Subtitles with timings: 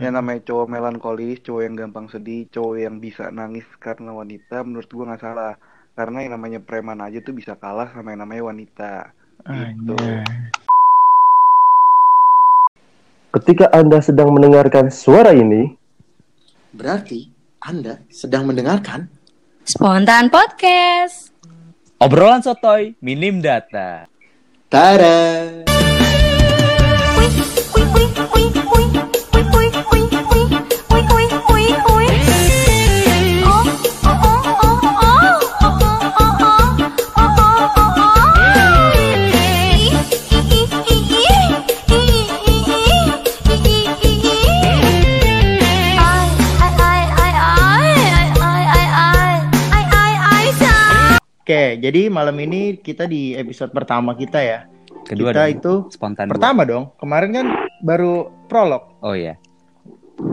[0.00, 4.88] yang namanya cowok melankolis, cowok yang gampang sedih, cowok yang bisa nangis karena wanita, menurut
[4.88, 5.54] gua nggak salah.
[5.92, 8.92] Karena yang namanya preman aja tuh bisa kalah sama yang namanya wanita.
[9.44, 9.92] Gitu.
[9.92, 10.24] Anjay.
[13.32, 15.76] Ketika Anda sedang mendengarkan suara ini,
[16.72, 17.28] Berarti
[17.60, 19.04] Anda sedang mendengarkan
[19.68, 21.36] Spontan Podcast.
[22.00, 24.08] Obrolan sotoy, minim data.
[24.72, 25.71] Tada!
[51.72, 54.68] Oke, jadi malam ini kita di episode pertama kita ya.
[55.08, 55.56] Kedua kita dong.
[55.56, 56.28] itu spontan.
[56.28, 56.36] dua.
[56.36, 56.92] pertama dong.
[57.00, 57.46] Kemarin kan
[57.80, 58.92] baru prolog.
[59.00, 59.40] Oh iya.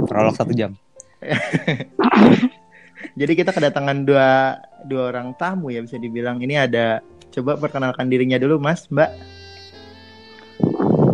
[0.03, 0.75] Prolog satu jam.
[3.23, 6.43] Jadi kita kedatangan dua dua orang tamu ya bisa dibilang.
[6.43, 6.99] Ini ada
[7.31, 9.11] coba perkenalkan dirinya dulu Mas, Mbak.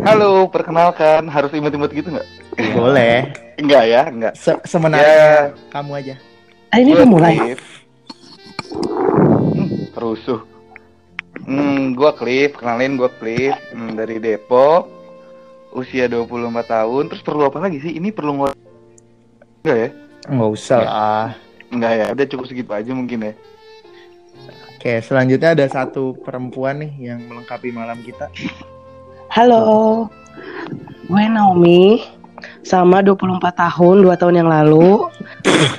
[0.02, 1.30] Halo, perkenalkan.
[1.30, 2.26] Harus imut-imut gitu nggak?
[2.74, 3.30] Boleh.
[3.62, 4.34] Enggak ya, enggak.
[4.34, 6.14] Se semenarik Ya, kamu aja.
[6.74, 7.54] ah, ini udah mulai.
[9.96, 10.40] Hmm, rusuh.
[11.48, 14.92] Hmm, gua Cliff, kenalin gua Cliff hmm, dari Depok.
[15.72, 17.08] Usia 24 tahun.
[17.08, 17.96] Terus perlu apa lagi sih?
[17.96, 18.56] Ini perlu ngomong
[19.64, 19.88] Enggak ya?
[20.30, 21.28] Nggak usah lah.
[21.72, 23.34] Enggak ya, udah cukup segitu aja mungkin ya.
[24.76, 28.30] Oke, selanjutnya ada satu perempuan nih yang melengkapi malam kita.
[29.26, 30.06] Halo,
[31.10, 32.06] gue Naomi,
[32.62, 35.10] sama 24 tahun, 2 tahun yang lalu.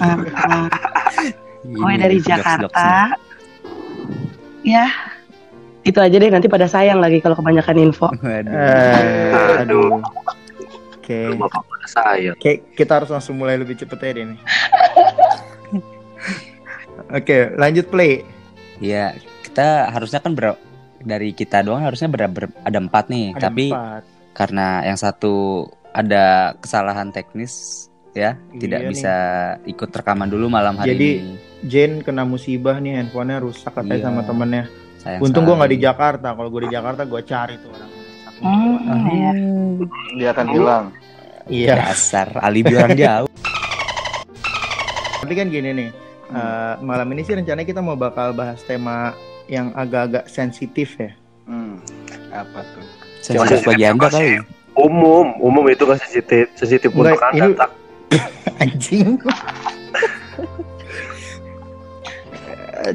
[0.03, 0.19] Uh,
[0.51, 0.67] uh,
[1.63, 2.19] gue dari.
[2.19, 3.15] Jakarta.
[4.67, 4.91] Ya,
[5.81, 8.11] itu aja deh, nanti pada sayang lagi kalau kebanyakan info.
[8.11, 8.51] Waduh.
[8.51, 10.03] Eh, aduh.
[10.99, 11.31] Oke.
[11.87, 12.35] Saya.
[12.35, 14.35] Oke, kita harus langsung mulai lebih cepet ya nih.
[17.15, 18.27] Oke, lanjut play.
[18.83, 20.59] Iya, kita harusnya kan ber
[20.99, 24.03] dari kita doang harusnya ber, ber- ada empat nih, Ada tapi empat.
[24.35, 27.86] karena yang satu ada kesalahan teknis
[28.17, 29.13] ya, tidak Iya bisa
[29.63, 31.33] ikut rekaman dulu malam hari Jadi, ini.
[31.59, 34.05] Jen kena musibah nih handphonenya rusak katanya Iya.
[34.07, 34.63] sama temennya.
[34.97, 36.27] Sayang Untung gue nggak di Jakarta.
[36.31, 37.91] Kalau gue di Jakarta gue cari tuh orang.
[38.37, 39.09] Hmm, kuat.
[39.09, 39.31] iya.
[40.13, 40.85] Dia akan hilang.
[41.47, 41.67] Iya.
[41.75, 43.29] Dasar alibi orang jauh.
[45.19, 45.89] Tapi kan gini nih.
[46.27, 49.15] eh, malam ini sih rencananya kita mau bakal bahas tema
[49.47, 51.15] yang agak-agak sensitif ya.
[51.45, 51.79] Hmm.
[52.29, 52.83] Apa tuh?
[53.21, 54.43] Sensitif bagi anda kali.
[54.75, 57.45] Umum, umum itu kan sensitif, sensitif Enggak, untuk Anda.
[57.47, 57.71] ini- tak?
[58.61, 59.19] Anjing.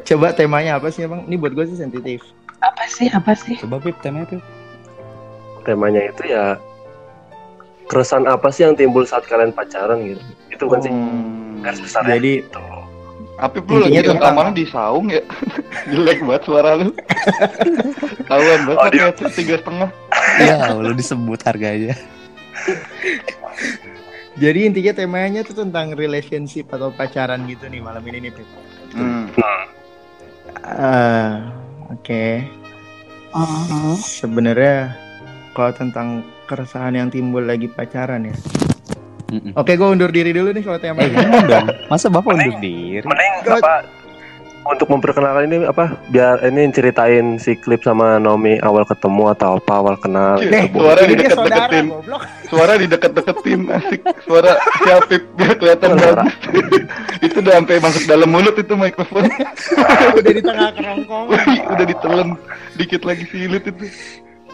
[0.03, 1.27] Coba temanya apa sih emang?
[1.27, 2.23] Ini buat gue sih sensitif.
[2.59, 3.59] Apa sih, apa sih?
[3.59, 4.43] Coba Pip, temanya Pip.
[5.63, 6.57] Temanya itu ya
[7.85, 10.23] keresahan apa sih yang timbul saat kalian pacaran gitu?
[10.49, 11.61] Itu kan sih Hmm.
[11.61, 12.63] garis besar Jadi gitu.
[13.35, 15.23] Apip lu lagi tentang- rekamannya di saung ya?
[15.91, 16.89] Jelek banget suara lu.
[18.31, 18.89] Kawan banget Oh,
[19.29, 19.91] tiga setengah.
[20.39, 21.95] Iya, lu disebut harganya.
[24.35, 28.33] Jadi intinya temanya tuh tentang relationship atau pacaran gitu nih malam ini nih.
[28.33, 28.49] Pip.
[28.93, 29.29] Hmm.
[30.63, 31.31] Eh,
[31.91, 32.25] Oke.
[33.33, 33.97] Mhm.
[33.97, 34.93] Sebenarnya
[35.53, 36.09] kalau tentang
[36.45, 38.37] keresahan yang timbul lagi pacaran ya.
[39.29, 39.57] Mm-mm.
[39.57, 41.09] Oke, gue undur diri dulu nih kalau Eh, temanya.
[41.09, 41.67] jangan dong.
[41.89, 43.01] Masa Bapak undur diri?
[43.01, 43.81] Mending apa
[44.65, 49.73] untuk memperkenalkan ini apa biar ini ceritain si klip sama Naomi awal ketemu atau apa
[49.75, 50.79] awal kenal Nih, gitu, Bu.
[50.81, 51.87] suara Ini dia saudara, dideket-deketin.
[51.89, 52.23] goblok.
[52.47, 54.01] Suara dideket-deketin asik.
[54.23, 56.23] Suara si Apip biar kelihatan Suara.
[56.23, 56.83] bagus.
[57.27, 59.25] itu udah sampai masuk dalam mulut itu mikrofon.
[60.19, 61.31] Udah di tengah kerongkongan.
[61.33, 62.29] Wih, udah ditelan
[62.75, 63.85] dikit lagi silit itu.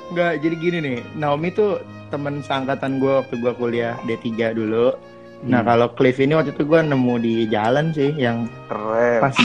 [0.09, 0.99] Enggak, jadi gini nih.
[1.15, 4.95] Naomi tuh temen seangkatan gue waktu gue kuliah D3 dulu.
[5.41, 5.69] Nah, Hmm.
[5.69, 9.21] kalau Cliff ini waktu itu gue nemu di jalan sih yang Keren.
[9.21, 9.37] pas.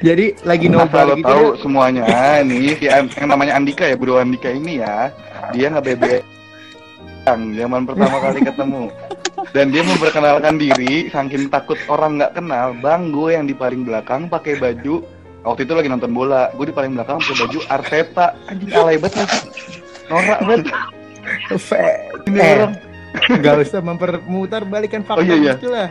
[0.00, 1.24] Jadi lagi Asal nobar gitu.
[1.24, 2.04] tahu dia- semuanya
[2.42, 5.10] nih si An- yang namanya Andika ya Bro Andika ini ya
[5.50, 6.20] dia nggak bebe
[7.24, 8.84] yang zaman pertama kali ketemu
[9.50, 14.26] dan dia memperkenalkan diri saking takut orang nggak kenal bang gue yang di paling belakang
[14.26, 15.04] pakai baju
[15.42, 19.28] waktu itu lagi nonton bola gue di paling belakang pakai baju Arteta anjing alay banget
[20.06, 20.66] norak banget
[22.24, 22.72] ini Eh, orang
[23.40, 25.54] Gak usah mempermutar balikan fakta Oh, iya, iya.
[25.64, 25.88] lah.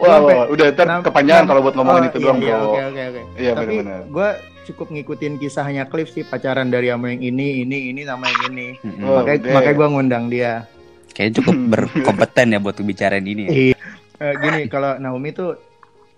[0.00, 2.64] Wah, wah, wah, udah ntar kepanjangan kalau buat ngomongin oh, itu iya, doang, iya, bro.
[2.64, 3.20] Oke, oke, oke.
[3.36, 3.74] Iya, Tapi
[4.08, 4.28] gue
[4.72, 8.68] cukup ngikutin kisahnya Cliff sih pacaran dari sama yang ini, ini, ini sama yang ini.
[9.04, 9.52] Oh, makanya, deh.
[9.52, 10.64] makanya gue ngundang dia.
[11.12, 13.44] Kayaknya cukup berkompeten ya buat bicarain ini.
[13.44, 13.52] Ya.
[13.52, 13.76] Iya.
[14.20, 15.60] Uh, gini, kalau Naomi tuh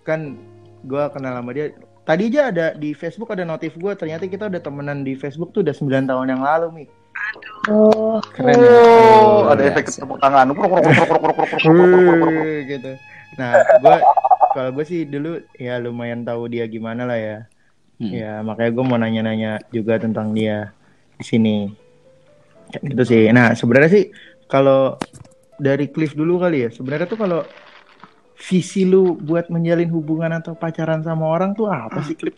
[0.06, 0.38] kan
[0.87, 1.75] gue kenal sama dia.
[2.02, 3.93] Tadi aja ada di Facebook ada notif gue.
[3.99, 6.85] Ternyata kita udah temenan di Facebook tuh udah 9 tahun yang lalu, Mi.
[7.67, 8.19] Aduh.
[8.35, 8.55] Keren.
[8.58, 9.58] Oh, ya?
[9.58, 10.50] ada efek tepuk tangan.
[12.67, 12.93] Gitu.
[13.40, 13.96] Nah, gua
[14.52, 17.38] kalau gue sih dulu ya lumayan tahu dia gimana lah ya.
[17.96, 18.12] Hmm.
[18.12, 20.70] Ya, makanya gue mau nanya-nanya juga tentang dia
[21.17, 21.56] di sini.
[22.73, 23.29] Gitu sih.
[23.32, 24.05] Nah, sebenarnya sih
[24.49, 25.00] kalau
[25.56, 26.70] dari Cliff dulu kali ya.
[26.73, 27.40] Sebenarnya tuh kalau
[28.43, 32.37] visi lu buat menjalin hubungan atau pacaran sama orang tuh apa sih Cliff?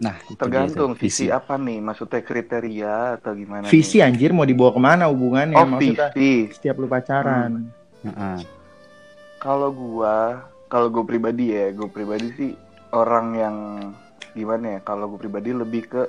[0.00, 1.76] Nah, dia Tergantung tuh, visi apa nih?
[1.84, 3.68] Maksudnya kriteria atau gimana?
[3.68, 4.08] Visi nih?
[4.08, 5.60] anjir mau dibawa ke mana hubungannya?
[5.60, 6.48] Oh, Maksudnya visi.
[6.56, 7.68] setiap lu pacaran.
[8.00, 8.59] Heeh.
[9.40, 10.16] Kalau gua,
[10.68, 12.50] kalau gue pribadi ya, gue pribadi sih
[12.92, 13.56] orang yang
[14.32, 14.80] gimana ya?
[14.82, 16.02] Kalau gue pribadi lebih ke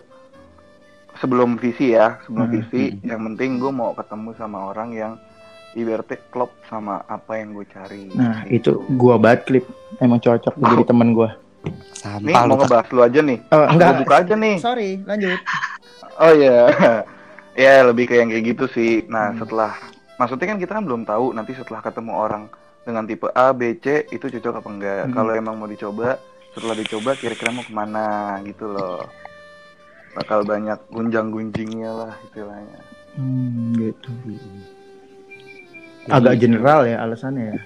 [1.17, 3.07] sebelum visi ya, sebelum Hmm, visi, hmm.
[3.07, 5.13] yang penting gue mau ketemu sama orang yang
[5.73, 8.11] ibaratnya klop sama apa yang gue cari.
[8.11, 8.75] Nah, Gitu.
[8.75, 9.65] itu gua banget Cliff.
[9.97, 11.31] Emang cocok buat jadi teman gua.
[12.19, 12.55] Nih mau lu.
[12.57, 13.39] ngebahas lu aja nih.
[13.47, 13.91] Oh, Gue enggak.
[14.01, 14.55] buka aja nih.
[14.59, 15.39] Sorry, lanjut.
[16.17, 16.59] Oh iya.
[17.63, 19.07] ya lebih ke yang kayak gitu sih.
[19.07, 19.39] Nah Hmm.
[19.39, 19.71] setelah,
[20.17, 22.43] maksudnya kan kita kan belum tahu nanti setelah ketemu orang
[22.81, 25.01] dengan tipe A, B, C itu cocok apa enggak.
[25.05, 25.13] Hmm.
[25.13, 26.17] Kalau emang mau dicoba,
[26.51, 28.07] setelah dicoba kira-kira mau ke mana
[28.43, 29.05] gitu loh.
[30.11, 32.79] Bakal banyak gunjang-gunjingnya lah istilahnya.
[33.15, 34.11] Hmm, gitu.
[36.09, 37.59] Agak general ya alasannya ya.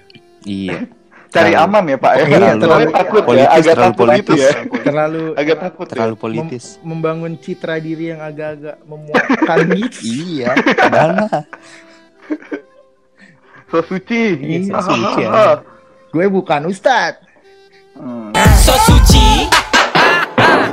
[0.44, 0.78] Iya.
[1.34, 2.24] Cari aman ya Pak ya.
[2.24, 4.50] Iya, terlalu- takut ya, politis, agak terlalu takut gitu ya.
[4.86, 6.20] Terlalu Agak takut Terlalu ya.
[6.22, 6.64] politis.
[6.80, 9.98] membangun citra diri yang agak-agak memuakkan gitu.
[10.22, 11.16] Iya, padahal.
[13.66, 14.22] So suci.
[14.38, 15.30] Iya, so suci ya.
[15.30, 15.56] Ah,
[16.14, 17.18] Gue bukan ustad.
[17.96, 18.30] Hmm.
[18.60, 19.48] So suci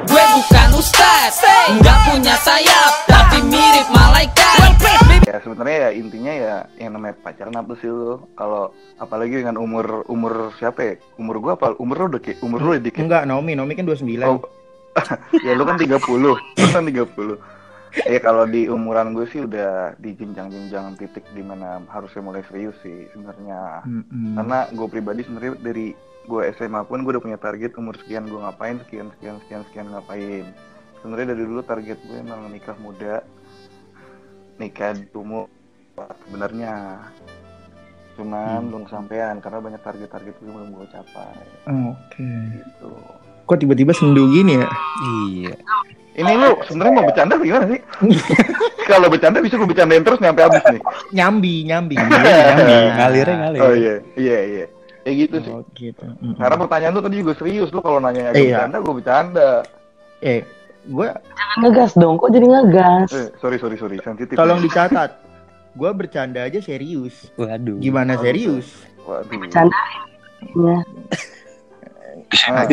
[0.03, 1.39] Gue bukan ustaz
[1.71, 4.75] Nggak punya sayap Tapi mirip malaikat
[5.23, 8.27] Ya sebenarnya ya intinya ya yang namanya pacaran apa sih lo?
[8.35, 10.93] Kalau apalagi dengan umur umur siapa ya?
[11.15, 11.79] Umur gua apa?
[11.79, 13.01] Umur lo kayak umur lo dikit.
[13.01, 14.19] Enggak, Naomi, Naomi kan 29.
[14.29, 14.43] Oh,
[15.47, 16.35] ya lu kan 30 Lu
[16.69, 17.62] kan 30
[17.93, 22.73] Ya kalau di umuran gue sih udah di jenjang-jenjang titik di mana harusnya mulai serius
[22.81, 24.33] sih sebenarnya Mm-mm.
[24.33, 25.93] Karena gue pribadi sebenarnya dari
[26.25, 29.87] gue SMA pun gue udah punya target umur sekian gue ngapain, sekian, sekian, sekian, sekian
[29.93, 30.45] ngapain
[30.99, 33.21] Sebenarnya dari dulu target gue emang nikah muda
[34.57, 35.45] Nikah tumbuh
[36.25, 36.97] sebenarnya
[38.13, 38.67] Cuman Hmm.
[38.69, 41.33] belum kesampaian karena banyak target-target gue belum gue capai
[41.69, 42.25] Oke.
[42.57, 42.89] gitu
[43.43, 44.69] Kok tiba-tiba sendu gini ya?
[45.27, 45.53] Iya.
[46.13, 47.79] Ini lu sebenarnya mau bercanda gimana sih?
[48.91, 50.81] Kalau bercanda bisa gue bercandain terus nyampe habis nih.
[51.09, 51.95] Nyambi, nyambi.
[51.97, 53.61] Nyambi, ngalirnya ngalir.
[53.61, 54.65] Oh iya, iya iya.
[55.03, 55.51] Ya gitu sih.
[55.51, 56.05] Oh, gitu.
[56.05, 56.37] Mm-mm.
[56.37, 58.55] Karena pertanyaan lu tadi juga serius lu kalau nanya agak Iya.
[58.55, 59.49] bercanda gue bercanda.
[60.21, 60.39] Eh,
[60.85, 62.15] gue jangan ngegas dong.
[62.15, 63.09] Kok jadi ngegas?
[63.11, 64.37] Eh, sorry sorry sorry, sensitif.
[64.37, 65.11] tolong dicatat.
[65.73, 67.33] Gue bercanda aja serius.
[67.35, 67.81] Waduh.
[67.81, 68.69] Gimana serius?
[69.03, 69.33] Waduh.
[69.33, 69.73] Bercanda.
[70.53, 70.77] Ya.
[72.33, 72.65] Ah,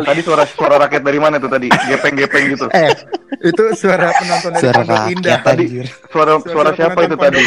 [0.00, 1.66] Tadi suara suara rakyat dari mana tuh tadi?
[1.68, 2.66] Gepeng-gepeng gitu.
[2.78, 2.90] Eh,
[3.44, 5.30] itu suara penonton dari Suara Pondok Indah.
[5.30, 5.86] rakyat Tadi anjir.
[6.08, 7.42] suara suara siapa itu penonton tadi?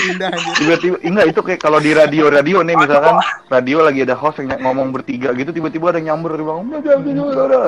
[0.55, 3.15] Tiba-tiba enggak itu kayak kalau di radio-radio nih misalkan
[3.47, 6.63] radio lagi ada host yang ngomong bertiga gitu tiba-tiba ada yang nyamber di bawah.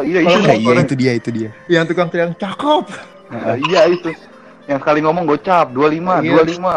[0.04, 0.38] Iya itu.
[0.38, 1.50] Oh, Iya, itu dia, itu dia.
[1.68, 2.86] Yang tukang teriak cakep.
[3.30, 4.10] Nah, iya itu.
[4.64, 6.40] Yang sekali ngomong gocap 25, Iya.
[6.40, 6.76] 25.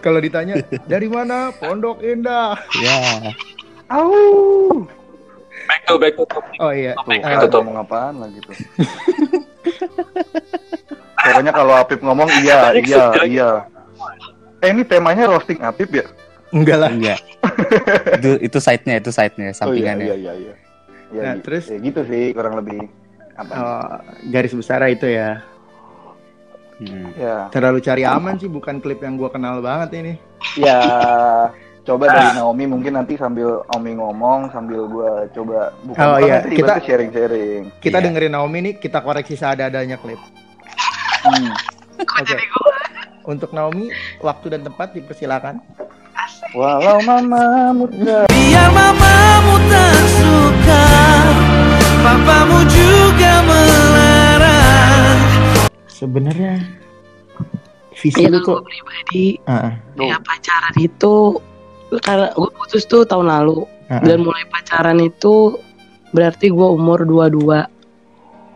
[0.00, 0.56] Kalau ditanya
[0.86, 1.52] dari mana?
[1.52, 2.56] Pondok Indah.
[2.78, 2.96] Ya.
[3.90, 4.86] Au.
[5.66, 6.56] Back to back to topic.
[6.58, 6.94] Oh iya.
[6.96, 8.50] Tuh, Eh, kita ngomong apaan lah gitu.
[11.20, 13.50] Pokoknya kalau Apip ngomong iya, iya, iya.
[14.60, 16.06] Eh ini temanya roasting Apip ya?
[16.50, 16.90] enggak lah.
[16.90, 17.18] Enggak.
[18.18, 20.06] itu itu side-nya, itu side-nya, Oh iya, sampingannya.
[20.06, 20.54] iya, iya, iya.
[21.10, 21.42] Ya, Nah, gitu.
[21.46, 21.64] terus?
[21.70, 22.90] ya, gitu sih kurang lebih
[23.36, 23.52] apa?
[23.54, 23.86] Oh,
[24.26, 25.42] garis besar itu ya.
[26.80, 27.12] Hmm.
[27.14, 30.14] Ya, Terlalu cari aman sih, bukan klip yang gua kenal banget ini.
[30.56, 30.80] ya
[31.90, 36.38] coba dari Naomi mungkin nanti sambil Naomi ngomong sambil gua coba buka Oh, iya.
[36.38, 37.62] nanti Kita- kita sharing-sharing.
[37.82, 38.04] Kita Iya.
[38.06, 40.22] dengerin Naomi nih, kita koreksi seadanya klip.
[41.26, 41.50] Hmm.
[41.98, 42.36] Oke.
[43.26, 45.58] Untuk Naomi, waktu dan tempat dipersilakan.
[46.50, 50.84] Walau mama muda Biar mamamu tak suka
[52.00, 55.20] Papamu juga melarang
[55.86, 56.58] Sebenarnya
[57.94, 61.38] visi Ya lu kalau kok gue pribadi Ah, ya pacaran itu
[61.98, 63.66] karena gue putus tuh tahun lalu.
[63.90, 64.06] Ah, ah.
[64.06, 65.58] dan mulai pacaran itu
[66.14, 67.66] berarti gue umur 22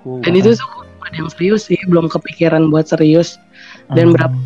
[0.04, 0.68] dan itu tuh
[1.00, 3.40] bukan yang serius sih belum kepikiran buat serius.
[3.92, 4.36] Dan Ah, berapa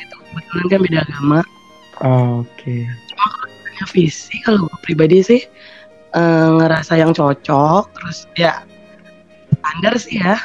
[0.00, 1.40] itu kebetulan kan beda agama.
[2.02, 2.88] Oke.
[3.62, 5.42] punya visi kalau gue pribadi sih
[6.12, 8.64] eh, ngerasa yang cocok terus ya
[9.60, 10.40] standar sih ya.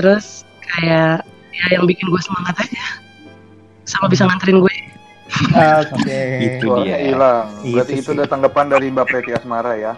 [0.00, 1.22] Terus kayak
[1.52, 2.84] ya yang bikin gue semangat aja.
[3.84, 4.72] Sama bisa nganterin gue
[5.32, 6.20] Oke.
[6.40, 7.08] Itu suaranya dia.
[7.08, 7.46] hilang.
[7.64, 9.92] Berarti Itu itu udah tanggapan dari Mbak Preti Asmara ya.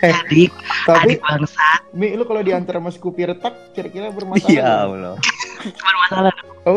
[0.00, 0.52] Eh, adik
[0.88, 4.48] tapi adik bangsat Mi, lu kalau diantar sama Scoopy retak kira-kira bermasalah.
[4.48, 4.80] Ya nggak?
[4.88, 5.14] Allah.
[5.60, 6.76] bermasalah Oh,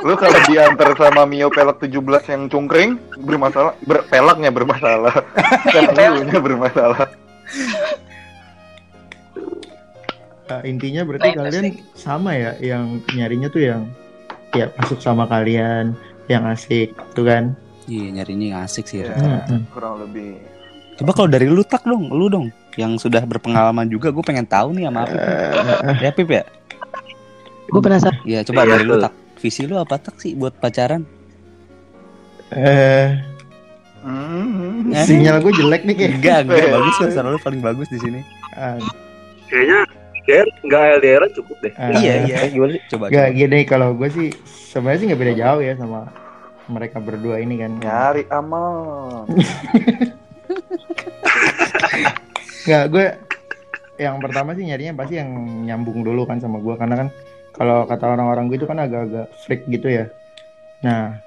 [0.00, 5.12] Lu kalau diantar sama Mio pelek 17 yang cungkring bermasalah, ber, peleknya bermasalah.
[6.00, 7.12] Elunya bermasalah.
[10.48, 13.82] Nah, intinya berarti kalian sama ya yang nyarinya tuh yang
[14.52, 17.56] ya masuk sama kalian, yang asik, tuh kan?
[17.84, 19.02] Iya nyarinya yang asik sih.
[19.02, 20.38] Ya, Hmm, kurang lebih.
[20.94, 24.72] Coba kalau dari lu tak dong, lu dong yang sudah berpengalaman juga, gue pengen tahu
[24.72, 25.18] nih sama Apip.
[25.18, 26.44] Eh, Ya Pip ya?
[27.64, 29.02] gue penasaran Iya coba Iya, dari lu betul.
[29.02, 29.12] tak.
[29.38, 31.02] Visi lu apa tak sih buat pacaran?
[32.50, 33.16] eh,
[34.02, 34.90] Hmm.
[34.90, 35.06] Eh?
[35.06, 36.12] sinyal gue jelek nih kayak.
[36.12, 38.20] Enggak, enggak bagus lah, suara lu paling bagus di sini.
[38.52, 38.74] Ah,
[39.46, 39.78] Kayaknya
[40.22, 41.74] LDR nggak LDR cukup deh.
[41.74, 41.90] ah.
[41.98, 42.36] Iya, iya.
[42.46, 42.82] Gimana sih?
[42.94, 43.04] Coba.
[43.10, 43.38] Gak coba.
[43.38, 46.00] gini kalau gue sih sebenarnya sih nggak beda jauh ya sama
[46.70, 47.82] mereka berdua ini kan.
[47.82, 49.26] Nyari aman.
[52.62, 53.06] Nggak gue
[53.98, 55.30] yang pertama sih nyarinya pasti yang
[55.66, 57.08] nyambung dulu kan sama gue karena kan
[57.52, 60.06] kalau kata orang-orang gue itu kan agak-agak freak gitu ya.
[60.86, 61.18] Nah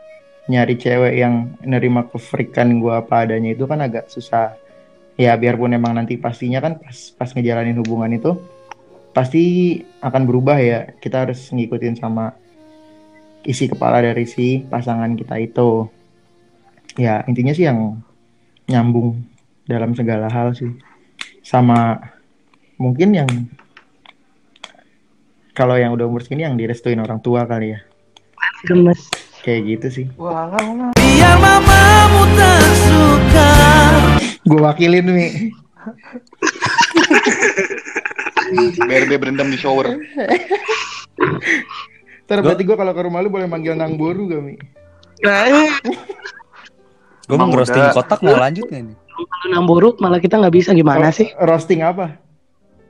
[0.47, 4.55] nyari cewek yang nerima kefreakan gue apa adanya itu kan agak susah.
[5.15, 8.35] Ya biarpun emang nanti pastinya kan pas pas ngejalanin hubungan itu
[9.15, 10.91] pasti akan berubah ya.
[10.99, 12.35] Kita harus ngikutin sama
[13.47, 15.87] isi kepala dari si pasangan kita itu.
[16.99, 18.03] Ya intinya sih yang
[18.67, 19.23] nyambung
[19.63, 20.75] dalam segala hal sih.
[21.39, 21.95] Sama
[22.75, 23.31] mungkin yang
[25.55, 27.79] kalau yang udah umur segini yang direstuin orang tua kali ya.
[28.67, 29.07] gemes
[29.45, 30.05] Kayak gitu sih.
[30.19, 30.51] Wah.
[30.97, 33.51] Biar mamamu tak suka
[34.41, 35.53] Gue wakilin nih.
[38.79, 39.95] BRB berendam di shower.
[42.25, 44.55] Ntar berarti gue kalau ke rumah lu boleh manggil Nang Boru gak, Mi?
[45.23, 45.47] nah
[47.25, 47.93] Gue mau udah.
[47.95, 48.97] kotak mau lanjut nggak nih?
[49.15, 52.19] kalau namburuk malah kita nggak bisa gimana sih Roasting apa?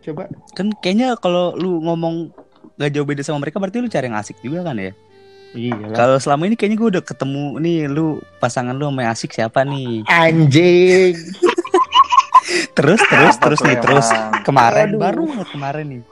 [0.01, 0.25] Coba.
[0.57, 2.33] Kan kayaknya kalau lu ngomong
[2.75, 4.91] gak jauh beda sama mereka berarti lu cari yang asik juga kan ya?
[5.55, 5.95] Iya lah.
[5.95, 9.63] Kalau selama ini kayaknya gue udah ketemu nih lu pasangan lu sama yang asik siapa
[9.63, 10.03] nih?
[10.09, 11.13] Anjing.
[12.75, 14.08] Terus terus terus nih terus
[14.44, 15.00] kemarin Aduh.
[15.00, 16.03] baru banget kemarin nih.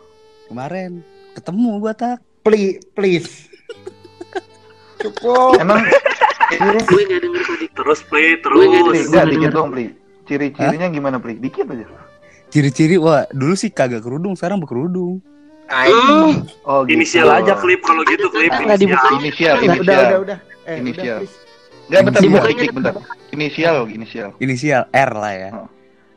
[0.48, 0.92] Kemarin
[1.34, 2.18] ketemu gua tak.
[2.42, 3.30] Please, please.
[5.00, 5.60] Cukup.
[5.60, 9.08] Emang gue nggak denger tadi Terus play Gue nggak Pli, terus.
[9.10, 9.86] enggak dikit dong, Pli.
[10.24, 11.34] Ciri-cirinya gimana, Pli?
[11.36, 11.86] Dikit aja.
[12.48, 15.20] Ciri-ciri wah dulu sih kagak kerudung sekarang berkerudung.
[15.66, 16.94] Hmm, Oh, gitu.
[16.94, 19.08] Inisial aja klip kalau gitu klip Nggak dibuka.
[19.18, 20.04] Inisial, Udah, udah, inisial.
[20.04, 20.38] udah, udah.
[20.64, 21.18] Eh, Inisial.
[21.18, 21.36] udah, please.
[21.84, 22.94] Enggak, bentar, bentar, bentar.
[23.32, 24.30] Inisial, inisial.
[24.38, 25.50] Inisial R lah ya.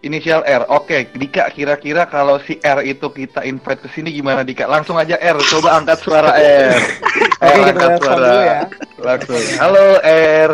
[0.00, 0.69] Inisial R.
[0.69, 4.69] Oke, Dika kira-kira kalau si R itu kita invite ke sini gimana Dika?
[4.69, 6.76] Langsung aja R, coba angkat suara R.
[7.43, 8.17] Oke, R, kita angkat suara.
[8.21, 8.61] dulu ya.
[9.00, 9.43] Langsung.
[9.57, 10.50] Halo R.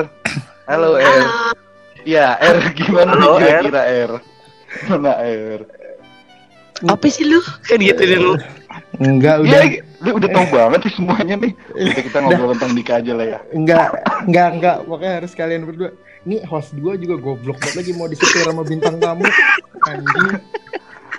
[0.71, 1.23] Halo R.
[2.03, 4.13] Ya, R gimana nih Halo, kira-kira R?
[4.89, 5.61] Mana R?
[6.83, 8.35] apa sih lu kan gitu deh lu
[8.99, 9.71] Enggak, Ya, udah.
[10.03, 11.53] lu udah tahu banget nih semuanya nih.
[11.73, 13.39] Udah kita ngobrol tentang Dika aja lah ya.
[13.55, 13.89] Enggak,
[14.27, 14.77] enggak, enggak.
[14.85, 15.91] Pokoknya harus kalian berdua.
[16.23, 19.27] Ini host gua juga goblok banget lagi mau disetir sama bintang tamu.
[19.83, 20.39] Anjing.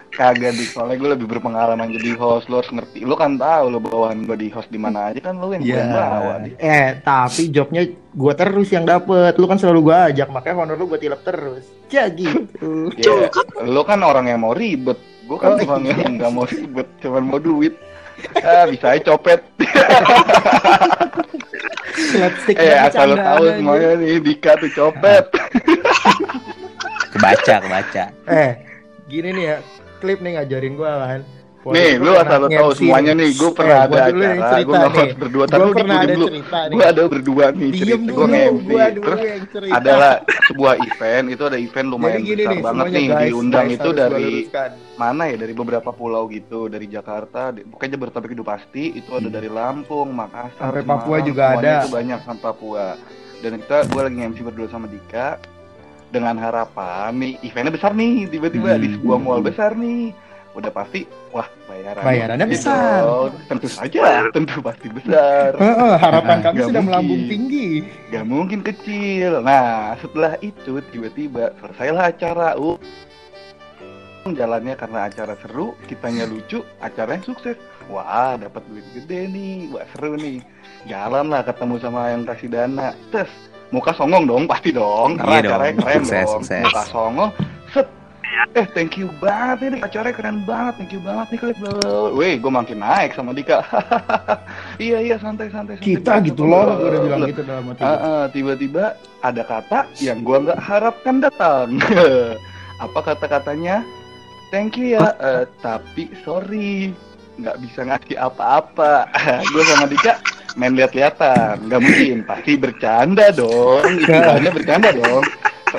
[0.09, 3.01] Kagak di soalnya gue lebih berpengalaman jadi host lu harus ngerti.
[3.01, 5.73] Lu kan tahu lu bawahan gue di host di mana aja kan lu yang gue
[5.73, 5.89] Ya.
[5.89, 6.53] bawa nih.
[6.55, 7.81] Eh, tapi jobnya
[8.13, 9.33] gua terus yang dapet.
[9.35, 11.65] Lu kan selalu gua ajak, makanya honor lu gua tilep terus.
[11.89, 12.93] Ya gitu.
[12.93, 13.25] Ya,
[13.65, 15.01] lu kan orang yang mau ribet.
[15.23, 15.97] Gue kan Oh, orang iya.
[15.97, 17.73] yang nggak mau ribet, cuman mau duit.
[18.43, 19.39] Ah, bisa aja copet.
[22.53, 23.53] Eh, asal candaan tahu aja.
[23.57, 25.25] semuanya nih Dika tuh copet.
[27.13, 28.03] Kebaca kebaca.
[28.27, 28.51] Eh,
[29.07, 29.57] gini nih ya.
[30.01, 31.21] Klip nih ngajarin gua kan.
[31.65, 33.29] Nih, lu asal lu tahu semuanya nih.
[33.33, 36.27] Gue pernah ada acara, gue host berdua, tapi Gue lu pernah ada dulu.
[36.67, 38.67] Gue ada berdua nih cerita, gue nge-MC.
[38.91, 39.19] dulu Terus
[39.69, 43.89] adalah sebuah event, itu ada event lumayan besar nih, banget nih, guys, diundang guys, itu
[43.91, 44.29] dari
[44.93, 49.49] mana ya dari beberapa pulau gitu dari Jakarta pokoknya Jabodetabek itu pasti itu ada dari
[49.49, 51.73] Lampung Makassar Sampai Semarang, Papua juga ada.
[51.81, 52.87] itu banyak sampai Papua
[53.41, 55.41] dan kita gue lagi MC berdua sama Dika
[56.07, 58.81] dengan harapan nih eventnya besar nih tiba-tiba Hmm.
[58.81, 60.13] di sebuah mall besar nih
[60.53, 63.01] udah pasti wah bayaran Bayarannya besar.
[63.49, 65.57] tentu saja tentu pasti besar
[65.97, 66.85] harapan kami Nggak sudah mungkin.
[66.85, 67.67] melambung tinggi.
[68.09, 69.41] Gak mungkin kecil.
[69.41, 72.47] Nah, setelah itu tiba-tiba selesailah acara.
[72.53, 72.77] Uh,
[74.29, 77.57] jalannya karena acara seru, kitanya lucu, acaranya sukses.
[77.89, 79.73] Wah, dapat duit gede nih.
[79.73, 80.39] Wah, seru nih.
[80.85, 82.93] Jalan lah ketemu sama yang kasih dana.
[83.09, 83.27] Terus
[83.69, 85.17] muka songong dong, pasti dong.
[85.17, 86.33] Karena Iya dong, acaranya keren sukses, dong.
[86.39, 86.63] sukses.
[86.63, 87.31] Muka songong.
[87.73, 87.87] Set.
[88.53, 91.57] Eh, thank you banget ini acaranya keren banget, thank you banget nih klip.
[92.17, 93.61] Weh, gue makin naik sama Dika.
[94.81, 95.77] iya iya santai santai.
[95.77, 95.85] santai.
[95.85, 97.81] Kita gitu loh, gua udah bilang gitu dalam hati.
[97.81, 97.93] Gua.
[97.93, 98.85] ah, tiba-tiba
[99.21, 101.77] ada kata yang gua nggak harapkan datang.
[102.83, 103.85] apa kata-katanya
[104.49, 106.91] thank you ya eh, tapi sorry
[107.39, 109.09] nggak bisa ngasih apa-apa
[109.51, 110.13] gue sama Dika
[110.53, 115.23] main lihat-lihatan nggak mungkin pasti bercanda dong istilahnya bercanda dong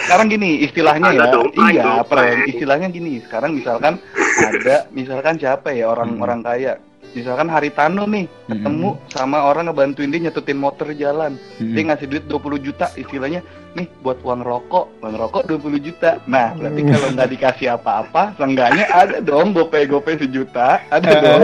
[0.00, 1.24] sekarang gini istilahnya ya.
[1.70, 4.00] iya prank istilahnya gini sekarang misalkan
[4.36, 6.74] ada misalkan siapa ya orang-orang kaya.
[7.14, 11.38] Misalkan Haritano nih ketemu sama orang ngebantuin dia nyetutin motor jalan.
[11.62, 13.38] Dia ngasih duit 20 juta istilahnya
[13.78, 14.98] nih buat uang rokok.
[14.98, 16.18] Uang rokok 20 juta.
[16.26, 16.90] Nah berarti Hmm.
[16.90, 20.82] kalau nggak dikasih apa-apa seenggaknya ada dong gope gope sejuta.
[20.90, 21.20] Ada Eh.
[21.22, 21.42] dong.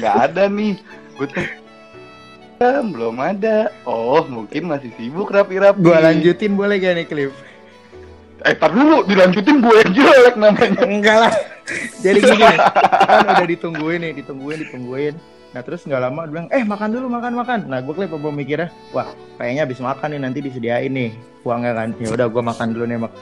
[0.00, 0.72] Nggak ada nih.
[1.20, 1.44] Betul.
[2.64, 3.68] Belum ada.
[3.84, 5.84] Oh mungkin masih sibuk rapi-rapi.
[5.84, 7.32] Gua lanjutin boleh gak nih klip?
[8.44, 11.32] Eh tar dulu dilanjutin gue yang jelek namanya Enggak lah.
[12.04, 12.56] Jadi gini,
[13.08, 15.14] kan udah ditungguin nih, ditungguin, ditungguin.
[15.56, 17.58] Nah terus nggak lama dia bilang, eh makan dulu, makan, makan.
[17.72, 19.08] Nah gue klip apa mikirnya, wah
[19.40, 21.88] kayaknya habis makan nih nanti disediain nih uangnya kan.
[21.96, 23.12] Ya udah gue makan dulu nih mak.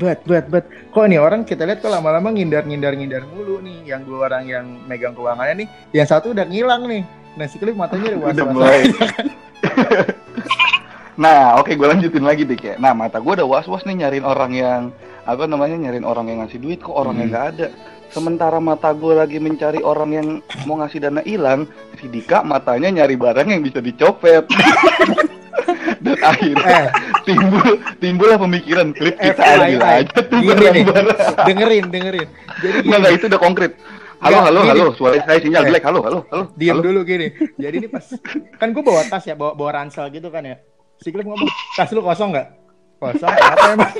[0.00, 0.64] Bet, bet, bet.
[0.96, 3.84] Kok nih orang kita lihat kok lama-lama ngindar, ngindar, ngindar mulu nih.
[3.84, 7.02] Yang dua orang yang megang keuangannya nih, yang satu udah ngilang nih.
[7.36, 8.80] Nah si klip matanya udah udah mulai
[11.20, 14.24] nah oke gue lanjutin lagi deh kayak nah mata gue udah was was nih nyariin
[14.24, 14.80] orang yang
[15.22, 17.34] apa namanya nyariin orang yang ngasih duit kok orang yang Hmm.
[17.34, 17.66] nggak ada
[18.08, 20.28] sementara mata gue lagi mencari orang yang
[20.64, 24.48] mau ngasih dana hilang si Dika matanya nyari barang yang bisa dicopet
[26.00, 26.88] dan akhirnya
[27.20, 29.52] Eh, timbul timbullah pemikiran klip kita FYI.
[29.52, 31.06] ambil aja tuh barang-barang
[31.44, 32.28] dengerin, dengerin.
[32.58, 33.72] Jadi Nggak, nggak, itu udah konkret
[34.18, 34.70] halo Nggak, halo gini.
[34.72, 35.66] halo suara saya sinyal Eh.
[35.68, 36.82] jelek halo halo halo Diam halo.
[36.82, 37.26] dulu gini.
[37.54, 38.04] Jadi ini pas
[38.56, 40.56] kan gue bawa tas ya, bawa bawa ransel gitu kan ya.
[41.00, 41.48] Si Cliff ngomong,
[41.80, 42.48] tas lu kosong nggak?
[43.00, 43.32] Kosong.
[43.32, 43.92] Apa emang?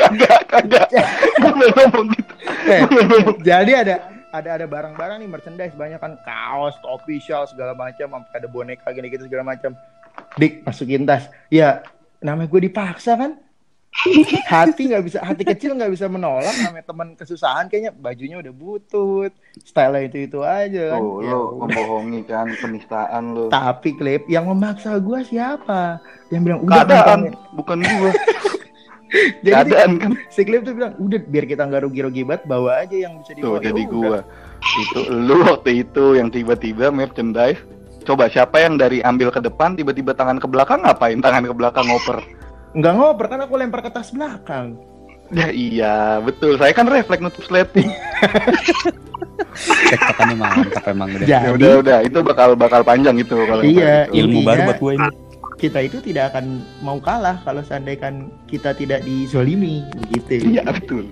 [0.00, 0.88] kagak kagak
[1.44, 2.32] gue ngomong gitu
[2.64, 2.80] Eh,
[3.44, 3.94] jadi ada
[4.32, 8.88] ada ada barang-barang nih merchandise banyak kan kaos, topi, shawl segala macam, sampai ada boneka
[8.94, 9.76] gini gitu segala macam.
[10.40, 11.28] Dik masukin tas.
[11.52, 11.84] Ya
[12.24, 13.36] namanya gue dipaksa kan.
[14.46, 16.56] Hati nggak bisa, hati kecil nggak bisa menolak.
[16.58, 21.00] Namanya teman kesusahan kayaknya bajunya udah butut, style itu itu aja kan.
[21.00, 21.68] Tuh, Ya lo udah.
[21.68, 23.44] membohongi kan penistaan lo.
[23.48, 26.00] Tapi klip yang memaksa gua siapa?
[26.28, 28.12] Yang bilang udah Keadaan, kantongin." bukan gua.
[29.44, 30.12] Jadi Keadaan kan.
[30.30, 33.36] si klip tuh bilang udah biar kita nggak rugi-rugi banget bawa aja yang bisa Tuh
[33.36, 33.52] dibawa.
[33.52, 33.92] Ya jadi udah.
[33.92, 34.18] gua.
[34.80, 37.60] Itu lu waktu itu yang tiba-tiba merchandise.
[38.00, 41.84] Coba siapa yang dari ambil ke depan tiba-tiba tangan ke belakang ngapain tangan ke belakang
[41.84, 42.22] ngoper?
[42.72, 44.78] Nggak ngoper kan aku lempar ke tas belakang.
[45.28, 46.54] Ya iya, betul.
[46.54, 47.86] Saya kan refleks nutup sleting.
[49.86, 51.22] Tektokannya mantap emang udah.
[51.22, 54.16] Jadi Ya udah udah, itu bakal bakal panjang itu kalau Iya, gitu.
[54.16, 55.08] Ilmu Intinya- baru buat gue ini.
[55.56, 56.44] kita itu tidak akan
[56.80, 58.14] mau kalah kalau seandainya kan
[58.46, 60.48] kita tidak dizolimi begitu.
[60.48, 61.04] Iya betul.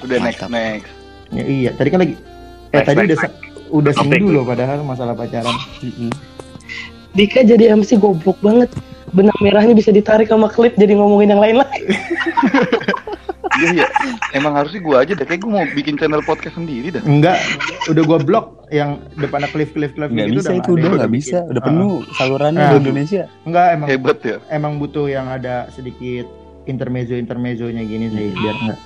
[0.00, 0.50] Udah next Mantap.
[0.50, 0.90] next.
[1.30, 2.24] Ya, iya, tadi kan lagi eh
[2.72, 3.36] Next, tadi next, udah se-
[3.70, 5.52] udah seminggu loh padahal masalah pacaran.
[7.12, 8.72] Dika jadi MC goblok banget.
[9.10, 11.82] Benang merahnya bisa ditarik sama klip jadi ngomongin yang lain lagi.
[13.60, 13.86] Iya iya.
[14.32, 15.26] Emang harusnya gua aja deh.
[15.26, 17.02] Kayak gua mau bikin channel podcast sendiri dah.
[17.02, 17.36] Enggak,
[17.90, 21.38] udah gua blok yang depannya cliff cliff Nggak gitu bisa itu udah nggak bisa.
[21.44, 21.66] Udah Ah.
[21.66, 22.70] penuh salurannya Ah.
[22.72, 23.22] di Indonesia.
[23.42, 24.36] Enggak emang Hebat ya.
[24.48, 26.30] emang butuh yang ada sedikit
[26.64, 28.38] intermezzo intermezzonya gini sih Hmm.
[28.38, 28.80] biar enggak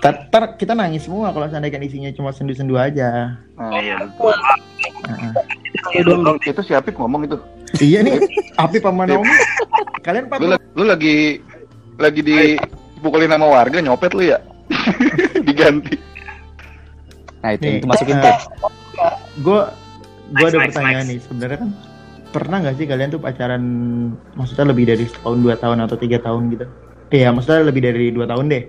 [0.00, 3.36] Ntar, kita nangis semua kalau seandainya kan isinya cuma sendu-sendu aja.
[3.52, 4.00] Nah, iya
[6.00, 6.40] dong.
[6.40, 7.36] Itu si Apip ngomong itu.
[7.78, 8.18] Iya nih,
[8.56, 9.30] Api sama Naomi.
[10.04, 11.38] Kalian Lu, pak la- lu lagi
[11.94, 14.38] lagi dipukulin sama warga nyopet lu ya?
[15.46, 15.94] Diganti.
[17.40, 18.36] Nah itu Nih, itu masukin eh, tuh.
[19.40, 19.60] gue
[20.30, 21.70] gue ada pertanyaan nih sebenarnya kan
[22.30, 23.62] pernah nggak sih kalian tuh pacaran
[24.34, 26.66] maksudnya lebih dari setahun dua tahun atau tiga tahun gitu
[27.10, 28.64] Iya maksudnya lebih dari dua tahun deh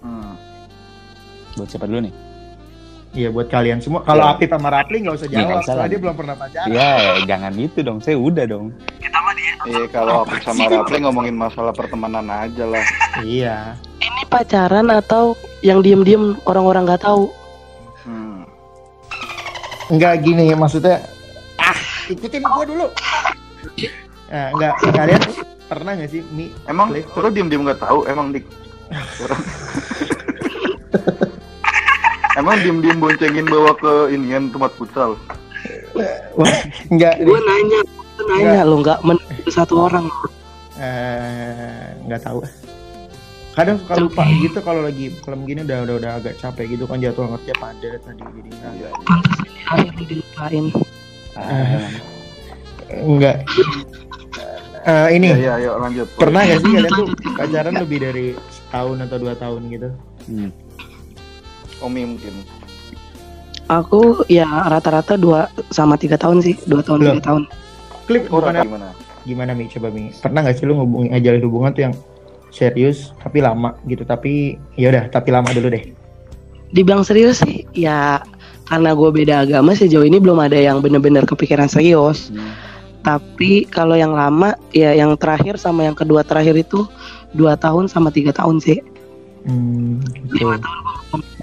[0.00, 0.32] Hmm.
[1.54, 2.14] Buat siapa dulu nih?
[3.14, 4.34] Iya buat kalian semua kalau Ya.
[4.34, 5.86] Apip sama Rapli nggak usah Ya, nggak jawab soalnya lah.
[5.86, 6.90] dia belum pernah pacaran Ya
[7.24, 7.98] jangan itu dong.
[8.02, 8.66] Saya udah dong.
[9.64, 12.82] Iya kalau Apip sama Rapli ngomongin masalah pertemanan aja lah.
[13.22, 17.30] iya Ini pacaran atau yang diem-diem orang-orang nggak tahu?
[18.02, 18.42] Hmm.
[19.86, 21.00] nggak gini maksudnya
[21.56, 22.86] ah ikutin gua dulu
[24.26, 25.22] nah, nggak kalian
[25.64, 28.44] pernah nggak sih mi Emang lu diem-diem nggak tahu emang dik.
[32.34, 35.14] Emang diem-diem boncengin bawa ke inian tempat futsal.
[36.34, 39.16] Wah, nggak Gue nanya, gue nanya lo nggak men
[39.46, 40.06] satu orang.
[40.74, 42.42] eh, nggak tahu
[43.54, 46.98] kadang suka lupa gitu kalau lagi film gini udah udah udah agak capek gitu kan
[46.98, 48.90] jadwal kerja padat tadi jadi nggak- Iya.
[49.64, 50.64] Akhirnya dilupain.
[52.90, 53.36] Enggak
[54.84, 56.04] Eh, ini Iya, iya, ayo lanjut.
[56.12, 59.88] pernah gak sih kalian tuh pacaran lebih dari setahun atau dua tahun gitu
[60.28, 60.50] hmm.
[61.84, 62.32] Omi mungkin.
[63.68, 67.42] Aku ya rata-rata dua sama tiga tahun sih, dua tahun tiga tahun.
[68.04, 68.88] klip Orang gimana gimana?
[69.24, 71.94] gimana mi coba mi pernah gak sih lu ngubungin ajalin hubungan tuh yang
[72.52, 75.84] serius tapi lama gitu tapi ya udah tapi lama dulu deh
[76.74, 78.18] Dibilang serius sih, ya
[78.66, 82.34] karena gue beda agama sejauh ini belum ada yang bener-bener kepikiran serius.
[82.34, 82.50] Hmm.
[83.06, 86.82] Tapi kalau yang lama, ya yang terakhir sama yang kedua terakhir itu
[87.30, 88.82] dua tahun sama tiga tahun sih.
[89.46, 90.02] hmm,
[90.34, 90.50] gitu.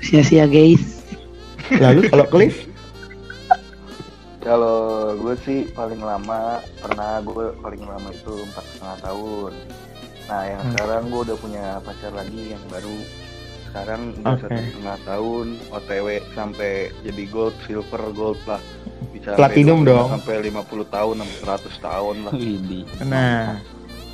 [0.02, 1.02] Sia-sia guys.
[1.72, 2.68] lalu kalau Cliff
[4.42, 9.52] Kalau gue sih paling lama pernah gue paling lama itu empat setengah tahun.
[10.26, 10.72] Nah yang Hmm.
[10.74, 12.98] sekarang gue udah punya pacar lagi yang baru.
[13.70, 14.42] Sekarang udah Oke.
[14.42, 16.72] satu setengah tahun OTW sampai
[17.06, 18.60] jadi gold, silver, gold lah.
[19.14, 20.10] Bisa Platinum sampai 20 dong.
[20.10, 22.34] Sampai 50 tahun, sampai 100 tahun lah.
[23.06, 23.42] Nah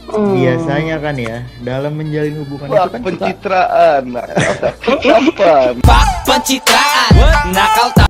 [0.07, 0.33] Hmm.
[0.33, 4.03] biasanya kan ya dalam menjalin hubungan Wah, itu kan pencitraan.
[4.15, 5.51] Apa?
[5.83, 7.11] Pak pencitraan
[7.51, 8.07] Nakal tak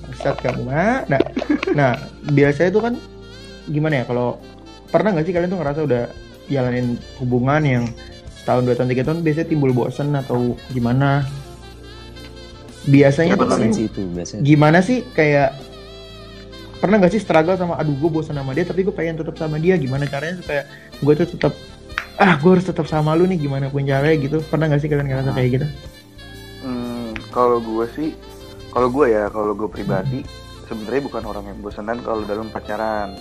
[0.00, 1.20] Bangsat kamu nah, nah
[1.74, 1.92] nah
[2.30, 2.94] biasanya itu kan
[3.66, 4.38] gimana ya kalau
[4.86, 6.02] pernah nggak sih kalian tuh ngerasa udah
[6.46, 7.84] jalanin hubungan yang
[8.38, 11.26] setahun dua tahun tiga tahun biasanya timbul bosen atau gimana
[12.86, 14.42] biasanya Ya, tuh sih itu biasanya.
[14.46, 15.58] gimana sih kayak
[16.76, 19.56] pernah nggak sih struggle sama aduh gue bosan sama dia tapi gue pengen tetap sama
[19.56, 19.76] dia.
[19.76, 20.62] Gimana caranya supaya
[21.00, 21.52] gue tuh tetap
[22.16, 23.38] ah gue harus tetap sama lu nih.
[23.40, 24.38] Gimana pun caranya gitu.
[24.46, 25.66] Pernah nggak sih kalian ngerasa kayak gitu?
[26.66, 28.08] Hmm, kalau gue sih,
[28.74, 30.26] kalau gue ya, kalau gue pribadi,
[30.66, 33.14] sebenarnya bukan orang yang bosenan kalau dalam pacaran.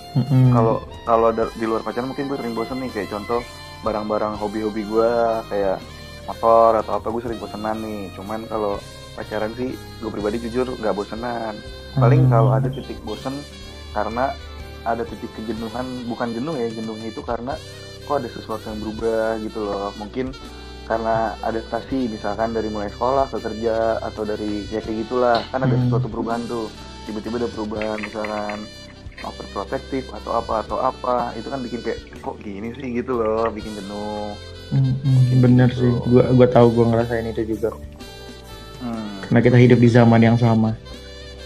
[0.50, 3.46] Kalau kalau da- di luar pacaran mungkin gue sering bosen nih, kayak contoh
[3.86, 5.12] barang-barang hobi-hobi gue
[5.46, 5.78] kayak
[6.26, 8.10] motor atau apa gue sering bosenan nih.
[8.18, 8.82] Cuman kalau
[9.16, 11.56] pacaran sih, gue pribadi jujur nggak bosenan.
[11.96, 12.32] Paling Hmm.
[12.32, 13.34] kalau ada titik bosen
[13.92, 14.36] karena
[14.84, 17.56] ada titik kejenuhan, bukan jenuh ya, jenuhnya itu karena
[18.04, 19.90] kok ada sesuatu yang berubah gitu loh.
[19.96, 20.36] Mungkin
[20.86, 25.74] karena adaptasi misalkan dari mulai sekolah ke kerja atau dari ya kayak gitulah kan ada
[25.74, 25.90] Hmm.
[25.90, 26.70] sesuatu perubahan tuh
[27.06, 28.70] tiba-tiba ada perubahan misalkan
[29.24, 33.74] overprotective atau apa atau apa itu kan bikin kayak kok gini sih gitu loh bikin
[33.74, 37.95] jenuh Hmm, mungkin bener sih gue gue tahu gue ngerasain itu juga hmm.
[39.36, 40.80] Karena kita hidup di zaman yang sama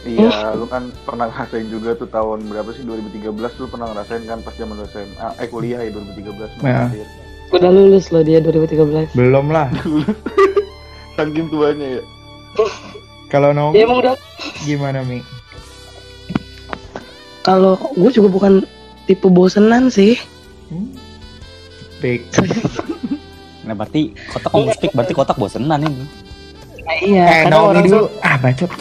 [0.06, 4.46] iya lu kan pernah ngerasain juga tuh tahun berapa sih 2013 lu pernah ngerasain kan
[4.46, 6.86] pas zaman SMA eh kuliah ya 2013 Ya.
[6.86, 7.10] akhir.
[7.50, 9.10] Udah lulus loh dia 2013.
[9.18, 9.74] belum lah
[11.18, 12.02] saking tuanya ya
[13.26, 14.14] kalau Naomi Ya emang udah.
[14.62, 15.26] gimana mi
[17.42, 18.54] Kalau gue juga bukan
[19.10, 20.14] tipe bosenan sih.
[20.70, 20.94] hmm?
[21.98, 22.22] Baik.
[23.66, 26.06] Nah berarti kotak kamu speak berarti kotak bosenan ini.
[26.90, 28.72] Nah, iya, eh kadang Naomi orang dulu tuh ah bacot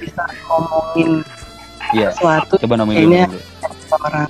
[0.00, 1.10] bisa ngomongin
[1.88, 2.08] Iya.
[2.12, 3.00] sesuatu Coba Naomi dulu.
[3.12, 3.96] Kayaknya- dulu.
[3.98, 4.28] orang.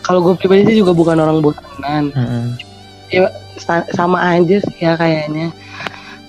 [0.00, 2.04] Kalau gue pribadi sih juga bukan orang bosenan.
[2.10, 2.44] Heeh.
[3.10, 5.50] Ya sa- sama aja sih ya kayaknya.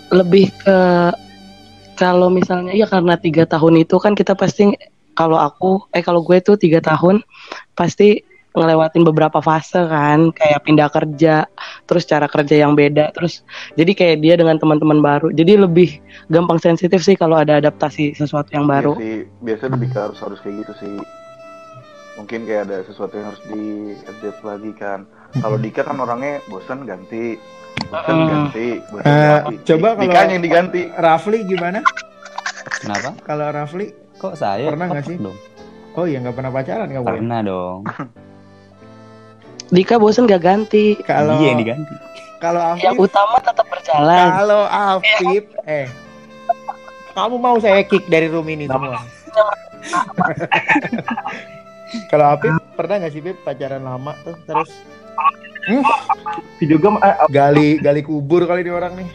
[0.10, 0.78] Lebih ke
[1.96, 4.76] kalau misalnya ya karena tiga tahun itu kan kita pasti
[5.14, 7.24] kalau aku eh kalau gue tuh tiga tahun
[7.72, 8.20] pasti
[8.56, 11.44] ngelewatin beberapa fase kan kayak pindah kerja
[11.84, 16.58] terus cara kerja yang beda terus jadi kayak dia dengan teman-teman baru jadi lebih gampang
[16.58, 20.40] sensitif sih kalau ada adaptasi sesuatu yang baru Iya sih, biasanya lebih ke harus harus
[20.40, 20.94] kayak gitu sih.
[22.16, 23.64] Mungkin kayak ada sesuatu yang harus di
[24.02, 25.04] adapt lagi kan.
[25.36, 27.36] Kalau Dika kan orangnya bosan ganti,
[27.86, 28.28] bosan Hmm.
[28.30, 29.56] ganti, bosan Eh, ganti.
[29.66, 30.82] coba Dika kalau- yang diganti.
[30.90, 31.80] Rafli gimana
[32.78, 33.10] Kenapa?
[33.22, 34.64] kalau Rafli Kok saya?
[34.66, 35.18] Pernah nggak sih?
[35.20, 35.36] Dong.
[35.94, 37.12] oh iya nggak pernah pacaran kamu ya?
[37.14, 37.80] Pernah dong.
[39.74, 41.94] Dika bosen gak ganti kalau Dia yang diganti.
[42.38, 45.88] kalau yang Afif utama tetap berjalan kalau Afif eh
[47.12, 49.02] kamu mau saya kick dari room ini semua
[52.12, 54.70] kalau Afif pernah nggak sih Beb pacaran lama tuh terus
[56.62, 59.10] Video game eh, gali gali kubur kali ini orang nih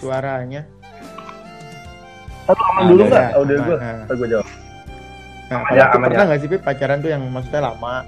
[0.00, 0.66] suaranya
[2.48, 3.30] satu aman dulu nggak?
[3.38, 3.56] udah.
[3.62, 3.76] Gue.
[4.10, 4.46] Gue jawab.
[5.50, 6.28] Nah, Aman ya, aman pernah ya.
[6.28, 8.06] nggak sih Beb pacaran tuh yang maksudnya lama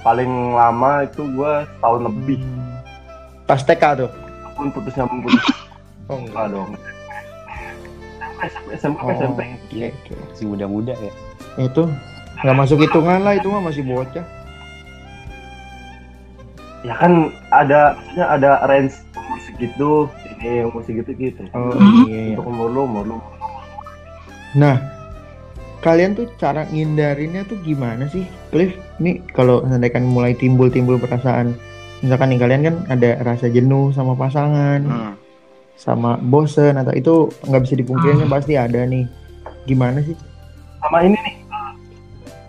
[0.00, 2.38] Paling lama itu gue setahun lebih.
[3.44, 4.10] pas TK tuh
[4.52, 5.44] Pun putus nyambung putus.
[6.08, 6.70] oh Enggak dong.
[8.36, 9.40] SMP, SMP, Oh, SMP.
[9.48, 10.12] oke, oke.
[10.32, 11.12] Si muda-muda ya.
[11.56, 11.82] itu
[12.36, 14.26] nggak masuk hitungan lah itu mah masih bocah
[16.84, 19.90] Ya kan ada, maksudnya ada range umur segitu,
[20.36, 21.40] ini umur segitu gitu.
[21.50, 21.72] oh
[22.04, 22.36] iya, iya.
[22.36, 23.18] Untuk umur lu, umur lu.
[24.54, 24.76] Nah,
[25.84, 28.24] kalian tuh cara ngindarinnya tuh gimana sih?
[28.48, 31.52] Cliff, nih kalau seandainya mulai timbul-timbul perasaan,
[32.00, 35.12] misalkan nih kalian kan ada rasa jenuh sama pasangan, Hmm.
[35.76, 39.04] sama bosen atau itu nggak bisa dipungkirin pasti ada nih.
[39.68, 40.16] Gimana sih?
[40.80, 41.36] Sama ini nih.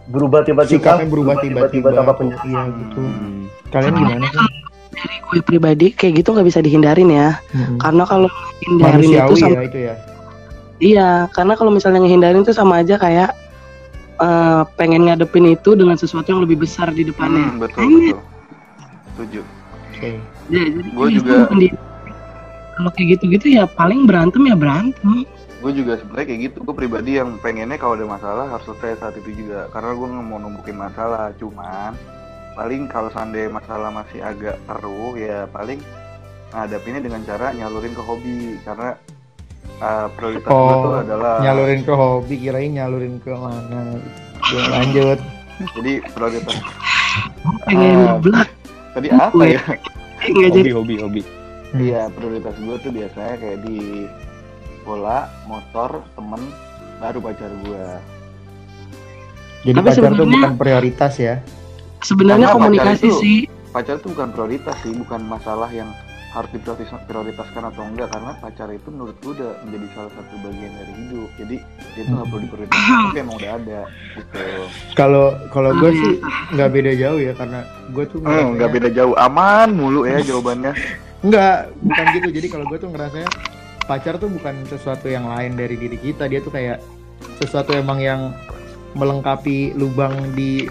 [0.05, 0.79] Berubah tiba-tiba.
[0.79, 1.91] Sikapnya berubah tiba-tiba.
[1.91, 2.47] tanpa penjelasan.
[2.47, 2.99] Iya gitu.
[3.03, 3.41] Hmm.
[3.73, 4.63] Kalian gimana sih?
[4.95, 7.77] dari gue pribadi kayak gitu nggak bisa dihindarin ya Mm-mm.
[7.83, 8.29] karena kalau
[8.63, 9.95] hindarin itu sama ya itu ya.
[10.79, 13.31] Iya karena kalau misalnya ngehindarin itu sama aja kayak
[14.19, 17.51] eh, pengen ngadepin itu dengan sesuatu yang lebih besar di depannya.
[17.51, 18.21] Hmm, betul betul.
[19.15, 19.41] Setuju.
[19.95, 20.11] Oke.
[20.51, 21.47] Ya, jadi Gua justru juga-
[22.75, 25.23] kalau kayak gitu-gitu ya paling berantem ya berantem.
[25.63, 26.57] Gue juga sebenarnya kayak gitu.
[26.67, 29.71] Gue pribadi yang pengennya kalau ada masalah harus selesai saat itu juga.
[29.71, 31.31] Karena gue nggak mau numpukin masalah.
[31.39, 31.95] Cuman
[32.53, 35.79] paling kalau seandainya masalah masih agak keruh ya paling
[36.51, 38.59] ngadapinnya dengan cara nyalurin ke hobi.
[38.61, 38.99] Karena
[39.77, 43.97] uh, prioritas gue Oh, tuh adalah Nyalurin ke hobi, kirain nyalurin ke mana.
[44.37, 45.19] Oke, lanjut.
[45.73, 46.55] jadi prioritas.
[47.63, 48.47] Pengen Ah, ngeblak
[48.91, 49.61] Tadi apa ya?
[50.21, 50.69] nggak jadi.
[50.71, 51.21] Hobi, hobi, hobi.
[51.75, 54.07] Iya prioritas gue tuh biasanya kayak di
[54.81, 56.39] bola, motor, temen,
[56.97, 57.85] baru pacar gue.
[59.63, 61.35] Jadi Tapi pacar tuh sebenarnya- bukan prioritas ya.
[61.99, 63.39] Sebenarnya Karena komunikasi pacar itu- sih.
[63.67, 65.89] Pacar itu bukan prioritas sih, bukan masalah yang
[66.35, 70.71] harus diprioritas- prioritaskan atau enggak karena pacar itu menurut gue udah menjadi salah satu bagian
[70.73, 71.55] dari hidup jadi
[71.89, 73.79] dia tuh nggak perlu diprioritaskan tapi emang udah ada
[74.13, 74.39] gitu
[74.93, 76.13] Kalau kalau gue sih
[76.51, 80.19] nggak beda jauh ya karena gue tuh Hmm, ngerasanya- nggak beda jauh aman mulu ya
[80.21, 80.73] jawabannya
[81.17, 82.29] Enggak, bukan gitu.
[82.31, 83.29] Jadi kalau gue tuh ngerasanya
[83.81, 86.29] pacar tuh bukan sesuatu yang lain dari diri kita.
[86.29, 86.77] Dia tuh kayak
[87.35, 88.29] sesuatu emang yang
[88.93, 90.69] melengkapi lubang di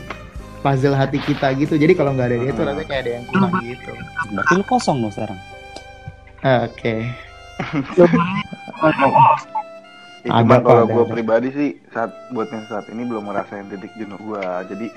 [0.61, 1.74] puzzle hati kita gitu.
[1.74, 3.90] Jadi kalau nggak ada dia tuh rasanya kayak ada yang kurang gitu.
[4.31, 5.38] Berarti lu kosong dong sekarang.
[6.44, 7.09] Oke.
[10.24, 13.92] Ya, Ada cuman kalau gue pribadi sih saat buat yang saat ini belum ngerasain titik
[13.92, 14.88] jenuh gue jadi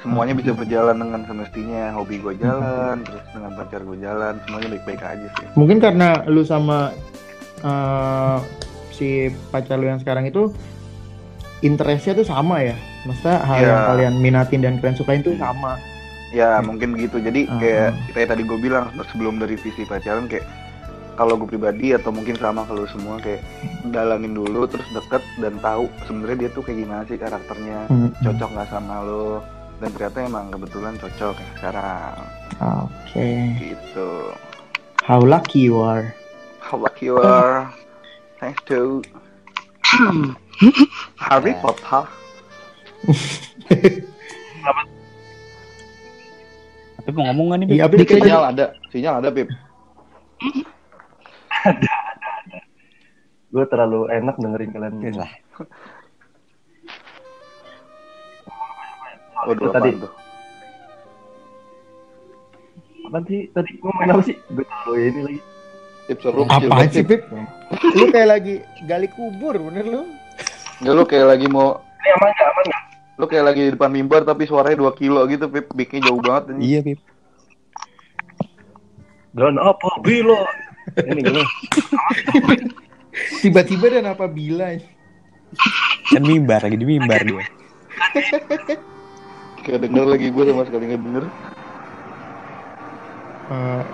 [0.00, 5.02] semuanya bisa berjalan dengan semestinya hobi gue jalan terus dengan pacar gue jalan semuanya baik-baik
[5.02, 6.88] aja sih Mungkin karena lu sama
[7.60, 8.36] eh,
[8.90, 9.08] si
[9.50, 10.48] pacar lu yang sekarang itu
[11.60, 12.76] interestnya tuh sama ya.
[13.04, 13.68] Maksudnya hal Iya.
[13.68, 15.76] yang kalian minatin dan kalian sukain tuh sama.
[16.30, 16.64] ya Hmm.
[16.66, 18.08] mungkin begitu jadi Ah, kayak ah.
[18.10, 20.48] kayak tadi gue bilang sebelum dari visi pacaran kayak
[21.12, 23.44] kalau gue pribadi atau mungkin sama kalau semua kayak
[23.86, 28.10] dalamin dulu terus deket dan tahu sebenarnya dia tuh kayak gimana sih karakternya Hmm.
[28.18, 29.44] cocok nggak sama lo
[29.78, 32.16] dan ternyata emang kebetulan cocok ya sekarang
[32.80, 33.28] Oke.
[33.60, 34.10] gitu
[35.02, 36.14] How lucky you are.
[36.62, 37.66] how lucky you are
[38.38, 39.02] thanks to
[41.18, 42.06] Harry Potter
[47.02, 47.68] Tapi mau ngomong gak nih?
[47.74, 48.22] Iya, Bib, Dikit aja.
[48.22, 49.14] sinyal ada sinyal
[51.62, 51.94] ada
[52.48, 52.64] Pip
[53.52, 54.94] Gue terlalu enak dengerin kalian.
[55.04, 55.30] Yes lah.
[59.44, 59.90] Waduh, Tadi.
[60.00, 60.12] tuh?
[63.12, 63.40] Apaan sih?
[63.52, 64.36] Tadi ngomongin apa sih?
[64.56, 65.40] Gue terlalu ini lagi.
[66.08, 67.28] Pip seru Apaan sih, Pip?
[67.92, 68.54] Lu kayak lagi
[68.88, 70.02] gali kubur, bener lu?
[70.80, 72.48] Ya lu kayak lagi mau Ini aman nggak?
[72.50, 72.82] Aman nggak?
[73.20, 76.56] lu kayak lagi di depan mimbar tapi suaranya 2 kilo gitu Pip mic-nya jauh banget
[76.56, 76.60] ini.
[76.74, 77.00] Iya, Beb.
[79.36, 79.88] Dan apa?
[80.02, 80.42] Bilo.
[80.98, 81.42] Ini.
[83.44, 84.72] Tiba-tiba dan apabila
[86.08, 87.44] Kan mimbar lagi di mimbar dia.
[89.62, 91.24] Kayak denger lagi gue sama sekali nggak denger.
[93.52, 93.84] eh,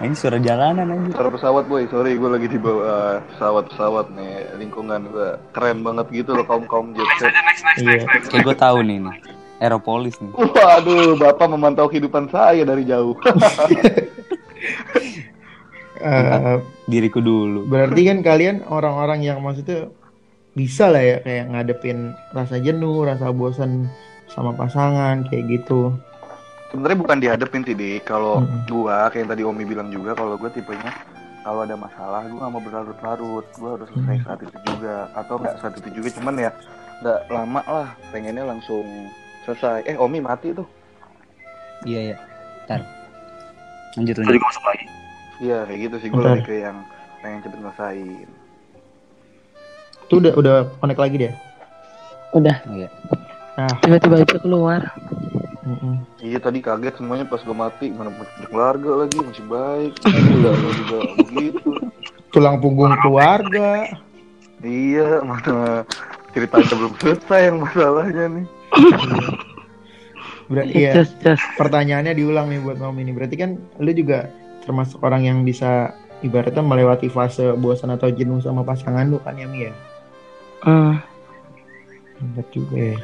[0.00, 1.12] Nah, ini suara jalanan aja.
[1.12, 6.32] Suara pesawat boy, sorry gue lagi di bawah pesawat-pesawat nih lingkungan gue keren banget gitu
[6.32, 7.28] loh kaum kaum jet set.
[7.76, 8.08] iya.
[8.32, 9.16] Kayak gue tahu nih nih.
[9.60, 10.32] Aeropolis nih.
[10.32, 13.12] Waduh, bapak memantau kehidupan saya dari jauh.
[16.00, 16.58] Eh,
[16.88, 17.68] Diriku dulu.
[17.68, 19.92] berarti kan kalian orang-orang yang maksudnya
[20.52, 23.86] bisa lah ya kayak ngadepin rasa jenuh, rasa bosan
[24.26, 25.94] sama pasangan kayak gitu.
[26.70, 27.98] Sebenarnya bukan dihadapin sih deh.
[28.02, 28.66] Kalau Mm-mm.
[28.66, 30.90] gua kayak yang tadi Omi bilang juga, kalau gue tipenya
[31.40, 34.24] kalau ada masalah gue nggak mau berlarut-larut, gue harus selesai Hmm.
[34.24, 36.50] saat itu juga atau nggak saat itu juga, cuman ya
[37.00, 38.84] nggak lama lah, pengennya langsung
[39.42, 39.82] selesai.
[39.84, 40.68] Eh Omi mati tuh.
[41.82, 42.16] Iya, iya.
[42.68, 42.84] Ntar.
[43.96, 44.42] Lanjut, Tadi lanjut.
[44.44, 44.86] masuk lagi.
[45.40, 46.84] Iya kayak gitu sih, gue lebih ke yang
[47.20, 48.28] pengen cepet ngelesain.
[50.04, 51.34] Itu udah udah connect lagi deh.
[52.30, 52.88] Udah Oh, iya.
[53.56, 54.80] Nah, tiba-tiba aja keluar.
[55.60, 56.00] mm-mm.
[56.18, 59.92] Iya tadi kaget semuanya pas gue mati, mana punya keluarga lagi masih baik,
[60.40, 61.70] udah juga begitu.
[62.30, 63.88] tulang punggung keluarga.
[64.60, 65.82] Iya, mana
[66.30, 68.46] ceritanya belum selesai yang masalahnya nih.
[70.50, 73.10] Berarti ya just just pertanyaannya diulang nih buat Om ini.
[73.14, 74.26] Berarti kan lu juga
[74.70, 79.44] termasuk orang yang bisa ibaratnya melewati fase bosan atau jenuh sama pasangan lu kan ya
[79.44, 79.74] Mi ya?
[80.62, 80.94] hmm.
[82.20, 82.96] Bener juga ya.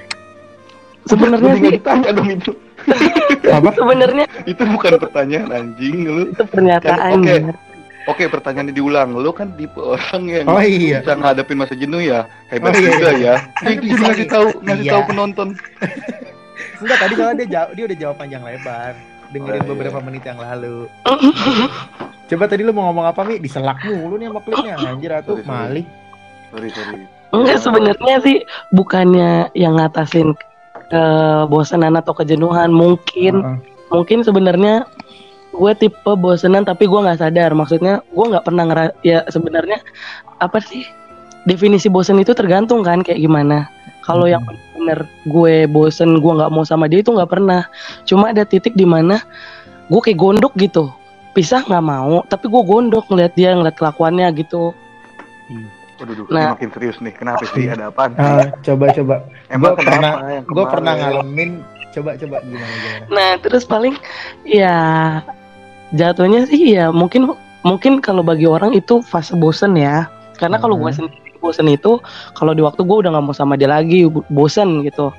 [1.05, 2.53] sebenarnya sih ditanya dong itu.
[3.57, 3.71] Apa?
[3.73, 6.23] sebenarnya Itu bukan pertanyaan anjing lu.
[6.31, 7.35] itu pernyataan Kan, oke.
[7.35, 7.57] bener.
[8.07, 9.19] Oke, pertanyaannya diulang.
[9.19, 11.03] Lu kan tipe orang yang Oh iya.
[11.03, 12.23] bisa ngadepin masa jenuh ya.
[12.47, 13.35] Hebat Oh iya, juga iya.
[13.35, 13.35] ya.
[13.67, 14.93] Jadi ngasih tahu ngasih Iya.
[14.95, 15.49] tahu penonton.
[16.83, 18.95] Enggak tadi soalnya dia jawab, dia udah jawab panjang lebar.
[19.31, 19.71] Dengerin Oh, iya.
[19.71, 20.87] beberapa menit yang lalu.
[22.29, 23.39] Coba tadi lu mau ngomong apa Mi?
[23.39, 25.87] Diselak mulu nih sama klipnya anjir atuh malih.
[26.51, 27.03] Sorry, sorry.
[27.31, 28.37] Enggak sebenarnya sih
[28.71, 30.35] bukannya yang ngatasin
[30.87, 33.59] kebosanan atau kejenuhan mungkin Heeh.
[33.91, 34.87] mungkin sebenarnya
[35.51, 39.83] gue tipe bosenan tapi gue nggak sadar maksudnya gue nggak pernah ngera ya sebenarnya
[40.39, 40.87] apa sih
[41.43, 43.67] definisi bosen itu tergantung kan kayak gimana
[44.07, 44.43] kalau yang
[44.73, 47.67] bener gue bosen gue nggak mau sama dia itu nggak pernah
[48.05, 49.19] cuma ada titik di mana
[49.87, 50.89] gue kayak gondok gitu
[51.33, 54.71] pisah nggak mau tapi gue gondok ngeliat dia ngeliat kelakuannya gitu
[55.97, 56.53] Waduh, duh, Nah.
[56.53, 57.09] ini makin serius nih.
[57.09, 57.73] Kenapa sih?
[57.73, 58.13] Ada apaan?
[58.13, 58.21] sih?
[58.21, 59.15] Ah, coba coba.
[59.49, 60.13] Emang Gue kenapa pernah,
[60.45, 61.09] gue pernah kemarin?
[61.25, 61.51] ngalamin.
[61.89, 63.05] Coba coba gimana gimana.
[63.09, 63.95] Nah, terus paling
[64.45, 64.77] ya
[65.91, 70.05] jatuhnya sih ya mungkin mungkin kalau bagi orang itu fase bosen ya.
[70.37, 71.09] Karena kalau gue Hmm.
[71.09, 72.03] sendiri bosen itu
[72.35, 75.15] kalau di waktu gue udah nggak mau sama dia lagi bo- bosen gitu.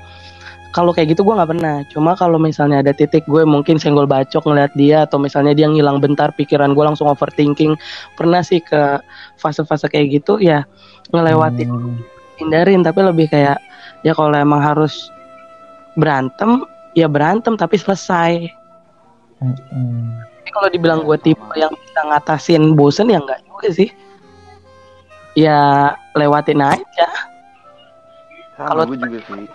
[0.68, 1.80] Kalau kayak gitu gue nggak pernah.
[1.88, 5.96] Cuma kalau misalnya ada titik gue mungkin senggol bacok ngeliat dia atau misalnya dia ngilang
[5.96, 7.72] bentar pikiran gue langsung overthinking.
[8.20, 9.00] Pernah sih ke
[9.40, 10.68] fase-fase kayak gitu ya
[11.08, 11.96] ngelewatin Hmm.
[12.36, 13.56] hindarin tapi lebih kayak
[14.04, 15.08] ya kalau emang harus
[15.96, 18.52] berantem ya berantem tapi selesai
[19.38, 20.18] Hmm.
[20.42, 23.88] tapi kalau dibilang gue tipe yang bisa ngatasin bosen ya enggak juga sih
[25.34, 25.60] ya
[26.12, 27.08] lewatin aja
[28.54, 29.46] Sama Kalau- gue juga sih.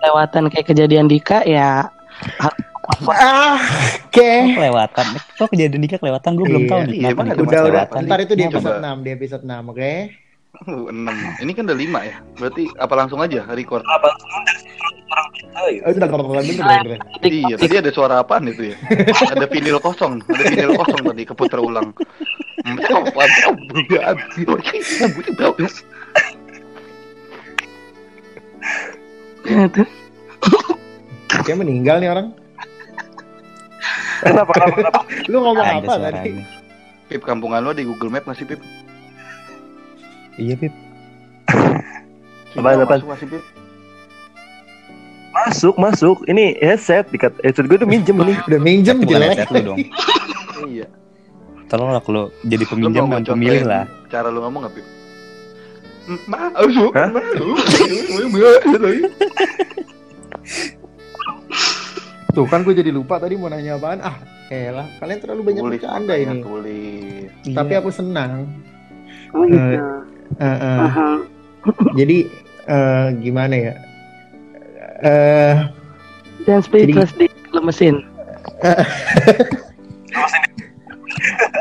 [0.00, 1.88] lewatan kayak kejadian Dika ya
[2.36, 3.56] Ah,
[4.04, 4.20] oke.
[4.20, 5.06] Oh, kelewatan.
[5.40, 6.70] Kok kejadian nikah kelewatan gue belum Iya.
[6.70, 6.92] tahu nih.
[6.94, 7.84] Iya, Kenapa gua Udah udah.
[7.96, 8.76] Ntar itu di episode?
[8.78, 9.92] 6 di episode 6 oke.
[10.62, 11.16] Uh, enam.
[11.40, 12.16] Ini kan udah lima ya.
[12.36, 13.80] Berarti apa langsung aja record?
[13.82, 14.08] Apa
[15.14, 16.98] orang kita bener bener.
[17.22, 18.76] Iya, tadi ada suara apaan itu ya?
[19.34, 21.94] ada vinil kosong, ada vinil kosong tadi keputar ulang.
[31.44, 32.26] Kayak meninggal nih orang.
[34.24, 35.00] Kenapa kenapa kenapa?
[35.28, 36.40] Lu ngomong apa tadi?
[37.12, 38.60] Pip, kampungan lo di Google Map masih Pip?
[40.40, 40.72] Iya, Pip.
[42.56, 42.88] Apaan?
[42.88, 43.53] Masuk masih Pip?
[45.34, 46.16] Masuk masuk.
[46.30, 48.38] Ini headset dikat headset gue udah minjem nih.
[48.46, 49.28] Udah minjem Bukan jelek.
[49.34, 49.78] headset lu dong.
[50.64, 50.88] Iya.
[51.68, 53.84] Tolonglah kalau jadi Lo peminjam dan pemilih lah.
[54.08, 54.86] Cara lu ngomong gak Pip?
[56.24, 56.94] Masuk.
[62.32, 64.00] Tuh kan gue jadi lupa tadi mau nanya apaan.
[64.00, 64.16] Ah,
[64.48, 66.40] elah, kalian terlalu banyak bercanda ini.
[66.40, 67.28] Tulis.
[67.52, 68.48] Tapi aku senang.
[69.34, 69.74] oh gitu.
[70.40, 70.78] Eh, eh.
[71.98, 72.18] Jadi
[72.66, 73.74] eh, gimana ya?
[75.04, 75.54] Eh
[76.44, 78.04] dan speechless di lemesin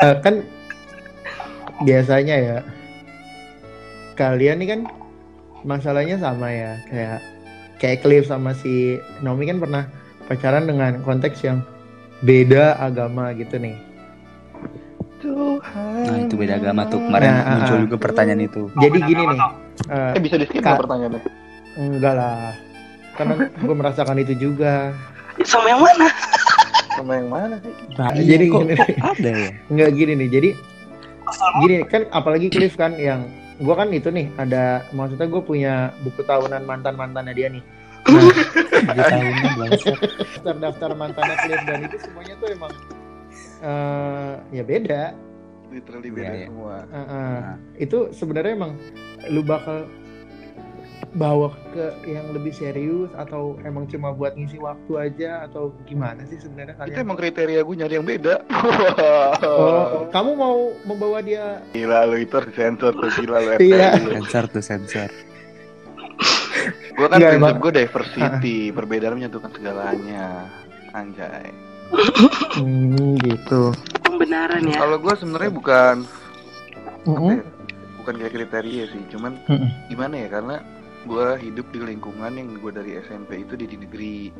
[0.03, 0.43] eh, kan
[1.87, 2.57] biasanya ya
[4.19, 4.81] kalian nih kan
[5.63, 7.19] masalahnya sama ya kayak
[7.79, 9.87] kayak Cliff sama si Naomi kan pernah
[10.27, 11.63] pacaran dengan konteks yang
[12.23, 13.75] beda agama gitu nih.
[15.23, 16.99] Nah, itu beda agama tuh.
[16.99, 17.81] Kemarin Nah, ah, muncul ah.
[17.87, 18.67] juga pertanyaan itu.
[18.75, 19.39] Jadi gini nih,
[19.87, 21.21] eh, Eh bisa di skip nggak pertanyaannya?
[21.73, 22.53] enggak lah,
[23.13, 24.93] karena gue merasakan itu juga.
[25.43, 26.07] sama yang mana
[26.93, 27.73] Sama yang mana sih?
[27.95, 29.49] Nah, Iya, jadi kok- gini, kok ada ya?
[29.67, 30.49] nggak gini nih, jadi
[31.59, 36.21] gini kan apalagi Cliff kan yang gue kan itu nih ada maksudnya gue punya buku
[36.21, 37.63] tahunan mantan mantannya dia nih.
[38.03, 39.09] Nah,
[39.63, 42.71] daftar daftar mantannya Cliff dan itu semuanya tuh emang
[43.59, 45.03] eh ya beda.
[45.71, 46.45] Literally Iya, beda iya.
[46.45, 46.75] semua.
[46.83, 47.07] Eh, eh.
[47.39, 48.71] Nah, itu sebenarnya emang
[49.27, 49.89] lu bakal
[51.11, 56.37] bawa ke yang lebih serius atau emang cuma buat ngisi waktu aja atau gimana sih
[56.37, 57.03] sebenarnya Itu kalian?
[57.03, 58.35] emang kriteria gue nyari yang beda.
[59.43, 63.51] Oh, kamu mau membawa dia Gila lu itu sensor tuh gila lu.
[63.59, 63.99] Iya.
[63.99, 65.09] sensor tuh sensor.
[66.93, 70.47] Gue kan Nggak, prinsip gue diversity, perbedaan menyatukan segalanya.
[70.93, 71.49] Anjay.
[72.55, 73.73] hmm, gitu.
[74.01, 75.95] pembenaran ya Kalau gue sebenarnya bukan
[77.03, 77.29] Mm-mm.
[77.33, 77.41] ya,
[77.97, 79.69] bukan kayak kriteria sih, cuman Mm-mm.
[79.89, 80.55] gimana ya karena
[81.03, 84.31] gue hidup di lingkungan yang gue dari SMP itu di, di negeri,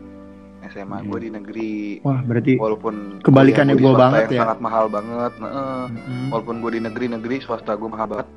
[0.71, 1.73] SMA gue di negeri,
[2.07, 4.41] Wah, berarti walaupun Kebalikannya swasta banget yang ya.
[4.47, 6.31] sangat mahal banget, nah, Mm-mm.
[6.31, 8.27] walaupun gue di negeri-negeri swasta gue mahal banget,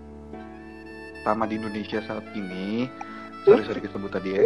[1.23, 2.91] pertama di Indonesia saat ini,
[3.47, 4.45] sorry sorry disebut tadi ya,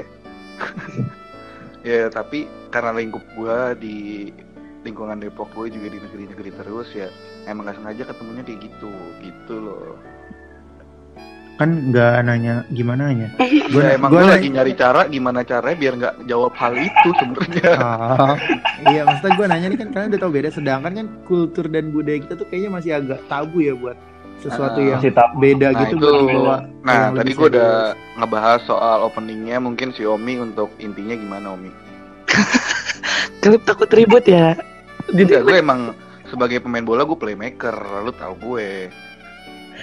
[1.89, 3.97] ya tapi karena lingkup gue di
[4.85, 7.09] lingkungan Depok gue juga di negeri-negeri terus ya
[7.45, 9.97] emang gak sengaja ketemunya kayak gitu gitu loh
[11.61, 13.29] kan nggak nanya gimana nya.
[13.73, 16.73] Gua- ya, emang gua gue nanya- lagi nyari cara gimana caranya biar nggak jawab hal
[16.75, 17.73] itu sebenarnya.
[17.81, 18.35] Ah,
[18.87, 20.49] iya maksudnya gue nanya nih kan kalian udah tau beda.
[20.49, 23.93] Sedangkan kan kultur dan budaya kita tuh kayaknya masih agak tabu ya buat
[24.41, 25.35] sesuatu Ah, yang Masih tabu.
[25.39, 26.49] beda Nah, gitu itu-
[26.81, 27.73] nah yang tadi gue udah
[28.17, 29.61] ngebahas soal openingnya.
[29.61, 31.69] Mungkin si Omi untuk intinya gimana Omi?
[33.41, 34.57] Klip takut ribut ya.
[35.07, 35.93] Enggak, gue emang
[36.25, 38.89] sebagai pemain bola gue playmaker, lu tahu gue.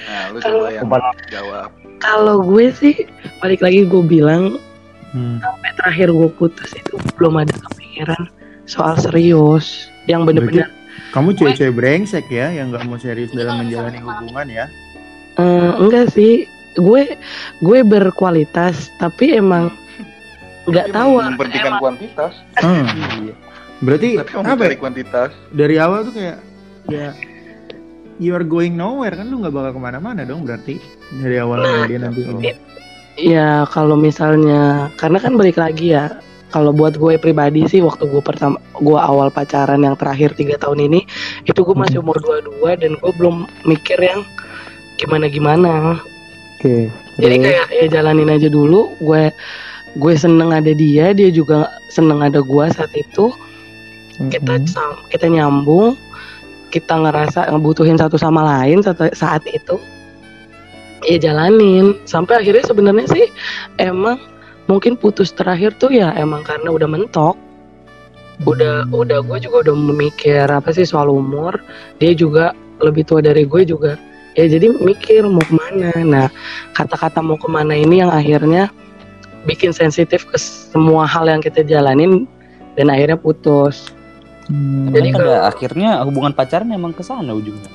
[0.08, 0.88] Nah, lu coba yang
[1.28, 1.70] jawab.
[2.00, 2.96] kalau gue sih
[3.38, 4.56] balik lagi gue bilang
[5.08, 5.40] Hmm.
[5.40, 8.28] sampai terakhir gue putus itu belum ada kepikiran
[8.66, 10.68] soal serius yang bener-bener
[11.10, 14.66] Kamu cewek-cewek brengsek ya yang nggak mau serius dalam menjalani hubungan ya?
[15.38, 16.44] Eh, enggak sih
[16.76, 17.16] gue
[17.58, 19.72] gue berkualitas tapi emang
[20.66, 23.32] nggak tahu memperhatikan emang kuantitas Hmm.
[23.80, 24.44] Berarti tapi apa?
[24.52, 24.80] mencari ya?
[24.80, 26.38] kuantitas Dari awal tuh kayak
[26.86, 27.10] ya
[28.18, 30.82] you are going nowhere kan lu nggak bakal ke mana-mana dong berarti
[31.22, 32.22] dari awal dia nanti.
[32.26, 32.42] Oh.
[33.18, 38.22] ya kalau misalnya karena kan balik lagi ya kalau buat gue pribadi sih waktu gue
[38.24, 41.04] pertama gue awal pacaran yang terakhir tiga tahun ini
[41.44, 44.24] itu gue masih umur 22 dan gue belum mikir yang
[44.98, 45.74] gimana gimana
[46.58, 46.90] Oke.
[47.20, 47.46] jadi terus?
[47.46, 49.30] kayak ya jalanin aja dulu gue
[49.98, 53.34] gue seneng ada dia dia juga seneng ada gue saat itu
[54.34, 54.70] kita Mm-mm.
[54.70, 55.94] sam- kita nyambung
[56.70, 59.76] kita ngerasa ngebutuhin satu sama lain saat, itu
[61.08, 61.96] ya jalanin.
[62.04, 63.26] Sampai akhirnya sebenarnya sih
[63.80, 64.20] emang
[64.68, 67.36] mungkin putus terakhir tuh ya emang karena udah mentok.
[68.46, 71.58] Udah udah gue juga udah memikir apa sih soal umur.
[71.98, 72.54] Dia juga
[72.84, 73.98] lebih tua dari gue juga.
[74.38, 75.92] Ya jadi mikir mau ke mana.
[76.06, 76.28] Nah
[76.78, 78.70] kata-kata mau ke mana ini yang akhirnya
[79.50, 82.28] bikin sensitif ke semua hal yang kita jalanin
[82.78, 83.97] dan akhirnya putus
[84.48, 84.90] Hmm.
[84.96, 87.68] Jadi Kan kalau- pada akhirnya hubungan pacaran emang ke sana ujungnya.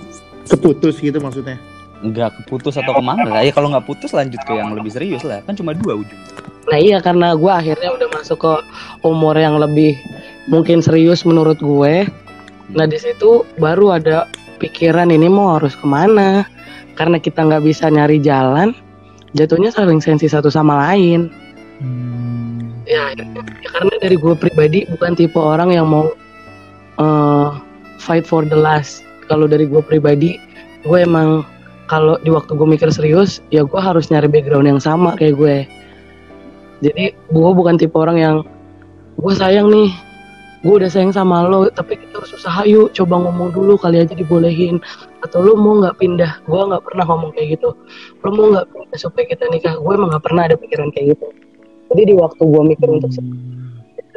[0.43, 1.57] keputus gitu maksudnya.
[2.03, 3.41] Enggak keputus atau ke mana lah.
[3.47, 5.39] Ya kalau nggak putus lanjut ke yang lebih serius lah.
[5.47, 6.29] Kan cuma dua ujungnya.
[6.67, 8.53] Nah iya karena gue akhirnya udah masuk ke
[9.07, 9.95] umur yang lebih
[10.51, 12.11] mungkin serius menurut gue.
[12.75, 14.27] Nah di situ baru ada
[14.59, 16.43] pikiran ini mau harus ke mana.
[16.99, 18.75] Karena kita nggak bisa nyari jalan,
[19.33, 21.31] jatuhnya saling sensi satu sama lain.
[21.81, 22.83] Hmm.
[22.85, 26.11] Ya, ya karena dari gue pribadi bukan tipe orang yang mau
[27.03, 27.49] eh,
[27.99, 29.03] fight for the last.
[29.27, 30.39] Kalau dari gue pribadi,
[30.87, 31.47] gue emang
[31.91, 35.57] kalau di waktu gue mikir serius, ya gue harus nyari background yang sama kayak gue.
[36.83, 38.37] Jadi gue bukan tipe orang yang
[39.21, 39.95] gue sayang nih,
[40.67, 44.15] gue udah sayang sama lo, tapi kita harus usaha yuk, coba ngomong dulu kali aja
[44.17, 44.83] dibolehin.
[45.23, 46.43] Atau lo mau nggak pindah?
[46.51, 47.71] Gue nggak pernah ngomong kayak gitu.
[48.27, 49.79] Lo mau nggak pindah supaya kita nikah?
[49.79, 51.27] Gue emang nggak pernah ada pikiran kayak gitu.
[51.93, 53.13] Jadi di waktu gue mikir untuk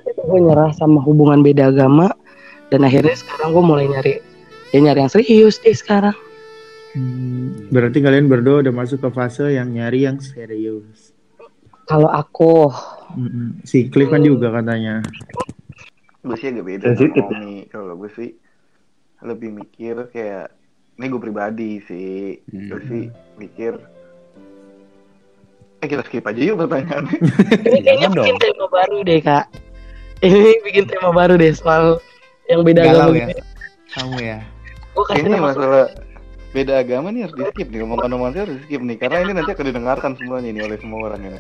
[0.05, 2.13] itu gue nyerah sama hubungan beda agama
[2.67, 4.13] dan akhirnya sekarang gue mulai nyari
[4.69, 6.15] ya nyari yang serius deh sekarang
[6.95, 7.67] Hmm.
[7.67, 11.11] Berarti kalian berdua udah masuk ke fase yang nyari yang serius.
[11.83, 12.71] kalau aku
[13.11, 13.59] Mm-mm.
[13.61, 15.03] Si Cliff kan juga katanya.
[16.23, 18.31] gue sih agak beda sama Omi kalau gue sih
[19.19, 20.55] lebih mikir kayak
[20.95, 22.87] ini gue pribadi sih gue Hmm.
[22.87, 23.03] sih
[23.35, 23.75] mikir
[25.77, 27.17] eh kita skip aja yuk pertanyaannya
[27.61, 29.45] ini kayaknya bikin tema baru deh kak
[30.21, 31.99] ini bikin tema baru deh soal
[32.45, 33.25] yang beda Galau agama ya?
[33.25, 33.33] ini.
[33.87, 34.39] Kamu ya.
[34.87, 35.85] gue kasih nama masalah
[36.49, 39.31] beda agama nih harus di skip nih ngomong omongan harus di skip nih karena ini
[39.33, 41.39] nanti akan didengarkan semuanya nih oleh semua orang ini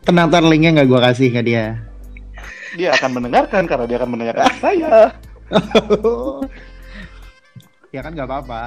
[0.00, 1.82] Tenang ntar linknya nggak gua kasih ke dia.
[2.72, 5.10] dia akan mendengarkan karena dia akan menanyakan saya
[7.90, 8.62] ya kan nggak apa-apa.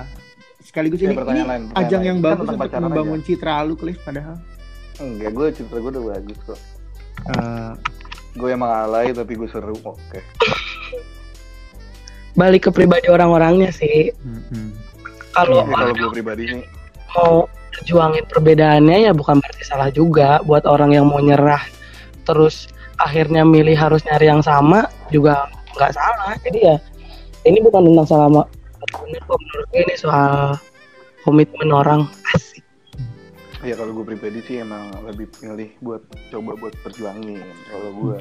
[0.59, 2.07] Sekaligus Ya, ini, ini pertanyaan lain, ajang lain.
[2.07, 4.37] yang Kan bagus untuk membangun citra lu Cliff padahal.
[4.95, 6.59] enggak gue cerita gue udah bagus kok
[7.25, 7.71] Eh,
[8.33, 10.19] gue emang alay tapi gue seru oke
[12.35, 14.11] balik ke pribadi orang-orangnya sih.
[14.23, 14.75] Mm-mm.
[15.35, 16.65] kalau Ini kalau gue pribadi nih
[17.15, 20.39] mau perjuangin perbedaannya ya bukan berarti salah juga.
[20.43, 21.63] Buat orang yang mau nyerah
[22.23, 26.35] terus akhirnya milih harus nyari yang sama juga nggak salah.
[26.43, 26.75] Jadi ya
[27.43, 28.27] ini bukan tentang salah
[28.95, 30.55] benar kok menurut gue ini soal
[31.27, 32.01] komitmen orang.
[32.35, 32.54] asik
[33.65, 37.41] ya kalau gue pribadi sih emang lebih pilih buat coba buat perjuangin.
[37.65, 38.17] Kalau gue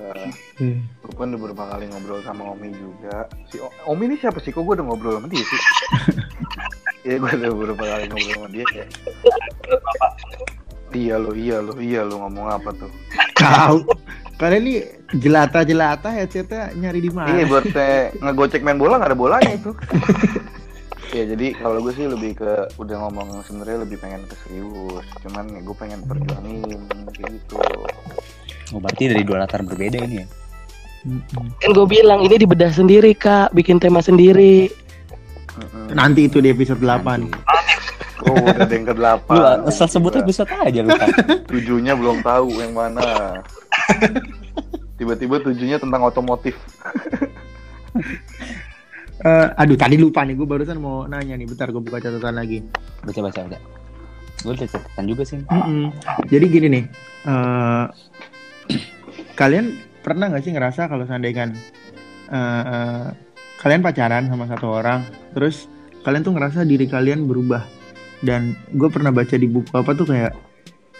[0.56, 0.80] Hmm.
[0.80, 3.28] gue kan udah beberapa kali ngobrol sama Omi juga.
[3.46, 4.50] Si O- Omi ini siapa sih?
[4.50, 5.60] Kok gue udah ngobrol sama dia sih?
[7.04, 8.88] Iya gue udah beberapa kali ngobrol sama dia kayak
[10.94, 12.88] iya lo iya lo iya lo ngomong apa tuh?
[13.34, 13.84] Kau.
[14.34, 14.78] Kalian nih
[15.12, 17.28] jelata-jelata headsetnya nyari di mana?
[17.30, 19.70] iya buat saya ngegocek main bola nggak ada bolanya itu
[21.14, 25.46] ya jadi kalau gue sih lebih ke udah ngomong sebenarnya lebih pengen ke serius cuman
[25.46, 26.80] ya gue pengen perjuangin
[27.14, 27.58] kayak gitu
[28.72, 30.26] Oh, berarti dari dua latar berbeda ini ya.
[31.62, 34.72] Kan gue bilang ini dibedah sendiri kak bikin tema sendiri.
[35.92, 37.04] Nanti itu di episode 8.
[37.04, 37.38] Nanti.
[38.24, 41.08] oh udah ada yang ke delapan Lu asal sebut episode aja lu Pak.
[41.52, 43.42] tujuhnya belum tahu yang mana
[44.96, 46.56] tiba-tiba tujuhnya tentang otomotif
[49.24, 52.60] Eh, aduh tadi lupa nih gue barusan mau nanya nih bentar gue buka catatan lagi.
[53.00, 53.58] Baca baca baca.
[54.44, 55.40] Gue udah catatan juga sih.
[55.48, 55.88] Mm-mm.
[56.28, 56.84] Jadi gini nih,
[57.24, 57.84] eh,
[59.40, 61.56] kalian pernah nggak sih ngerasa kalau seandainya
[62.28, 63.06] eh, eh,
[63.64, 65.72] kalian pacaran sama satu orang, terus
[66.04, 67.64] kalian tuh ngerasa diri kalian berubah
[68.20, 70.32] dan gue pernah baca di buku apa tuh kayak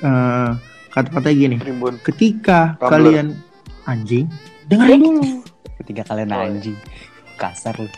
[0.01, 0.53] eh,
[0.95, 1.57] Kata-katanya gini.
[1.59, 1.99] Primbon.
[2.07, 2.91] Ketika Tumblr.
[2.95, 3.27] kalian
[3.91, 4.31] anjing,
[4.71, 5.23] dengerin dulu.
[5.83, 6.79] Ketika kalian anjing.
[7.35, 7.89] Kasar lu.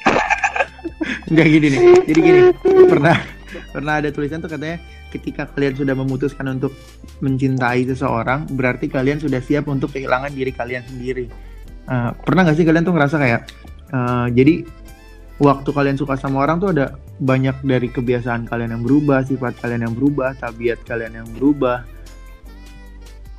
[1.30, 1.80] Enggak gini nih.
[2.06, 2.40] Jadi gini,
[2.86, 3.16] pernah
[3.72, 4.78] pernah ada tulisan tuh katanya
[5.10, 6.74] ketika kalian sudah memutuskan untuk
[7.22, 11.26] mencintai seseorang, berarti kalian sudah siap untuk kehilangan diri kalian sendiri.
[11.86, 13.40] Eh, pernah nggak sih kalian tuh ngerasa kayak
[13.92, 14.54] eh, jadi
[15.38, 19.88] waktu kalian suka sama orang tuh ada banyak dari kebiasaan kalian yang berubah, sifat kalian
[19.88, 21.84] yang berubah, tabiat kalian yang berubah.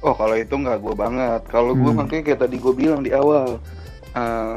[0.01, 1.41] Oh kalau itu nggak gue banget.
[1.49, 2.05] Kalau gue Hmm.
[2.05, 3.57] makanya kayak tadi gue bilang di awal,
[4.13, 4.53] eh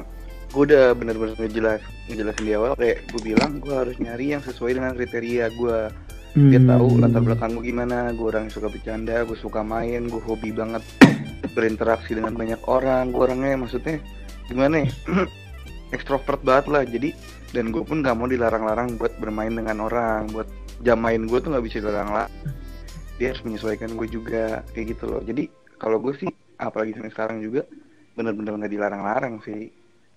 [0.50, 1.80] gue udah bener-bener ngejelas
[2.10, 5.78] ngejelasin di awal kayak gue bilang gue harus nyari yang sesuai dengan kriteria gue.
[6.30, 6.70] Dia Hmm.
[6.70, 8.14] tahu latar belakang gue gimana.
[8.14, 10.82] Gue orang yang suka bercanda, gue suka main, gue hobi banget
[11.58, 13.10] berinteraksi dengan banyak orang.
[13.10, 13.98] Gue orangnya maksudnya
[14.46, 14.88] gimana ya?
[15.96, 16.82] ekstrovert banget lah.
[16.86, 17.10] Jadi
[17.50, 20.46] dan gue pun nggak mau dilarang-larang buat bermain dengan orang, buat
[20.80, 22.30] jam main gue tuh nggak bisa dilarang-larang
[23.20, 25.44] dia harus menyesuaikan gue juga kayak gitu loh jadi
[25.76, 27.68] kalau gue sih apalagi sampai sekarang juga
[28.16, 29.68] bener-bener nggak dilarang-larang sih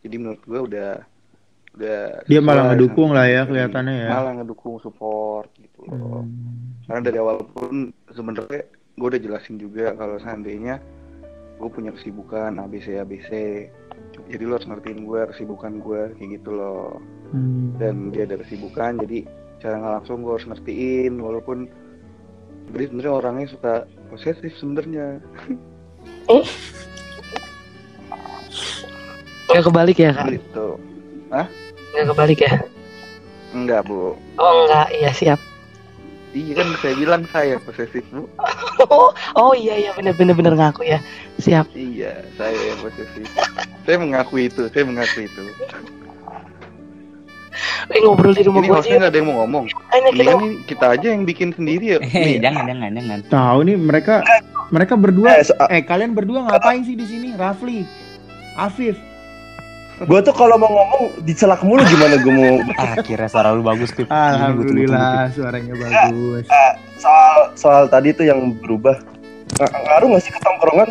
[0.03, 0.91] jadi menurut gue udah
[1.73, 4.09] udah Dia malah ngedukung lah ya kelihatannya ya.
[4.11, 6.77] malah ngedukung support gitu loh Hmm.
[6.85, 7.73] karena dari awal pun
[8.07, 8.61] sebenarnya
[8.93, 10.77] gue udah jelasin juga kalau seandainya
[11.55, 13.29] gue punya kesibukan ABC ABC
[14.25, 16.99] jadi lo harus ngertiin gue kesibukan gue kayak gitu loh
[17.33, 17.73] Hmm.
[17.75, 19.25] dan dia ada kesibukan jadi
[19.57, 21.65] cara nggak langsung gue harus ngertiin walaupun
[22.69, 23.73] jadi sebenarnya orangnya suka
[24.07, 25.17] posesif sebenarnya
[29.45, 30.27] Nggak kebalik ya kak?
[30.31, 30.67] gitu
[31.29, 32.53] Nggak kebalik ya?
[33.51, 35.37] enggak bu Oh enggak, iya siap.
[36.31, 38.25] iya kan saya bilang saya posesif bu
[38.83, 40.97] Oh, oh iya iya bener bener bener ngaku ya.
[41.37, 41.69] Siap.
[41.71, 43.27] iya saya yang posesif
[43.83, 45.43] saya mengakui itu saya mengakui itu
[47.85, 48.95] Eh ngobrol di rumah ini gue aja.
[48.97, 51.97] nggak ada yang mau ngomong ini kita kan ini kita aja yang bikin sendiri ya
[52.01, 53.19] Eh, Nih, jangan jangan jangan.
[53.29, 54.15] Tahu nih mereka
[54.69, 57.29] mereka berdua Eh, so- eh kalian berdua ngapain sih di sini?
[57.33, 57.85] Rafli,
[58.55, 58.97] Afif.
[60.03, 63.89] Gue tuh kalau mau ngomong dicelak mulu gimana gue mau Ah, kira suara lu bagus
[63.89, 64.05] tuh.
[64.05, 66.45] Alhamdulillah suaranya bagus.
[66.95, 68.95] soal soal tadi tuh yang berubah
[69.53, 70.89] Ng- ngaruh nggak sih ke tongkrongan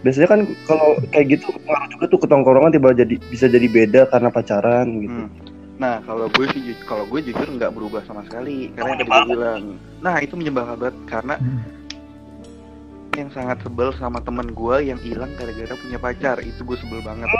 [0.00, 4.00] biasanya kan kalau kayak gitu ngaruh juga tuh ke tongkrongan tiba jadi bisa jadi beda
[4.08, 5.30] karena pacaran gitu Hmm.
[5.74, 8.70] Nah, kalau gue sih, kalau gue jujur nggak berubah sama sekali.
[8.72, 9.62] Karena tadi gue bilang,
[9.98, 11.60] nah itu menyebalkan banget karena Hmm.
[13.14, 16.36] Yang sangat sebel sama temen gue yang hilang gara-gara punya pacar.
[16.38, 17.30] Itu gue sebel banget.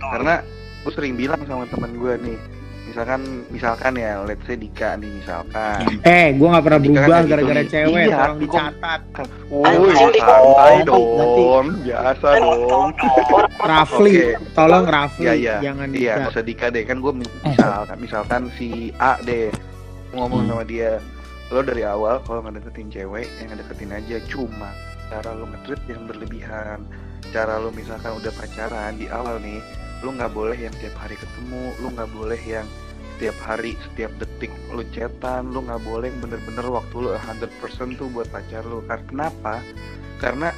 [0.00, 0.42] Karena
[0.80, 2.38] gue sering bilang sama temen gue nih,
[2.86, 5.86] misalkan, misalkan ya, let's say Dika nih misalkan.
[6.08, 7.68] Eh, gua nggak pernah Nikah kan berubah gitu gara-gara nih.
[7.68, 9.00] cewek, Iya, tolong dicatat.
[9.48, 10.26] Woi, Anjing, Dika.
[10.28, 12.88] santai Nanti- dong, biasa dong.
[13.60, 14.26] Rafli, Oke.
[14.52, 15.54] tolong Rafli, Iya iya.
[15.60, 16.14] jangan Iya, Dika.
[16.16, 17.12] nggak usah Dika deh kan gue
[17.44, 19.50] misalkan misalkan si A deh
[20.10, 20.50] ngomong Hmm.
[20.50, 20.90] sama dia
[21.48, 24.68] lo dari awal kalau nggak deketin cewek yang deketin aja cuma
[25.08, 26.84] cara lo nge-treat yang berlebihan
[27.32, 29.60] cara lo misalkan udah pacaran di awal nih
[30.00, 32.66] lo nggak boleh yang tiap hari ketemu lo nggak boleh yang
[33.18, 38.30] setiap hari setiap detik lo chatan lo nggak boleh bener-bener waktu lo 100% tuh buat
[38.30, 39.54] pacar lo karena kenapa?
[40.22, 40.48] Karena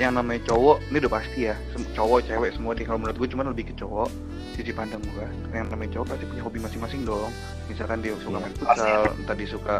[0.00, 1.54] yang namanya cowok ini udah pasti ya
[1.92, 4.08] cowok cewek semua deh kalau menurut gue cuman lebih ke cowok
[4.56, 7.28] sisi pandang gue yang namanya cowok pasti punya hobi masing-masing dong.
[7.68, 9.76] Misalkan dia suka main futsal entah dia suka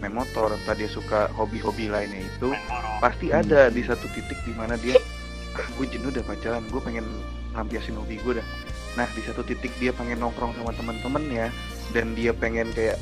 [0.00, 2.52] main motor entah dia suka hobi-hobi lainnya itu
[2.98, 4.98] pasti ada di satu titik di mana dia
[5.56, 7.06] ah, gue jenuh udah pacaran gue pengen
[7.54, 8.46] lampiasin hobi gue dah
[8.94, 11.50] nah di satu titik dia pengen nongkrong sama teman-temannya
[11.90, 12.98] dan dia pengen kayak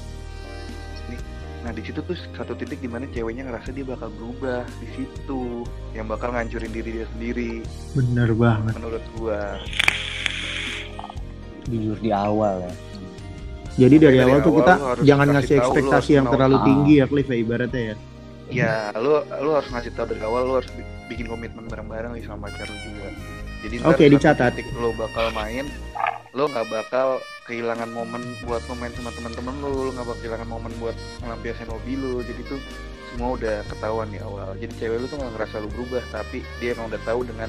[1.12, 1.20] nih
[1.64, 5.68] nah di situ tuh satu titik di mana ceweknya ngerasa dia bakal berubah di situ
[5.92, 7.52] yang bakal ngancurin diri dia sendiri
[7.92, 8.72] Bener banget.
[8.80, 9.60] menurut gua
[11.62, 12.72] Jujur di awal ya.
[13.72, 16.32] Jadi dari, Dari awal tuh kita jangan ngasih tahu, ekspektasi yang tahu.
[16.34, 16.64] terlalu Ah.
[16.64, 17.96] tinggi ya, Cliff ya ibaratnya ya.
[18.52, 22.46] ya lu lu harus ngasih tahu dari awal lu harus bi- bikin komitmen bareng-bareng sama
[22.46, 23.08] pacar lu juga
[23.62, 24.52] jadi Oke, satu dicatat.
[24.74, 25.64] lu bakal main
[26.30, 30.72] lu nggak bakal kehilangan momen buat main sama teman-teman lu lu nggak bakal kehilangan momen
[30.76, 32.60] buat ngelampiasin hobi lu jadi tuh
[33.08, 36.68] semua udah ketahuan di awal jadi cewek lu tuh nggak ngerasa lu berubah tapi dia
[36.72, 37.48] emang udah tahu dengan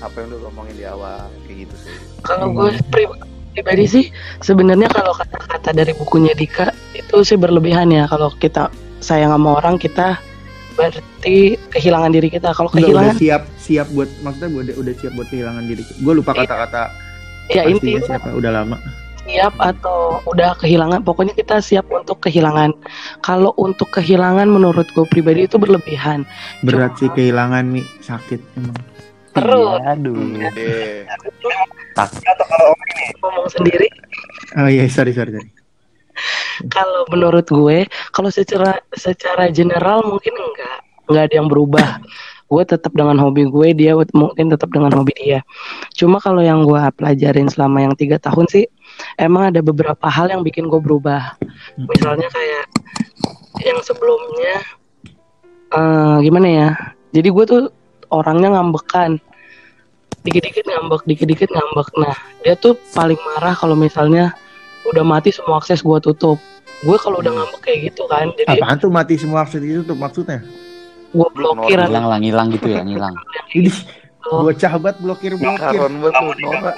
[0.00, 3.08] apa yang lu ngomongin di awal kayak gitu sih Kalau gue pri-
[3.52, 4.04] pribadi sih
[4.40, 8.08] sebenarnya kalau kata-kata dari bukunya Dika itu sih berlebihan ya.
[8.08, 10.16] Kalau kita sayang sama orang kita
[10.72, 12.56] berarti kehilangan diri kita.
[12.56, 15.82] Kalau Udah, udah kehilangan siap siap buat maksudnya udah, udah siap buat kehilangan diri.
[16.00, 16.40] Gue lupa Iya.
[16.48, 16.82] kata-kata
[17.52, 18.78] ya intinya siapa udah lama.
[19.22, 21.06] siap atau udah kehilangan.
[21.06, 22.74] Pokoknya kita siap untuk kehilangan.
[23.22, 26.26] Kalau untuk kehilangan menurut gue pribadi itu berlebihan.
[26.66, 28.74] Berat sih kehilangan nih sakit emang.
[29.32, 29.80] Terus.
[29.80, 30.16] Iya, aduh.
[30.52, 31.04] deh
[31.96, 32.72] atau kalau
[33.22, 33.88] ngomong sendiri?
[34.56, 35.50] Oh iya sorry sorry sorry.
[36.68, 40.78] kalau menurut gue kalau secara secara general mungkin enggak.
[41.08, 41.88] Enggak ada yang berubah.
[42.52, 45.40] Gue tetap dengan hobi gue dia mungkin tetap dengan hobi dia.
[45.96, 48.68] Cuma kalau yang gue pelajarin selama yang tiga tahun sih
[49.16, 51.32] emang ada beberapa hal yang bikin gue berubah.
[51.80, 52.64] Misalnya kayak
[53.64, 54.68] yang sebelumnya
[55.72, 56.68] eh gimana ya?
[57.16, 57.72] Jadi gue tuh
[58.12, 59.16] orangnya ngambekan
[60.22, 62.14] dikit-dikit ngambek dikit-dikit ngambek nah
[62.46, 64.30] dia tuh paling marah kalau misalnya
[64.86, 66.38] udah mati semua akses gue tutup
[66.86, 69.98] gue kalau udah ngambek kayak gitu kan jadi Apaan tuh mati semua akses itu tuh
[69.98, 70.42] maksudnya?
[71.12, 72.80] gue blokir Hilang lah, ngilang gitu ya,
[74.22, 74.40] Oh.
[74.48, 75.76] bocah banget blokir blokir.
[75.92, 76.72] Nora,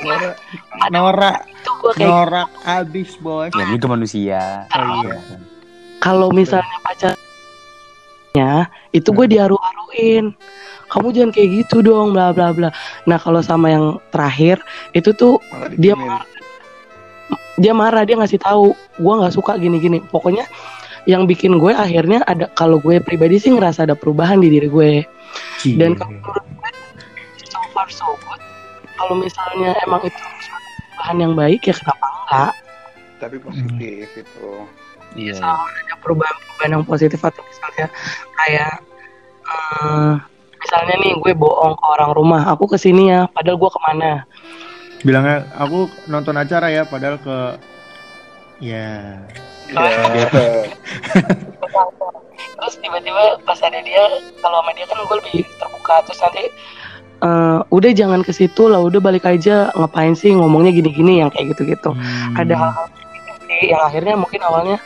[0.90, 1.32] Nora.
[1.62, 3.54] Gue kayak norak abis bos.
[3.54, 4.66] Ya itu manusia.
[4.74, 5.22] Oh iya.
[6.02, 10.34] kalau misalnya pacarnya itu gue diaru-aruin
[10.94, 12.70] kamu jangan kayak gitu dong bla bla bla.
[13.10, 14.62] Nah kalau sama yang terakhir
[14.94, 16.26] itu tuh Malah dia marah.
[17.58, 20.46] Dia marah dia ngasih tahu gue nggak suka gini gini pokoknya
[21.10, 24.92] yang bikin gue akhirnya ada kalau gue pribadi sih ngerasa ada perubahan di diri gue.
[25.58, 25.74] Cie.
[25.74, 26.70] dan kalau menurut gue
[27.42, 28.38] so far so good.
[28.94, 32.52] Kalau misalnya emang itu perubahan yang baik ya kenapa enggak?
[33.18, 34.48] Tapi positif itu.
[35.14, 35.34] Iya.
[35.38, 37.86] Sama ada perubahan-perubahan yang positif atau misalnya
[38.38, 38.74] kayak
[39.46, 40.14] eh,
[40.64, 44.12] misalnya nih gue bohong ke orang rumah aku ke sini ya padahal gue ke mana
[45.04, 47.36] Bilangnya aku nonton acara ya padahal ke
[48.58, 49.20] ya
[49.64, 50.28] Iya.
[52.54, 54.04] terus tiba-tiba pas ada dia
[54.38, 56.42] kalau sama dia kan gue lebih terbuka terus nanti
[57.20, 61.52] eh, udah jangan ke situ lah udah balik aja ngapain sih ngomongnya gini-gini yang kayak
[61.52, 62.36] gitu-gitu Hmm.
[62.36, 63.12] ada hal-hal gitu
[63.66, 64.76] yang akhirnya mungkin awalnya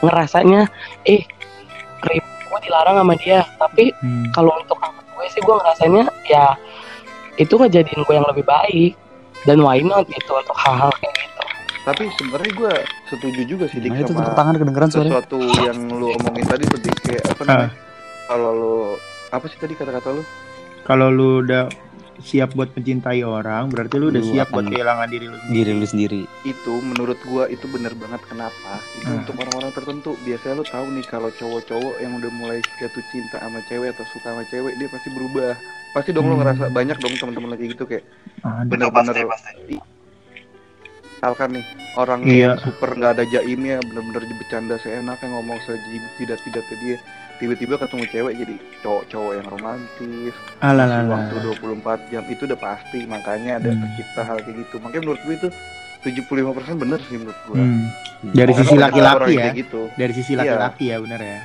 [0.00, 0.68] ngerasanya
[1.04, 1.24] eh
[2.04, 4.28] rib gue dilarang sama dia tapi Hmm.
[4.32, 4.76] kalau untuk
[5.18, 6.46] gue sih gue ngerasanya ya
[7.36, 8.94] itu ngejadiin gue yang lebih baik
[9.42, 11.42] dan why not gitu untuk hal-hal kayak gitu
[11.80, 12.74] Tapi sebenarnya gue
[13.08, 15.12] setuju juga sih Dik Nah, itu sama tangan kedengeran suaranya.
[15.18, 17.70] sesuatu yang lu omongin tadi tuh Dik kayak apa namanya?
[18.28, 18.76] Kalau lu
[19.28, 20.22] apa sih tadi kata-kata lu?
[20.84, 21.64] Kalau lu udah
[22.18, 25.54] siap buat mencintai orang, berarti lu udah Lu siap buat kehilangan diri lu sendiri.
[25.54, 26.22] Diri lu sendiri.
[26.42, 28.72] Itu menurut gua itu bener banget kenapa?
[28.98, 29.20] Itu Hmm.
[29.22, 30.10] untuk orang-orang tertentu.
[30.22, 34.28] Biasanya lu tahu nih kalau cowok-cowok yang udah mulai jatuh cinta sama cewek atau suka
[34.34, 35.52] sama cewek dia pasti berubah.
[35.94, 36.42] Pasti dong lu Hmm.
[36.44, 38.04] ngerasa banyak dong teman-teman lagi gitu kayak
[38.68, 39.26] bener-bener
[41.18, 41.66] misalkan nih
[41.98, 42.54] orang Iya.
[42.54, 46.96] yang super nggak ada jaimnya bener-bener bercanda seenaknya ngomong sejidat-jidatnya dia
[47.38, 51.06] tiba-tiba ketemu cewek jadi cowok-cowok yang romantis alah.
[51.06, 53.80] waktu 24 jam itu udah pasti makanya ada Hmm.
[53.80, 55.48] tercipta hal kayak gitu makanya menurut gue itu
[56.00, 57.86] 75% bener sih menurut gue Hmm.
[58.20, 59.50] Dari Karena sisi laki-laki ya.
[59.52, 60.38] gitu Dari sisi Iya.
[60.40, 61.40] laki-laki ya bener ya.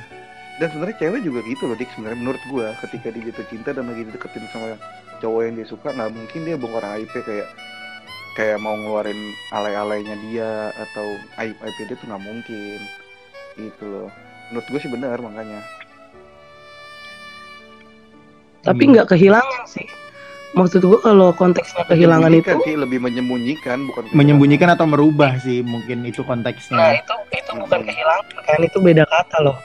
[0.54, 3.84] dan sebenarnya cewek juga gitu loh dik sebenarnya menurut gue ketika dia jatuh cinta dan
[3.84, 4.78] lagi deketin sama
[5.16, 7.48] cowok yang dia suka nggak mungkin dia bongkar aib kayak
[8.32, 9.18] kayak mau ngeluarin
[9.50, 11.06] alay-alaynya dia atau
[11.38, 12.78] aib aib dia tuh nggak mungkin
[13.56, 14.08] gitu loh
[14.46, 15.58] menurut gue sih benar makanya
[18.64, 18.92] tapi Hmm.
[18.92, 19.86] nggak kehilangan sih
[20.52, 24.16] maksud gue kalau konteksnya kehilangan itu sih lebih menyembunyikan bukan kehilangan.
[24.16, 26.78] menyembunyikan atau merubah sih mungkin itu nah konteksnya.
[26.96, 29.58] itu itu bukan kehilangan kan itu beda kata loh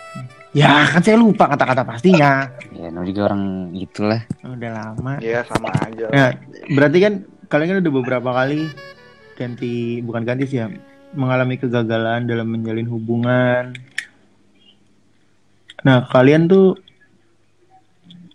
[0.50, 2.50] Ya kan saya lupa kata-kata pastinya.
[2.74, 4.26] Ya, namanya juga orang gitulah.
[4.42, 5.22] Udah lama.
[5.22, 6.30] ya sama aja Nah,
[6.74, 7.14] berarti kan
[7.46, 8.66] kalian kan udah beberapa kali
[9.38, 10.74] ganti bukan ganti sih ya
[11.14, 13.78] mengalami kegagalan dalam menjalin hubungan.
[15.80, 16.82] Nah, kalian tuh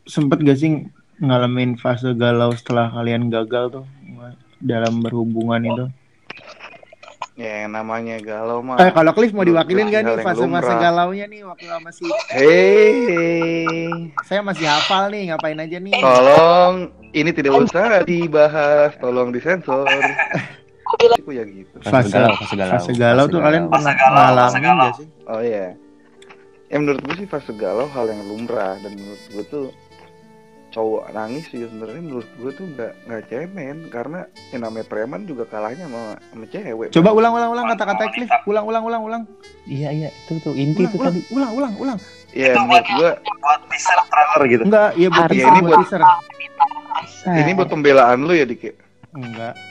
[0.05, 0.84] sempet gak sih
[1.16, 3.84] ngalamin fase galau setelah kalian gagal tuh
[4.59, 5.86] dalam berhubungan itu?
[7.34, 10.78] ya yang namanya galau mah Eh, kalau Cliff mau diwakilin gak nih fase-fase lumrah.
[10.80, 13.74] galaunya nih waktu masih Hei,
[14.22, 15.92] saya masih hafal nih ngapain aja nih?
[15.94, 16.74] tolong
[17.11, 19.82] ini tidak usah dibahas, tolong disensor.
[20.94, 21.74] Aku ya gitu.
[21.80, 22.72] Fase galau, fase galau.
[22.72, 24.84] Fase galau tuh kalian Fase pernah galau, fase ngalamin galau.
[24.84, 25.07] gak sih?
[25.26, 25.66] Oh iya.
[26.64, 29.64] Ya menurut gue sih fase galau hal yang lumrah dan menurut gue tuh
[30.74, 34.20] cowok nangis juga sebenarnya menurut gue tuh nggak nggak cemen karena
[34.50, 36.88] yang namanya preman juga kalahnya sama sama cewek.
[36.90, 38.30] Coba ulang ulang ulang kata-kata Cliff.
[38.44, 39.22] Ulang ulang ulang ulang.
[39.64, 41.20] Iya, iya, itu tuh inti Ulang tuh ulang tadi.
[41.30, 41.98] ulang ulang ulang.
[42.30, 46.02] Ya menurut gue buat teaser trailer gitu Enggak, iya buat teaser, ini buat teaser.
[47.24, 48.60] Ini buat pembelaan lu ya Dik.
[48.60, 48.74] ya?
[49.14, 49.54] Enggak.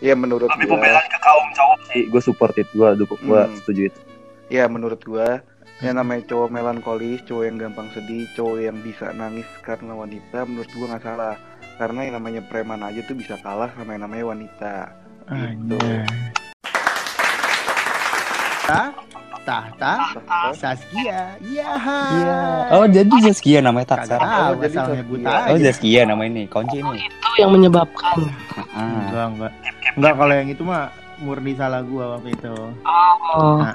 [0.00, 0.72] Ya menurut tapi gue.
[0.72, 3.52] pembelaan ke kaum cowok sih gue support it gue dukung gue Hmm.
[3.54, 4.00] setuju itu
[4.48, 5.44] Ya menurut gua
[5.80, 10.68] yang namanya cowok melankolis, cowok yang gampang sedih, cowok yang bisa nangis karena wanita, menurut
[10.70, 11.34] gua nggak salah.
[11.76, 14.74] Karena yang namanya preman aja tuh bisa kalah sama yang namanya wanita.
[15.24, 15.80] Gitu.
[15.80, 16.04] Anjay.
[18.62, 18.92] Tah,
[19.42, 19.92] tahta,
[20.52, 21.34] Saskia.
[21.40, 21.70] Iya.
[21.80, 22.38] Iya.
[22.70, 25.08] Oh, jadi Zaskia namanya tahu, Oh, jadi asalnya Saskia.
[25.08, 25.62] buta Oh, aja.
[25.64, 27.00] Zaskia nama ini, kunci ini.
[27.00, 28.16] itu yang menyebabkan
[28.70, 29.08] Ah.
[29.08, 29.52] Enggak, enggak.
[29.96, 32.54] Enggak kalau yang itu mah murni salah gua waktu itu.
[33.32, 33.74] oh Nah,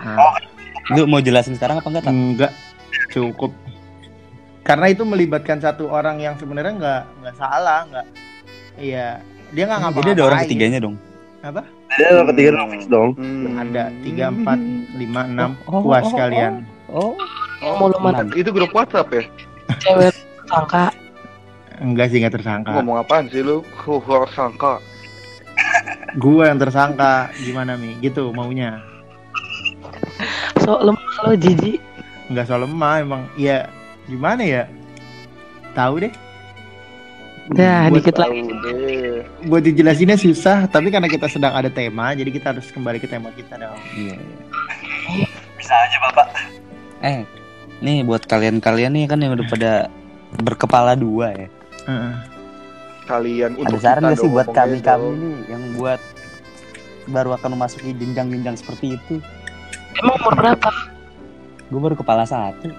[0.94, 2.14] Lu mau jelasin sekarang apa enggak, Tak?
[2.14, 2.52] enggak.
[3.10, 3.52] Cukup.
[4.66, 8.08] karena itu melibatkan satu orang yang sebenarnya nggak nggak salah nggak
[8.82, 9.22] iya.
[9.54, 10.96] Dia nggak ngapa Jadi ada orang ketiganya dong.
[11.46, 11.62] apa?
[11.96, 13.10] Dia yang ketiga fix dong.
[13.14, 13.62] Hmm.
[13.62, 13.84] ada.
[14.02, 14.58] Tiga empat
[14.98, 15.52] lima enam.
[15.70, 16.54] Oh, oh, puas oh, oh, kalian
[16.90, 17.14] Oh,
[17.62, 19.24] Mau lu mana Itu grup WhatsApp ya?
[19.82, 20.14] cewek
[20.50, 20.90] sangka
[21.78, 22.74] enggak sih nggak tersangka.
[22.82, 23.62] Ngomong apaan sih lu?
[23.86, 24.82] Huhur sangka.
[26.18, 27.30] gua yang tersangka.
[27.38, 28.02] Gimana mi?
[28.02, 28.82] Gitu maunya
[30.66, 31.80] so lemah lo jijik
[32.28, 33.70] nggak soal lemah emang ya
[34.10, 34.64] gimana ya
[35.78, 36.14] tahu deh
[37.54, 39.22] ya Buat dikit lagi deh.
[39.46, 43.30] buat dijelasinnya susah tapi karena kita sedang ada tema jadi kita harus kembali ke tema
[43.38, 44.18] kita dong iya.
[45.14, 45.28] iya.
[45.56, 46.28] Bisa aja bapak.
[47.02, 47.26] Eh,
[47.82, 49.72] nih buat kalian-kalian nih kan yang udah pada
[50.38, 51.48] berkepala dua ya.
[51.90, 52.14] Heeh.
[53.06, 55.18] Kalian Ada untuk saran nggak sih buat kami-kami dong.
[55.18, 56.02] nih yang buat
[57.10, 59.14] baru akan memasuki jenjang-jenjang seperti itu?
[59.98, 60.70] Emang umur berapa?
[61.66, 62.70] Gue baru kepala satu.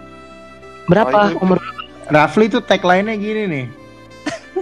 [0.86, 1.58] berapa Oh, itu- umur?
[2.06, 3.66] Rafli tuh tagline-nya gini nih.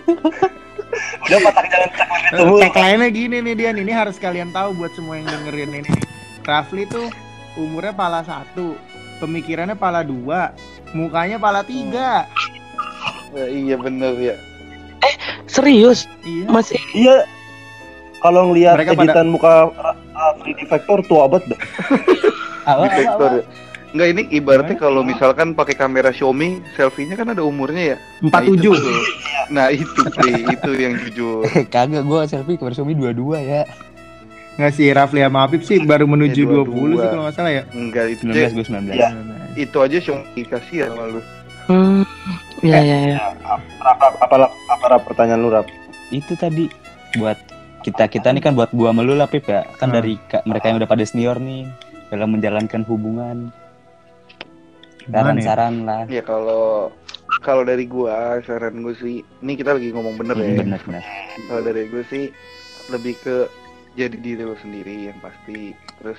[1.28, 1.88] Dia patah jalan
[2.32, 2.54] itu.
[2.64, 3.76] tagline-nya gini nih Dian.
[3.76, 5.90] Ini harus kalian tahu buat semua yang dengerin ini.
[6.40, 7.12] Rafli tuh
[7.54, 8.76] umurnya pala satu
[9.16, 10.56] pemikirannya pala dua
[10.92, 12.24] mukanya pala tiga.
[13.30, 14.36] Ya, iya bener ya.
[15.44, 16.08] serius?
[16.24, 16.48] Iya.
[16.48, 17.28] Masih Iya.
[18.24, 21.60] Kalau ngelihat Mereka pada- editan muka uh, 3D Vector tua banget dah.
[22.64, 23.44] Apa, ya.
[23.92, 27.96] Enggak ini ibaratnya kalau misalkan pakai kamera Xiaomi, selfie-nya kan ada umurnya ya.
[28.20, 28.96] empat Nah, itu tujuh tuh.
[29.46, 30.00] Nah itu
[30.48, 31.44] itu yang jujur.
[31.46, 33.62] Eh, kagak gue selfie ke Xiaomi dua-dua ya.
[34.54, 36.94] nggak sih Rafli sama Apip sih baru menuju Ya, 20 dua-dua.
[36.96, 38.94] sih kalau nggak salah ya Enggak itu 19 aja, gue 19.
[38.94, 39.08] Iya.
[39.56, 41.20] itu aja Xiaomi kasih ya sama lu.
[41.64, 42.02] hmm
[42.62, 43.18] ya ya ya
[43.82, 44.06] apa,
[44.70, 45.66] apa rap pertanyaan lu rap?
[46.08, 46.70] Itu tadi
[47.14, 47.34] buat
[47.84, 49.68] kita kita nih kan buat gua sama lu lah Pip ya.
[49.76, 49.96] Kan Hmm.
[50.00, 51.68] dari ka- mereka yang udah pada senior nih
[52.08, 53.52] dalam menjalankan hubungan.
[55.04, 55.20] Ya?
[55.20, 56.08] Saran-saran lah.
[56.08, 56.88] Ya kalau
[57.44, 60.48] kalau dari gua saran gue sih, ini kita lagi ngomong bener ya.
[60.48, 61.04] Hmm, bener bener.
[61.44, 62.24] Kalau dari gue sih
[62.88, 63.36] lebih ke
[63.94, 65.76] jadi diri lo sendiri yang pasti.
[66.00, 66.16] Terus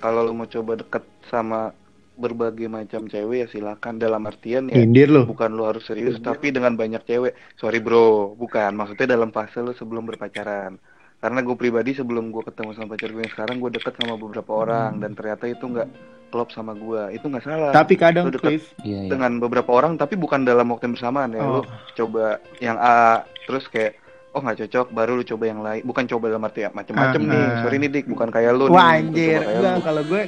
[0.00, 1.72] kalau lo mau coba deket sama
[2.14, 6.54] berbagai macam cewek ya silakan dalam artian ya Indir lo bukan lo harus serius tapi
[6.54, 10.78] dengan banyak cewek sorry bro bukan maksudnya dalam fase lo sebelum berpacaran
[11.24, 14.52] karena gue pribadi sebelum gue ketemu sama pacar gue yang sekarang gue deket sama beberapa
[14.54, 15.88] orang dan ternyata itu nggak
[16.28, 19.08] klop sama gue itu nggak salah tapi kadang Lu deket Cliff Iya, iya.
[19.08, 21.48] dengan beberapa orang tapi bukan dalam waktu yang bersamaan ya Oh.
[21.48, 21.60] lu
[21.96, 22.24] coba
[22.60, 23.96] yang A terus kayak
[24.30, 27.30] oh nggak cocok baru lu coba yang lain bukan coba dalam arti ya macem-macem Ah,
[27.30, 27.56] nih ah.
[27.62, 29.80] sorry nih dik bukan kayak lu Wah nih, anjir, coba kayak enggak lu.
[29.80, 30.22] kalau gue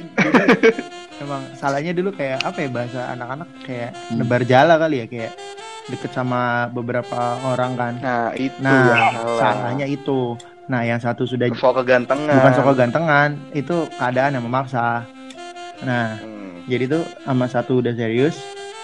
[1.17, 4.17] emang salahnya dulu kayak apa ya bahasa anak-anak kayak Hmm.
[4.17, 5.31] nebar jala kali ya kayak
[5.87, 7.93] deket sama beberapa orang kan.
[7.97, 10.35] nah itu Nah, yang salah salahnya itu.
[10.67, 15.07] Nah, yang satu sudah soal kegantengan bukan soal gantengan, itu keadaan yang memaksa.
[15.81, 16.59] Nah, Hmm.
[16.67, 18.35] jadi tuh sama satu udah serius,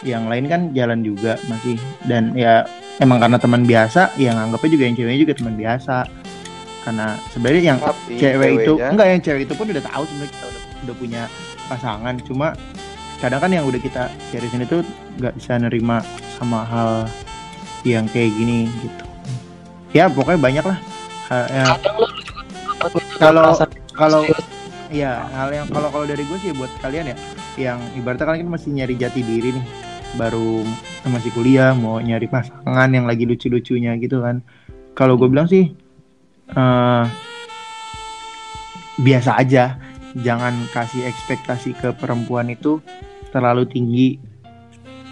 [0.01, 1.75] yang lain kan jalan juga masih
[2.05, 2.63] dan ya
[2.97, 5.97] emang karena teman biasa, yang anggapnya juga yang ceweknya juga teman biasa.
[6.83, 10.31] Karena sebenarnya yang tapi cewek itu ceweknya- enggak yang cewek itu pun udah tahu sebenarnya
[10.31, 11.23] kita udah, udah punya
[11.63, 12.47] pasangan cuma
[13.19, 14.83] kadang kan yang udah kita seriusin itu
[15.15, 16.03] nggak bisa nerima
[16.35, 17.07] sama hal
[17.83, 19.03] yang kayak gini gitu
[19.93, 20.75] ya pokoknya banyak lah
[21.33, 23.57] Hal- ya, kadang lo juga dapat Kalau-
[23.93, 24.21] kalau
[24.93, 27.17] ya hal yang kalau kalau dari gue sih buat kalian ya
[27.57, 29.65] yang ibaratnya kalian masih nyari jati diri nih
[30.13, 30.61] baru
[31.09, 34.45] masih kuliah mau nyari pasangan yang lagi lucu-lucunya gitu kan.
[34.93, 35.73] Kalau gue bilang sih
[36.53, 37.05] eh
[39.01, 39.77] biasa aja.
[40.13, 42.77] Jangan kasih ekspektasi ke perempuan itu
[43.33, 44.21] terlalu tinggi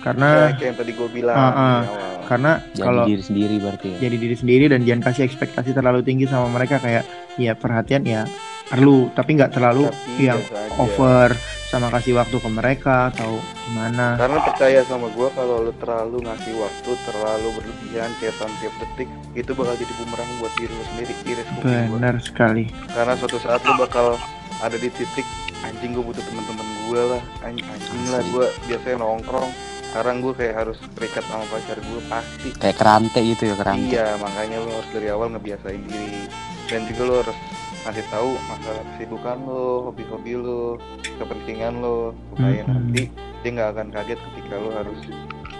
[0.01, 2.11] Ya, karena kayak yang tadi gue bilang di awal.
[2.25, 3.97] karena Jadi kalau diri sendiri berarti ya.
[4.01, 7.05] jadi diri sendiri dan jangan kasih ekspektasi terlalu tinggi sama mereka kayak
[7.37, 8.25] ya perhatian ya
[8.65, 10.39] perlu tapi nggak terlalu Tapi yang
[10.79, 11.35] over
[11.67, 16.53] sama kasih waktu ke mereka atau gimana Karena percaya sama gue kalau lu terlalu ngasih
[16.57, 21.47] waktu, terlalu berlebihan, chatan tiap detik, itu bakal jadi bumerang buat diri lu sendiri, iris
[21.53, 21.93] kuping gua.
[21.93, 24.19] benar sekali Karena suatu saat lu bakal
[24.59, 25.23] ada di titik
[25.61, 29.51] anjing gue butuh teman-teman gue lah, An- anjing lah gue biasanya nongkrong.
[29.91, 32.49] Sekarang gue kayak harus terikat sama pacar gue pasti.
[32.55, 33.91] Kayak kerante gitu ya kerante.
[33.91, 36.31] Iya, makanya lu harus dari awal ngebiasain diri.
[36.71, 37.37] Dan juga lu harus
[37.83, 40.79] ngasih tahu masalah kesibukan lo, hobi-hobi lo,
[41.19, 42.71] kepentingan lo, supaya Mm-mm.
[42.71, 43.03] nanti
[43.43, 44.99] dia nggak akan kaget ketika lo harus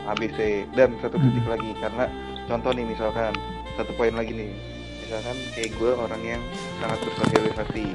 [0.08, 0.40] ABC.
[0.80, 1.52] Dan satu titik Mm-mm.
[1.52, 2.06] lagi, karena
[2.48, 3.36] contoh nih misalkan
[3.76, 4.52] satu poin lagi nih,
[5.12, 6.42] misalkan kayak gue orang yang
[6.80, 7.86] sangat bersosialisasi,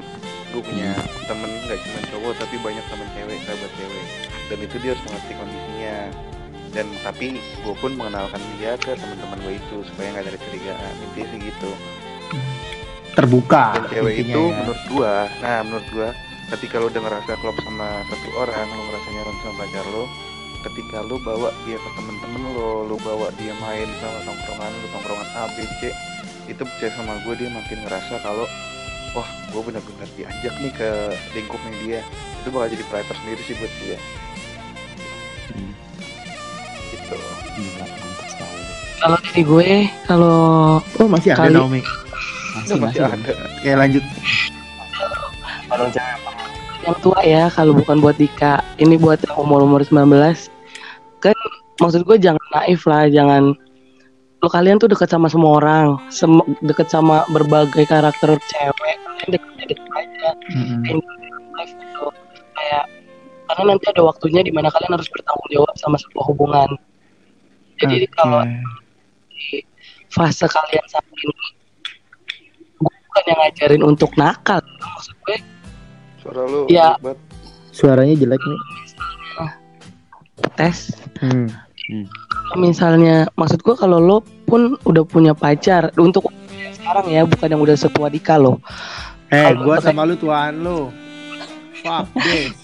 [0.53, 0.93] gue punya
[1.25, 4.05] temen nggak cuma cowok tapi banyak temen cewek, sahabat cewek,
[4.53, 5.97] dan itu dia harus mengerti kondisinya.
[6.77, 10.93] Dan tapi gue pun mengenalkan dia ke teman-teman gue itu supaya nggak ada kecurigaan.
[11.09, 11.71] Intinya sih gitu.
[13.17, 14.53] Terbuka dan cewek itu ya.
[14.61, 16.09] menurut gua nah menurut gua
[16.53, 20.03] ketika lo udah ngerasa klop sama satu orang lo ngerasa nyaman sama pacar lo
[20.69, 25.27] ketika lu bawa dia ke temen-temen lo lu bawa dia main sama tongkrongan lu tongkrongan
[25.33, 25.89] A B C
[26.47, 28.47] itu percaya sama gue dia makin ngerasa kalau
[29.11, 30.89] wah gue benar-benar diajak nih ke
[31.33, 31.99] lingkupnya dia
[32.37, 33.97] itu bakal jadi prioritas sendiri sih buat dia
[35.47, 35.71] Hmm.
[36.89, 37.17] gitu
[37.53, 37.85] Gila.
[38.97, 39.69] Kalau dari gue,
[40.03, 40.37] kalau
[40.93, 41.81] Oh masih ada Kali- Naomi.
[42.51, 43.01] Masih, Udah, masih.
[43.05, 44.03] ada Oke lanjut.
[46.79, 50.47] Yang tua ya, kalau bukan buat Dika, ini buat yang umur-umur 19.
[51.19, 51.35] Kan
[51.77, 53.53] maksud gue jangan naif lah, jangan
[54.37, 59.79] lo kalian tuh deket sama semua orang, sem- deket sama berbagai karakter cewek, kalian deket-deket
[59.91, 60.29] aja.
[61.57, 62.05] Life gitu
[62.53, 62.85] kayak
[63.47, 66.69] karena nanti ada waktunya di mana kalian harus bertanggung jawab sama sebuah hubungan
[67.77, 68.13] jadi Oke.
[68.13, 68.45] kalau
[69.29, 69.65] di
[70.07, 71.33] fase kalian saat ini
[72.77, 75.37] gue bukan yang ngajarin untuk nakal maksud gue
[76.21, 76.93] suara lu Ya.
[77.71, 78.61] Suaranya jelek nih.
[80.53, 81.49] tes Hmm.
[82.55, 86.27] Misalnya maksud gue kalau lo pun udah punya pacar untuk
[86.73, 88.59] sekarang ya bukan yang udah setua Dika lo
[89.27, 90.87] Eh, untuk- sama lu tuan lu.
[91.77, 92.55] Fuck this.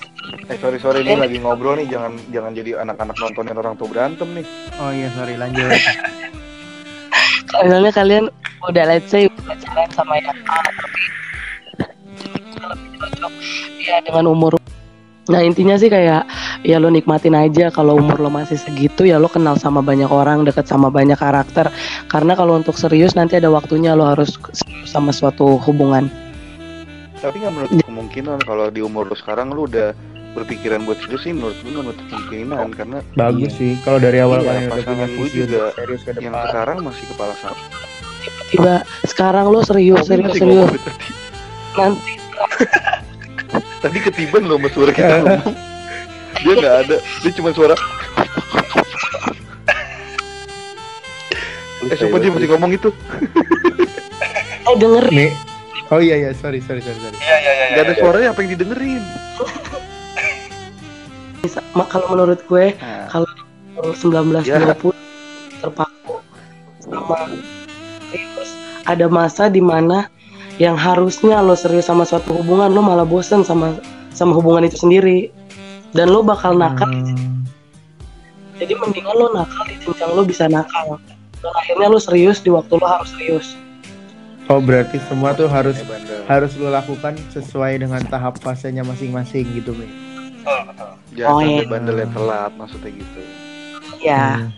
[0.47, 4.23] eh sorry sorry ini lagi ngobrol nih jangan jangan jadi anak-anak nontonin orang tua berantem
[4.33, 4.47] nih
[4.77, 5.67] Oh iya sorry lanjut.
[7.59, 8.25] misalnya kalian
[8.63, 11.01] udah let's say pacaran sama yang A tapi
[12.63, 13.33] lebih cocok
[13.77, 14.55] ya dengan umur
[15.23, 16.27] nah intinya sih kayak
[16.61, 20.43] ya lo nikmatin aja kalau umur lo masih segitu ya lo kenal sama banyak orang
[20.43, 21.71] deket sama banyak karakter.
[22.07, 26.11] Karena kalau untuk serius nanti ada waktunya lo harus serius sama suatu hubungan.
[27.17, 29.95] Tapi nggak menutup kemungkinan kalau di umur lu sekarang lu udah
[30.33, 32.67] berpikiran buat serius sih menurut gue nggak menutup kemungkinan.
[32.75, 36.35] Karena Bagus sih kalau dari awal Iya, kalian udah punya visi juga serius ke yang
[36.35, 36.47] depan.
[36.51, 37.63] sekarang masih kepala satu
[38.51, 40.69] tiba sekarang lo serius Tapi serius serius.
[41.73, 42.11] nanti
[43.83, 45.55] tadi ketiban loh sama suara kita ngomong
[46.39, 47.75] dia nggak ada dia cuma suara
[51.83, 52.89] eh sumpah dia masih ngomong itu
[54.63, 55.31] eh denger Nih.
[55.91, 57.13] Oh iya iya sorry sorry sorry sorry.
[57.13, 57.65] Iya iya iya.
[57.69, 59.03] nggak ada suaranya apa yang didengerin
[61.37, 63.27] Bisa- ma- kalau menurut gue nah, kalau
[63.83, 64.63] 19 Ya.
[64.63, 64.95] 20
[65.59, 66.23] terpaku
[66.79, 67.19] sama
[68.07, 68.49] serius
[68.83, 70.07] ada masa di mana
[70.55, 73.73] yang harusnya lo serius sama suatu hubungan lo malah bosen sama
[74.11, 75.33] sama hubungan itu sendiri
[75.91, 77.41] dan lo bakal nakal Hmm.
[78.55, 81.01] jadi mendingan lo nakal di jenjang lo bisa nakal
[81.35, 83.47] dan akhirnya lo serius di waktu lo harus serius
[84.45, 86.19] Oh berarti semua tuh harus bandel.
[86.27, 89.87] harus lo lakukan sesuai dengan tahap fasenya masing-masing gitu, betul.
[91.15, 91.71] jangan Oh, sampai iya.
[91.71, 93.19] bandelnya telat maksudnya gitu
[93.99, 94.51] ya Hmm.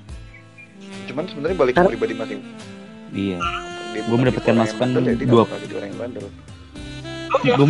[1.05, 2.39] cuman sebenarnya balik ke pribadi masing
[3.13, 3.39] Iya.
[4.05, 4.87] Bukan mendapatkan masukan
[5.23, 6.27] dua- jadi orang yang bandel
[7.45, 7.65] Gua lo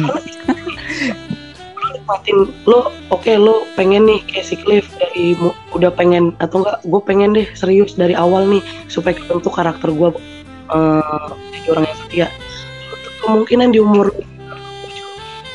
[1.95, 2.37] nikmatin
[2.69, 5.33] lo oke lo pengen nih kayak si Cliff dari
[5.73, 8.61] udah pengen atau enggak gue pengen deh serius dari awal nih
[8.91, 10.09] supaya kebentuk karakter gue
[10.69, 12.27] eh jadi orang yang setia.
[13.25, 14.13] Kemungkinan di umur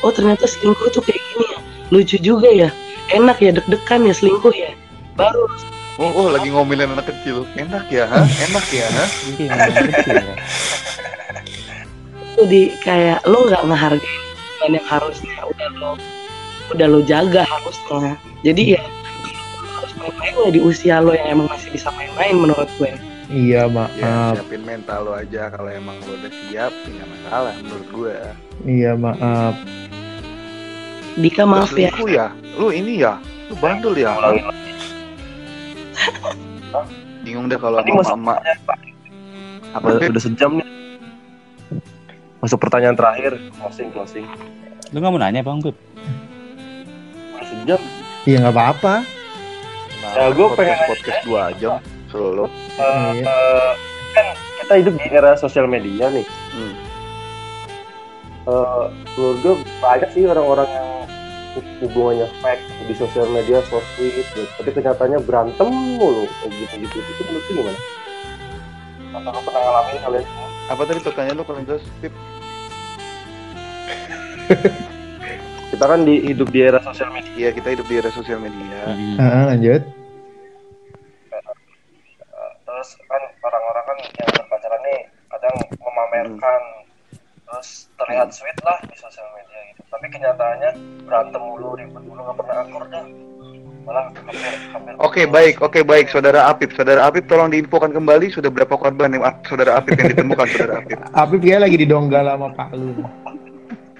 [0.03, 1.59] oh ternyata selingkuh tuh kayak gini ya.
[1.91, 2.69] Lucu juga ya.
[3.11, 4.71] Enak ya deg-degan ya selingkuh ya.
[5.15, 5.47] Baru
[6.01, 8.25] oh, oh lagi ngomelin anak kecil enak ya ha?
[8.25, 9.05] enak ya ha?
[9.37, 9.53] Iya,
[10.09, 10.33] ya.
[12.33, 15.91] tuh di kayak lo nggak hubungan yang harusnya udah lo
[16.73, 18.83] udah lo jaga harusnya jadi ya
[19.77, 22.91] harus main-main lah di usia lo yang emang masih bisa main-main menurut gue
[23.31, 24.33] Iya ya maaf.
[24.43, 28.15] siapin mental lo aja kalau emang lo udah siap ya nggak masalah menurut gue
[28.61, 29.53] Iya maaf.
[31.17, 32.27] Dika maaf ya ya
[32.59, 33.19] lu ini ya
[33.51, 34.15] lu bandel ya
[37.21, 38.35] Bingung deh kalau Tadi sama
[39.71, 40.67] apa Udah, sejam nih.
[42.41, 44.25] Masuk pertanyaan terakhir, closing closing.
[44.91, 45.77] Lu nggak mau nanya bang Beb?
[47.39, 47.79] Sejam.
[48.25, 48.93] Iya nggak apa-apa.
[50.01, 51.77] nah, Ya, gua pengen podcast dua jam
[52.09, 52.45] selalu
[52.75, 53.23] Eh, Iya.
[53.23, 53.71] eh,
[54.11, 54.25] kan
[54.59, 56.25] kita hidup di era sosial media nih.
[56.51, 56.73] Hmm.
[58.41, 58.85] Eh,
[59.15, 60.89] menurut gue banyak sih orang-orang yang
[61.53, 64.47] hubungannya fake di sosial media so sweet gitu.
[64.55, 67.79] tapi kenyataannya berantem mulu kayak gitu gitu itu menurut lu gimana?
[69.11, 70.47] Apakah pernah ngalamin kalian semua?
[70.67, 72.13] apa tadi pertanyaan lu paling jelas Pip
[75.71, 77.31] Kita kan di hidup di era sosial media.
[77.33, 79.15] iya kita hidup di era sosial media Hmm.
[79.15, 79.81] Ah, lanjut.
[82.61, 86.61] terus kan orang-orang kan yang berpacaran nih kadang memamerkan
[87.43, 89.50] terus terlihat sweet lah di sosial media gitu
[89.91, 90.71] tapi kenyataannya
[91.03, 93.03] berantem mulu ribut mulu nggak pernah akur dah
[93.83, 98.53] malah hampir hampir Oke baik, oke baik, saudara Apip, saudara Apip tolong diinfokan kembali sudah
[98.53, 100.97] berapa korban yang saudara Apip yang ditemukan saudara Apip.
[101.25, 102.93] Apip kayak lagi didonggal sama Pak Lu.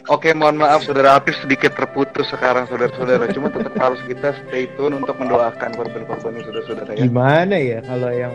[0.05, 3.25] Oke, mohon maaf saudara Apif sedikit terputus sekarang saudara-saudara.
[3.33, 7.01] Cuma tetap harus kita stay tune untuk mendoakan korban-korban ini saudara-saudara ya.
[7.09, 8.33] Gimana ya kalau yang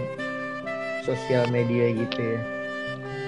[1.07, 2.40] sosial media gitu ya?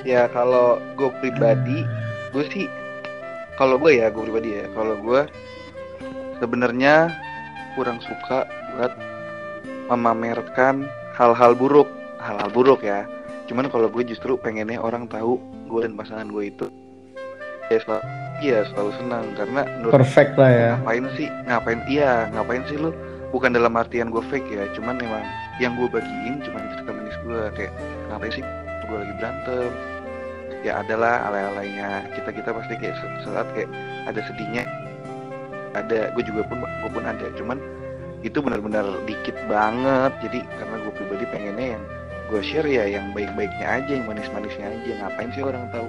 [0.02, 1.86] Ya kalau gue pribadi,
[2.34, 2.66] gue sih
[3.58, 5.26] kalau gue ya gue pribadi ya, kalau gue
[6.38, 7.10] sebenarnya
[7.74, 8.46] kurang suka
[8.78, 8.94] buat
[9.90, 10.86] memamerkan
[11.18, 11.90] hal-hal buruk,
[12.22, 13.02] hal-hal buruk ya.
[13.50, 16.66] Cuman kalau gue justru pengennya orang tahu gue dan pasangan gue itu
[17.68, 18.04] ya selalu,
[18.46, 19.24] iya selalu senang.
[19.34, 20.72] Karena Perfect lah ya.
[20.78, 22.94] ngapain sih ngapain iya ngapain sih lu?
[23.28, 25.20] Bukan dalam artian gue fake ya cuman memang
[25.60, 27.72] yang gue bagiin cuman cerita manis gue kayak
[28.08, 28.44] ngapain sih
[28.88, 29.68] gue lagi berantem
[30.66, 32.10] ya adalah alay-alaynya.
[32.14, 33.70] Kita kita pasti kayak saat kayak
[34.08, 34.64] ada sedihnya.
[35.76, 37.26] Ada gue juga pun gue pun ada.
[37.38, 37.58] Cuman
[38.26, 40.12] itu benar-benar dikit banget.
[40.24, 41.84] Jadi karena gue pribadi pengennya yang
[42.28, 44.92] gue share ya yang baik-baiknya aja yang manis-manisnya aja.
[45.04, 45.86] Ngapain sih orang tahu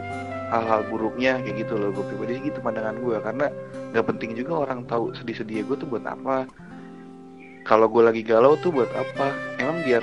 [0.53, 1.41] hal-hal buruknya?
[1.41, 1.89] Kayak gitu loh.
[1.95, 3.47] Gue pribadi sih gitu pandangan gue karena
[3.95, 6.45] nggak penting juga orang tahu sedih-sedih gue tuh buat apa.
[7.65, 9.33] Kalau gue lagi galau tuh buat apa?
[9.61, 10.01] Emang biar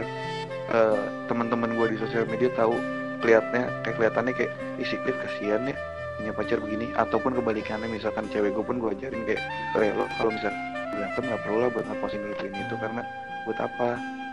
[0.71, 2.96] eh, teman-teman gue di sosial media tahu
[3.27, 5.75] kelihatannya kayak kelihatannya kayak isi Cliff kasihan ya
[6.17, 6.87] punya pacar begini.
[6.95, 9.43] Ataupun kebalikannya misalkan cewek gue pun gue ajarin kayak
[9.77, 10.55] "Eh, lo kalau misal
[10.95, 13.03] berantem nggak perlu lah buat ngapusin itu ini itu karena
[13.45, 13.89] buat apa?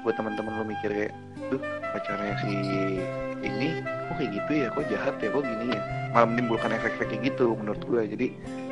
[0.06, 1.14] Buat teman-teman lo mikir kayak
[1.50, 1.60] duh
[1.92, 2.54] pacarnya si
[3.42, 4.68] ini kok kayak gitu ya?
[4.72, 5.28] Kok jahat ya?
[5.28, 5.82] Kok gini ya?
[6.14, 8.28] Malah menimbulkan efek-efek kayak gitu menurut gue jadi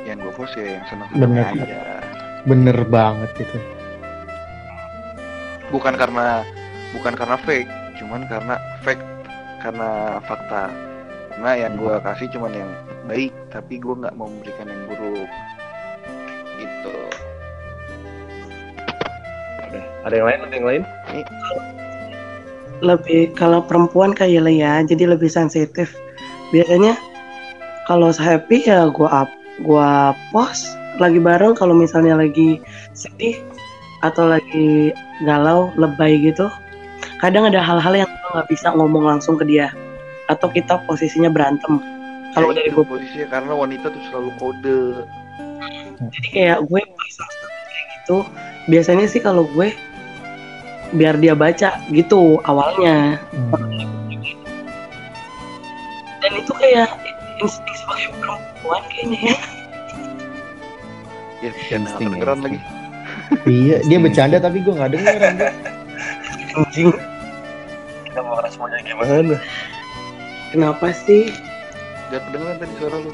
[0.06, 1.50] yang gue post ya yang senang Bener.
[1.52, 1.80] aja.
[2.46, 3.58] Bener banget itu.
[5.72, 6.44] bukan karena
[6.92, 9.00] bukan karena fake cuman karena fact
[9.62, 10.74] karena fakta
[11.32, 12.72] karena yang gue kasih cuman yang
[13.08, 15.30] baik tapi gue nggak mau memberikan yang buruk
[16.60, 16.98] gitu
[19.72, 19.86] Udah.
[20.04, 20.40] Ada yang lain?
[20.44, 20.84] Ada yang lain?
[22.82, 25.94] lebih kalau perempuan kayak ya jadi lebih sensitif
[26.50, 26.98] biasanya
[27.86, 29.30] kalau happy ya gua up
[29.62, 32.58] gua post lagi bareng kalau misalnya lagi
[32.98, 33.38] sedih
[34.02, 34.92] atau lagi
[35.24, 36.50] galau lebay gitu
[37.22, 39.72] kadang ada hal-hal yang nggak bisa ngomong langsung ke dia.
[40.32, 41.84] Atau kita posisinya berantem.
[42.32, 44.84] Kalau Ya dari gue posisinya karena wanita tuh selalu kode.
[46.10, 48.18] Jadi kayak gue kayak gitu.
[48.72, 49.76] Biasanya sih kalau gue
[50.96, 53.20] biar dia baca gitu awalnya.
[53.32, 53.80] Hmm.
[56.22, 56.86] dan itu kayak
[57.42, 59.38] insting sebagai perempuan kayaknya ya.
[61.42, 62.60] Ya ya, kedengeran lagi.
[63.50, 65.18] Iya, dia bercanda tapi gue nggak denger.
[65.18, 65.50] anjir.
[66.62, 66.90] anjing
[68.12, 69.40] kita mau responnya gimana?
[70.52, 71.32] Kenapa sih?
[72.12, 73.12] Gak kedengeran tadi suara lu.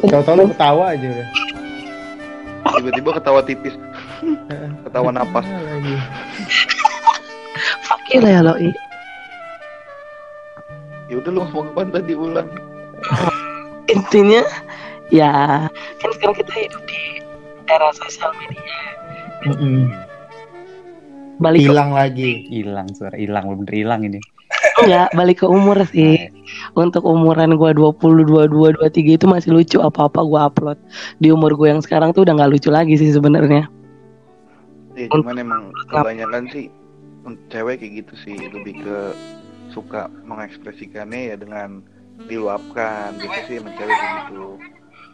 [0.00, 1.28] Tahu-tahu lu ketawa aja udah.
[2.80, 3.76] tiba-tiba ketawa tipis.
[4.88, 5.44] Ketawa napas.
[5.44, 5.94] Lagi.
[7.84, 8.72] fuck you lah ya lo I.
[11.06, 12.50] ya udah lu ngomong apa tadi ulang
[13.86, 14.42] intinya
[15.14, 15.70] ya
[16.02, 17.22] kan sekarang kita hidup di
[17.70, 18.74] era sosial media.
[19.46, 19.86] Mm-mm.
[21.36, 22.30] Balik ke, Hilang lagi.
[22.48, 24.20] hilang suara hilang bener hilang ini.
[24.76, 26.28] Enggak balik ke umur sih.
[26.76, 30.78] Untuk umuran gua 20 22 23 itu masih lucu apa-apa gua upload.
[31.20, 33.68] Di umur gue yang sekarang tuh udah nggak lucu lagi sih sebenarnya.
[34.96, 35.62] Ya cuman emang
[35.92, 36.72] kebanyakan sih
[37.52, 38.98] cewek kayak gitu sih lebih ke
[39.72, 41.84] suka mengekspresikannya ya dengan
[42.28, 44.44] diluapkan gitu sih emang cewek kayak gitu.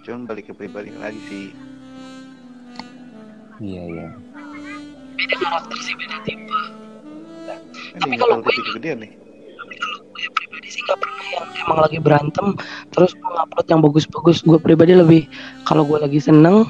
[0.06, 1.46] Cuman balik ke pribadi lagi sih.
[3.62, 4.08] Iya iya
[5.12, 6.58] beda karakter sih beda tipe.
[7.94, 9.12] Ini kalau kalau gue- kegedean nih.
[9.52, 12.46] Tapi kalau gue pribadi sih nggak pernah yang emang lagi berantem
[12.90, 14.36] terus gue ngupload yang bagus-bagus.
[14.40, 15.22] Gue pribadi lebih
[15.62, 16.68] kalau gue lagi seneng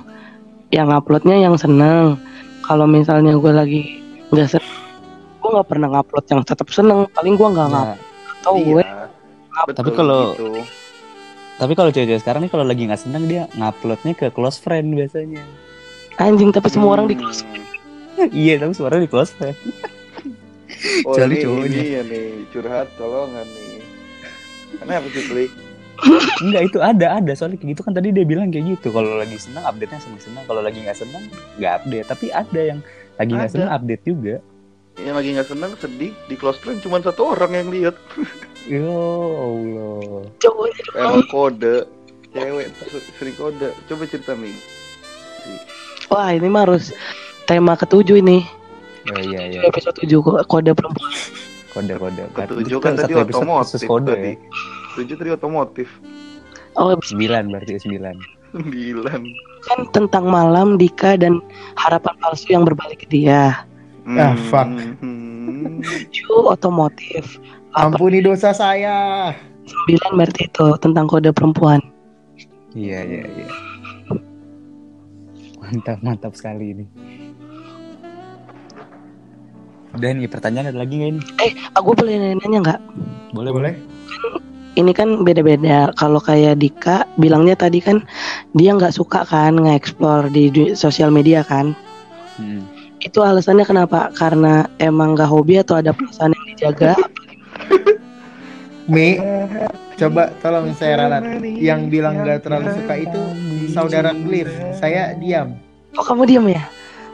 [0.69, 2.17] yang uploadnya yang seneng.
[2.63, 3.81] Kalau misalnya gue lagi
[4.29, 4.71] nggak seneng
[5.39, 7.11] gue nggak pernah ngupload yang tetap seneng.
[7.11, 7.99] Paling gue nggak Nah, ngupload.
[8.33, 9.07] Atau gue iya,
[9.65, 10.63] betul Tapi kalau- gitu.
[11.55, 15.43] tapi kalau cewek-cewek sekarang nih kalau lagi nggak senang dia nguploadnya ke close friend biasanya.
[16.17, 17.23] Anjing tapi semua orang di Hmm.
[17.23, 17.43] close
[18.33, 19.57] iya tapi suara di close friend
[21.07, 21.79] Oh Kecuali ini, cowoknya.
[21.79, 23.79] ini ya nih curhat tolongan nih.
[24.83, 25.47] Kenapa sih Kli?
[26.43, 29.39] Enggak itu ada ada soalnya kayak gitu kan tadi dia bilang kayak gitu kalau lagi
[29.39, 31.23] senang update nya senang senang kalau lagi nggak senang
[31.55, 32.79] nggak update tapi ada yang
[33.15, 34.35] lagi nggak senang update juga
[34.99, 37.95] Yang lagi nggak senang sedih di close friend cuma satu orang yang lihat.
[38.73, 41.77] ya Allah cowoknya doang Emang kode
[42.33, 42.67] cewek
[43.15, 43.69] sering kode.
[43.87, 44.51] Coba cerita Mi.
[46.09, 46.91] wah ini mah harus
[47.53, 48.49] tema ketujuh ini
[49.07, 51.13] oh, iya iya episode tujuh ko- kode perempuan
[51.71, 54.31] kode kode Ketujuh Itu kan tadi otomotif kode tadi.
[54.31, 54.37] ya
[54.93, 55.89] Tujuh tadi otomotif.
[56.75, 58.17] oh sembilan berarti sembilan
[58.53, 59.21] Sembilan.
[59.63, 61.41] kan tentang malam Dika dan
[61.75, 63.65] harapan palsu yang berbalik ke dia
[64.05, 64.67] Ah, fuck.
[64.99, 65.79] Hmm.
[65.81, 67.37] tujuh otomotif
[67.73, 69.33] Ampuni dosa saya.
[69.63, 71.81] sembilan berarti itu tentang kode perempuan
[72.73, 73.49] Iya iya iya.
[75.59, 76.85] Mantap mantap sekali ini.
[79.99, 81.21] Dan nih pertanyaan ada lagi nggak ini?
[81.45, 82.81] Eh, aku boleh nanya nggak?
[83.37, 83.75] Boleh Boleh?
[84.73, 85.93] Ini kan beda-beda.
[86.01, 88.01] Kalau kayak Dika bilangnya tadi kan
[88.57, 91.77] dia nggak suka kan nge-explore di sosial media kan?
[92.41, 92.65] Hmm.
[93.05, 94.09] Itu alasannya kenapa?
[94.17, 96.97] Karena emang nggak hobi atau ada perasaan yang dijaga?
[98.89, 99.21] Mi,
[100.01, 101.45] coba tolong saya ralat.
[101.45, 103.21] Yang bilang nggak terlalu suka itu
[103.77, 104.49] saudara Cliff.
[104.81, 105.53] Saya diam.
[106.01, 106.65] Oh kamu diam ya?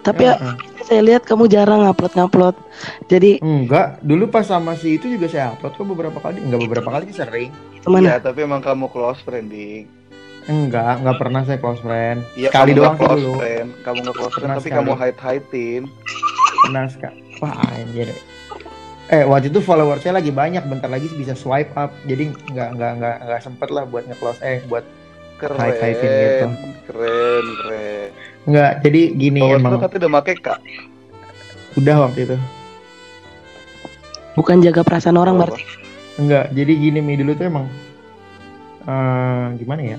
[0.00, 0.54] Tapi ya, Heeh.
[0.82, 2.56] saya lihat kamu jarang ngupload-ngupload.
[3.06, 6.38] Jadi Enggak, dulu pas sama si itu juga saya upload kok beberapa kali.
[6.40, 7.50] Enggak beberapa kali sih sering.
[7.74, 8.04] itu mana?
[8.04, 9.86] Iya, tapi emang kamu close friend, Dik.
[10.48, 12.24] Enggak, enggak pernah saya close friend.
[12.34, 13.32] Iya, Sekali kamu doang close dulu.
[13.38, 13.68] friend.
[13.80, 14.76] Kamu nggak close friend, tapi sekali.
[14.80, 15.82] kamu hide-hidein.
[16.58, 17.18] Pernah sekali.
[17.38, 18.08] Wah, anjir.
[19.08, 21.92] Eh, waktu itu follower saya lagi banyak, bentar lagi bisa swipe up.
[22.04, 24.84] Jadi enggak enggak enggak enggak sempet lah buat nge-close eh buat
[25.38, 26.46] Keren, Hide-hidein gitu.
[26.90, 28.08] keren, keren.
[28.48, 28.72] Enggak.
[28.80, 30.58] Jadi gini Follower emang katanya udah make kak.
[31.76, 32.36] udah waktu itu.
[34.34, 35.52] Bukan jaga perasaan orang Apa?
[35.52, 35.62] berarti.
[36.18, 37.66] Enggak, jadi gini Mi dulu tuh emang
[38.88, 39.98] eh gimana ya?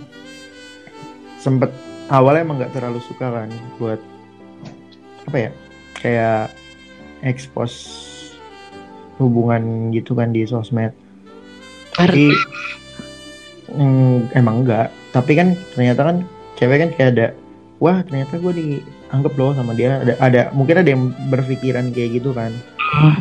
[1.40, 1.72] Sempet
[2.12, 4.02] awalnya emang nggak terlalu suka kan buat
[5.30, 5.52] apa ya?
[6.00, 6.52] Kayak
[7.24, 7.78] expose
[9.20, 10.92] hubungan gitu kan di sosmed.
[11.96, 12.32] Tapi
[13.72, 14.92] mm, emang enggak.
[15.16, 16.18] Tapi kan ternyata kan
[16.60, 17.28] cewek kan kayak ada
[17.80, 20.04] wah ternyata gue dianggap loh sama dia.
[20.04, 22.52] Ada ada mungkin ada yang berpikiran kayak gitu kan.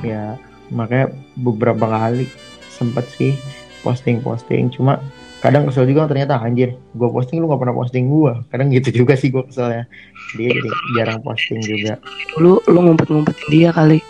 [0.03, 0.37] Ya
[0.69, 2.29] makanya beberapa kali
[2.69, 3.33] sempet sih
[3.87, 4.75] posting-posting.
[4.75, 5.01] Cuma
[5.39, 9.15] kadang kesel juga ternyata anjir gue posting lu nggak pernah posting gue kadang gitu juga
[9.15, 9.87] sih gue keselnya.
[10.35, 12.03] Dia jadi jarang posting juga.
[12.37, 14.03] Dulu lu ngumpet-ngumpetin dia kali.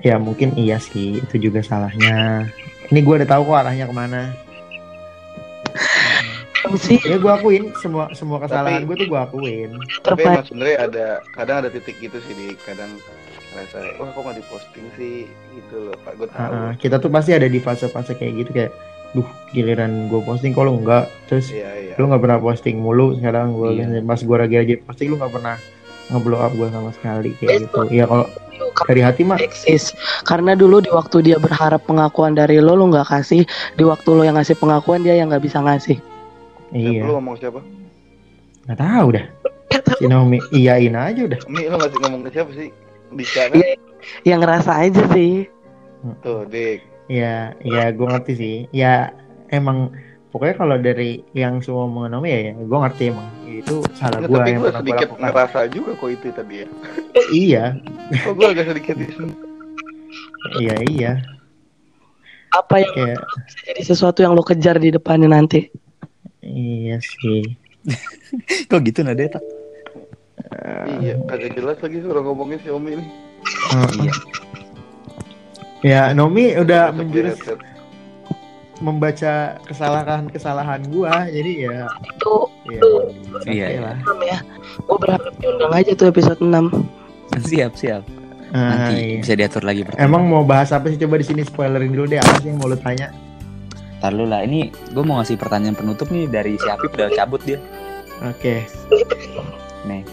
[0.00, 2.48] ya mungkin iya sih itu juga salahnya.
[2.88, 4.32] Ini gue udah tahu kok arahnya ke mana
[6.76, 6.98] sih.
[7.02, 9.70] Ya gue akuin semua semua kesalahan gue tuh gue akuin.
[10.04, 12.90] Tapi emang sebenarnya ada kadang ada titik gitu sih di kadang
[13.56, 15.26] rasa wah kok nggak diposting sih?
[15.56, 16.12] Gitu loh pak.
[16.20, 16.40] Gue tahu.
[16.52, 18.72] Ah, kita tuh pasti ada di fase-fase kayak gitu kayak
[19.10, 21.94] duh giliran gue posting kalau enggak terus Iya iya.
[21.98, 24.06] lu nggak pernah posting mulu sekarang gue Iya.
[24.06, 25.58] pas gue lagi lagi posting lu nggak pernah
[26.14, 27.90] ngeblow up gue sama sekali kayak gitu.
[27.90, 28.30] Ya kalau
[28.86, 29.94] dari hati mah eksis.
[30.22, 33.42] Karena dulu di waktu dia berharap pengakuan dari lo lo nggak kasih.
[33.74, 35.98] Di waktu lo yang ngasih pengakuan dia yang nggak bisa ngasih
[36.72, 37.60] iya Lu ngomong siapa?
[38.66, 39.26] nggak tahu dah
[39.98, 42.68] si Naomi iyain aja udah Mi lu masih ngomong ke siapa sih?
[43.10, 43.58] Dika kan?
[43.58, 43.74] Iya.
[44.24, 45.48] yang ngerasa aja sih
[46.22, 46.80] Tuh dik.
[47.10, 49.10] ya ya gue ngerti sih ya
[49.50, 49.90] emang
[50.30, 54.30] pokoknya kalau dari yang semua omongan Naomi ya, ya gue ngerti emang itu salah Nggak,
[54.30, 56.66] gue tapi yang pernah gue sedikit lakukan ngerasa juga kok itu tadi ya.
[57.34, 57.64] iya
[58.22, 59.06] Kok gue agak sedikit di
[60.62, 61.12] iya iya
[62.50, 65.70] apa yang kayak bisa jadi sesuatu yang lo kejar di depannya nanti
[66.42, 67.44] iya sih
[68.68, 69.40] Kok gitu Nadeta?
[70.98, 73.04] Iya, kagak jelas lagi suruh ngomongin si Omi ini.
[73.70, 74.12] Heeh.
[75.82, 77.56] ya Naomi udah menjurus headset.
[78.78, 79.32] membaca
[79.64, 82.34] kesalahan-kesalahan gua jadi ya itu
[82.66, 82.80] ya
[83.30, 83.90] oke Iya, iya.
[84.22, 84.38] ya
[84.78, 86.52] gue berharap diundang aja tuh episode 6
[87.42, 88.02] Siap siap.
[88.50, 89.18] Ah, Nanti iya.
[89.22, 89.84] bisa diatur lagi.
[89.84, 90.04] pertanyaan.
[90.04, 92.66] emang mau bahas apa sih coba di sini spoilerin dulu deh apa sih yang mau
[92.66, 93.08] lu tanya
[94.00, 94.40] Ntar lu lah.
[94.42, 97.60] Ini gue mau ngasih pertanyaan penutup nih dari si Apip udah cabut dia.
[98.20, 98.64] oke
[99.88, 100.04] Nih,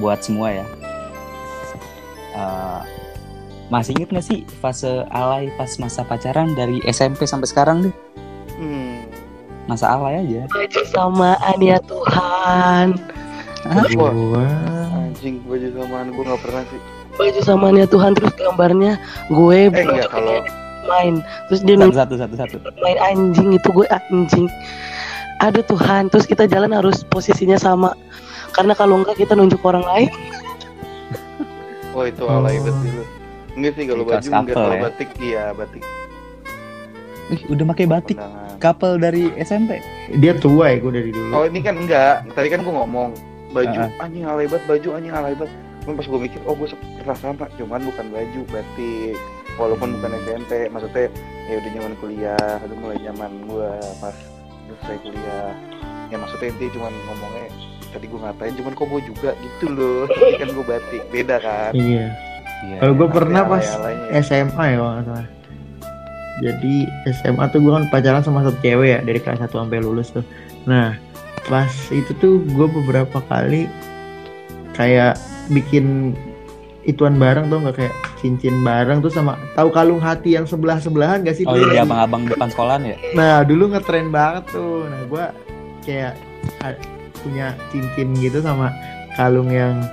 [0.00, 0.64] buat semua ya.
[2.32, 2.80] Eh,
[3.68, 7.94] masih inget gak sih fase alay pas masa pacaran dari SMP sampai sekarang deh?
[8.56, 9.04] Hmm.
[9.68, 10.48] Masa alay aja.
[10.48, 12.96] baju samaan ya Tuhan
[13.92, 14.46] gua
[14.96, 16.80] anjing baju samaan gue nggak pernah sih.
[17.18, 18.96] baju samaan ya Tuhan terus gambarnya
[19.28, 20.40] gue Eh enggak kalau
[20.88, 21.14] main
[21.46, 22.56] terus dia Satu satu satu satu.
[22.78, 24.46] main anjing itu gue anjing
[25.38, 27.94] aduh Tuhan terus kita jalan harus posisinya sama
[28.50, 30.10] karena kalau enggak kita nunjuk orang lain
[31.94, 32.64] wah itu alay Oh.
[32.64, 33.04] banget dulu.
[33.54, 34.82] Enggak sih kalau baju enggak kalau ya.
[34.82, 35.82] batik iya batik.
[37.28, 38.18] Ih, udah pakai batik
[38.56, 39.78] couple dari SMP.
[40.14, 43.12] dia tua ya gua dari dulu Oh ini kan enggak, tadi kan gue ngomong
[43.50, 43.90] baju Ah.
[44.00, 45.52] anjing alay banget, baju anjing alay banget.
[45.80, 49.16] Cuman pas gue mikir, oh gue pernah sama, cuman bukan baju, batik.
[49.58, 51.10] Walaupun bukan SMP, maksudnya
[51.50, 54.14] ya udah nyaman kuliah, udah mulai nyaman gue pas
[54.64, 55.50] selesai kuliah.
[56.08, 57.46] Ya maksudnya intinya cuman ngomongnya
[57.90, 60.02] tadi gue ngatain, cuman kok gue juga gitu loh.
[60.40, 61.74] Kan gue batik, beda kan?
[61.74, 62.14] iya
[62.58, 62.82] Iya.
[62.82, 63.66] kalau gua Sampai pernah pas.
[64.18, 65.22] SMA ya kalau
[66.38, 66.74] jadi
[67.14, 70.26] SMA tuh gua kan pacaran sama satu cewek ya dari kelas 1 sampai lulus tuh
[70.66, 70.98] nah
[71.46, 73.70] pas itu tuh gua beberapa kali
[74.74, 75.18] kayak
[75.50, 76.18] bikin
[76.88, 81.20] ituan bareng tuh nggak kayak cincin bareng tuh sama tahu kalung hati yang sebelah sebelahan
[81.20, 82.96] gak sih Oh dulu iya, yang- abang-abang depan sekolahan ya?
[83.12, 84.88] Nah dulu ngetren banget tuh.
[84.88, 85.24] Nah gua
[85.84, 86.16] kayak
[87.18, 88.72] punya cincin gitu sama
[89.14, 89.84] kalung yang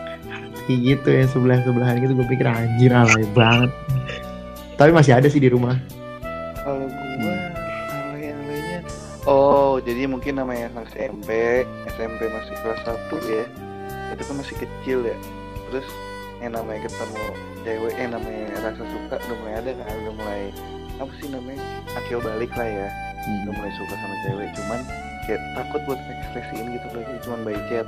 [0.64, 3.70] kayak gitu yang sebelah sebelahan gitu gue pikir anjir alay banget
[4.76, 5.74] tapi masih ada sih di rumah
[6.58, 7.36] Kalau gua
[8.10, 8.80] alay-alaynya
[9.24, 11.30] Oh, jadi mungkin namanya anak SMP,
[11.88, 12.94] SMP masih kelas 1
[13.26, 13.46] ya.
[14.12, 15.18] Itu kan masih kecil ya.
[15.66, 15.88] Terus
[16.46, 17.24] yang namanya ketemu
[17.66, 20.42] cewek, eh namanya rasa suka udah mulai ada kan, udah mulai
[21.02, 21.62] apa sih namanya?
[21.98, 22.88] Akil balik lah ya.
[23.26, 24.80] Udah mulai suka sama cewek, cuman
[25.26, 27.88] kayak takut buat ekspresiin gitu loh, jadi cuman by chat.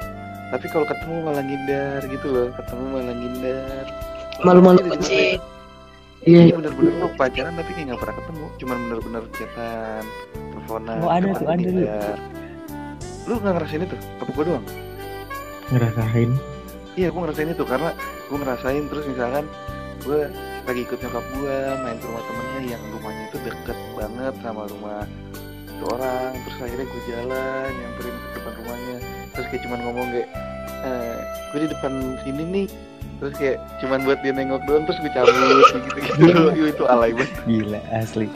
[0.50, 3.86] Tapi kalau ketemu malah ngindar gitu loh, ketemu malah ngindar.
[4.42, 5.38] Malu-malu kucing.
[6.28, 6.60] Iya Iya.
[6.60, 10.04] bener-bener lu pacaran tapi kayak gak pernah ketemu Cuman bener-bener chatan
[10.36, 11.88] Teleponan Oh, ada tuh, ada tuh.
[13.30, 13.98] Lu gak ngerasain itu?
[14.20, 14.66] Apa gue doang?
[15.72, 16.30] ngerasain
[16.98, 17.94] Iya gue ngerasain itu karena
[18.26, 19.46] gue ngerasain terus misalkan
[20.02, 20.34] gue
[20.66, 21.56] lagi ikut nyokap gue
[21.86, 25.06] main ke rumah temennya yang rumahnya itu deket banget sama rumah
[25.70, 28.98] itu orang terus akhirnya gue jalan nyamperin ke depan rumahnya.
[29.30, 30.30] Terus kayak cuman ngomong kayak
[30.90, 31.18] eh,
[31.54, 31.94] gue di depan
[32.26, 32.68] sini nih.
[33.22, 35.38] Terus kayak cuman buat dia nengok doang terus gue cabut
[35.86, 36.00] gitu
[36.58, 37.30] gitu itu alay banget.
[37.46, 38.28] Gila asli.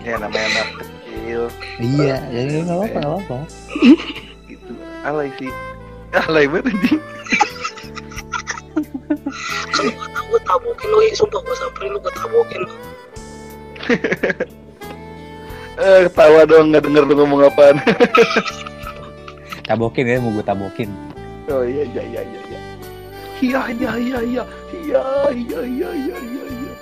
[0.00, 1.42] ya namanya anak kecil.
[1.76, 3.38] Iya, ya nggak apa-apa, nggak apa-apa.
[4.48, 4.72] gitu.
[5.04, 5.52] Alay sih
[6.12, 7.00] alay banget anjing
[10.32, 12.74] Gue tabokin lo, ya, sumpah gue samperin lo, gue tabokin lo.
[15.74, 17.76] eh ketawa dong nggak denger lu ngomong apaan
[19.68, 20.88] Tabokin ya, mau gue tabokin.
[21.48, 22.60] oh iya iya iya iya iya
[23.42, 25.02] iya iya iya iya iya
[25.32, 26.72] iya iya iya iya iya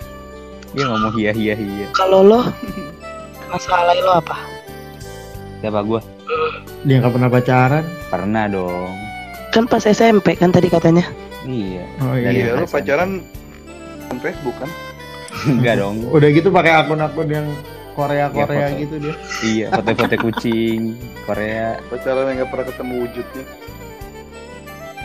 [0.71, 1.87] Dia ngomong iya iya iya.
[1.91, 2.41] Kalau lo,
[3.49, 4.37] masalah lo apa?
[5.59, 6.01] Siapa gue?
[6.81, 8.91] dia nggak pernah pacaran Pernah dong.
[9.51, 11.03] Kan pas SMP kan tadi katanya.
[11.41, 11.83] Iya.
[11.99, 12.75] oh iya iya lu SMP.
[12.77, 13.11] pacaran
[14.21, 14.71] Facebook kan
[15.43, 16.05] Enggak dong.
[16.15, 17.47] udah gitu pakai akun-akun yang
[17.91, 18.79] Korea Korea Iya, foto.
[18.79, 20.81] gitu dia Iya, foto-foto kucing
[21.25, 21.81] Korea.
[21.87, 23.45] pacaran yang nggak pernah ketemu wujudnya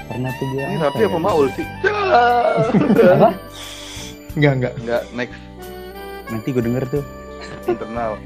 [0.05, 0.61] Pernah tuh gue.
[0.61, 1.07] ini Raffi ya?
[1.07, 1.65] apa Maul sih
[3.15, 3.29] Apa?
[4.35, 5.39] nggak nggak nggak next
[6.27, 7.03] Nanti gue denger tuh.
[7.65, 8.19] internal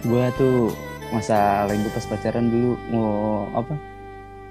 [0.00, 0.72] gue tuh
[1.10, 3.10] masa lain pas pacaran dulu mau
[3.52, 3.74] apa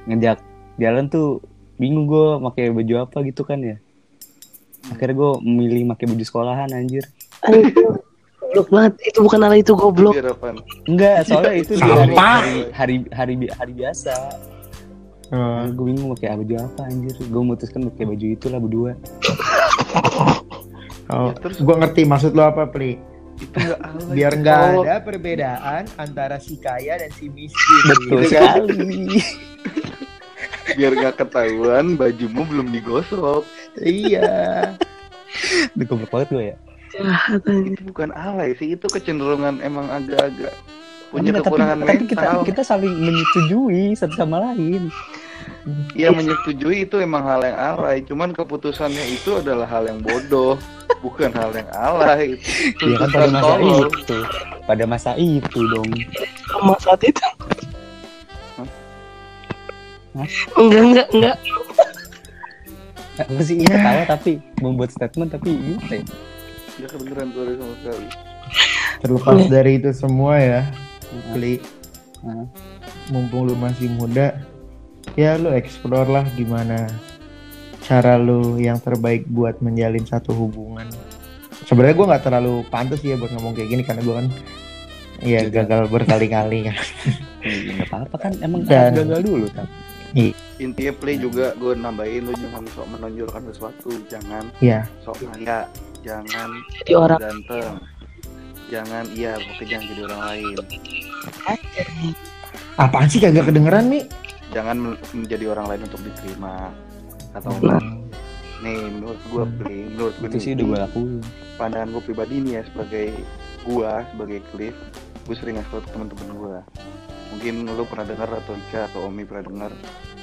[0.08, 0.40] ngejak
[0.80, 1.44] jalan tuh
[1.78, 3.78] bingung gue pakai baju apa gitu kan ya.
[4.88, 7.04] Akhirnya gue memilih pakai baju sekolahan anjir.
[7.44, 7.76] Anjir,
[8.40, 8.94] Goblok banget.
[9.04, 10.16] Itu bukan ala itu goblok.
[10.16, 14.16] apaan enggak soalnya itu di hari, hari hari hari hari biasa.
[15.28, 17.12] Oh, gue bingung pakai baju apa anjir.
[17.28, 18.92] Gue memutuskan pakai baju itulah berdua.
[21.08, 21.32] Oh.
[21.32, 22.96] Ya, terus- gue ngerti maksud lo apa Pli.
[22.96, 23.80] itu nggak
[24.16, 27.82] biar nggak Kalau- ada perbedaan antara si kaya dan si miskin.
[27.86, 28.66] Betul gitu kan?
[28.66, 29.02] sekali.
[30.70, 33.48] Biar nggak ketahuan bajumu belum digosok.
[33.80, 34.76] Iya.
[35.74, 36.58] Duh, goblok banget gue ya.
[36.90, 37.74] Jahat anjir.
[37.74, 40.56] itu bukan alay sih itu kecenderungan emang agak-agak
[41.08, 42.44] punya Enggak, kekurangan tapi, tapi kita mental.
[42.44, 44.92] kita saling menyetujui satu sama lain.
[45.94, 50.56] Iya menyetujui itu emang hal yang alay, cuman keputusannya itu adalah hal yang bodoh,
[51.00, 52.36] bukan hal yang alay.
[52.38, 53.88] Itu Iya kan pada masa tolol.
[53.88, 54.18] itu
[54.68, 55.90] pada masa itu dong
[56.48, 57.22] Sama saat itu.
[58.58, 58.68] Hah?
[60.18, 60.28] Hah?
[60.58, 61.38] Enggak, enggak, enggak.
[63.18, 64.32] Apa sih ini ketawa tapi
[64.62, 66.06] membuat statement tapi gitu ya.
[66.78, 68.08] Ya kebenaran sorry sama sekali.
[68.98, 70.62] terlepas dari itu semua ya
[71.30, 71.60] Heeh.
[73.10, 74.34] mumpung lu masih muda
[75.14, 76.90] ya lu explore lah gimana
[77.88, 80.86] cara lu yang terbaik buat menjalin satu hubungan?
[81.64, 84.28] Sebenarnya gue nggak terlalu pantas ya buat ngomong kayak gini karena gue kan
[85.18, 85.66] ya Gagal.
[85.66, 86.76] gagal berkali-kali kan.
[87.42, 89.68] Iya, nggak apa-apa kan emang Dan- harus gagal dulu kan
[90.58, 95.70] Intinya play juga gue nambahin lu jangan sok menonjolkan sesuatu, jangan ya sok kaya,
[96.02, 96.50] jangan
[96.82, 97.78] Jadi orang ganteng,
[98.68, 100.56] jangan iya pokoknya jangan jadi orang lain,
[102.76, 104.04] apaan sih kagak kedengeran nih
[104.50, 106.74] jangan men- menjadi orang lain untuk diterima
[107.36, 107.82] atau Nah.
[108.64, 111.22] nih menurut gue play, menurut gue itu sih udah gue lakuin.
[111.62, 113.08] pandangan gue pribadi nih ya sebagai
[113.68, 114.76] gua sebagai Cliff
[115.28, 116.58] gue sering ngasih tau ke teman-teman gua.
[117.36, 119.72] Mungkin lu pernah dengar atau Ika atau Omi pernah dengar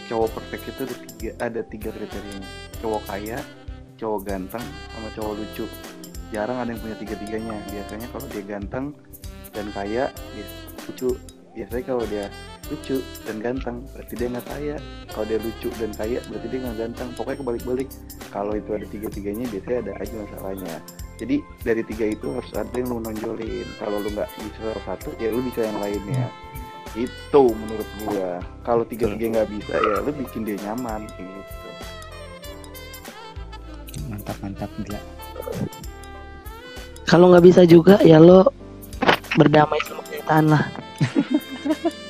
[0.09, 2.49] cowok perfect itu ada tiga ada tiga kriterianya.
[2.81, 3.39] Cowok kaya
[4.01, 4.65] cowok ganteng
[4.97, 5.67] sama cowok lucu.
[6.33, 8.87] Jarang ada yang punya tiga tiganya biasanya kalau dia ganteng
[9.53, 10.47] dan kaya dia
[10.89, 11.11] lucu.
[11.55, 12.27] Biasanya kalau dia
[12.73, 14.77] lucu dan ganteng berarti dia nggak kaya.
[15.13, 17.09] Kalau dia lucu dan kaya berarti dia nggak ganteng.
[17.17, 17.89] Pokoknya kebalik-balik.
[18.33, 20.75] Kalau itu ada tiga tiganya biasanya ada aja masalahnya.
[21.21, 23.69] Jadi dari tiga itu harus ada yang lu nonjolin.
[23.79, 26.27] Kalau lu nggak bisa satu ya lu bisa yang lainnya.
[26.95, 28.31] Itu menurut gua.
[28.65, 31.69] Kalau tiga tiga nggak bisa ya lu bikin dia nyaman gitu.
[34.09, 35.01] Mantap mantap gila.
[37.05, 38.49] Kalau nggak bisa juga ya lo
[39.37, 40.65] berdamai sama kenyataan lah.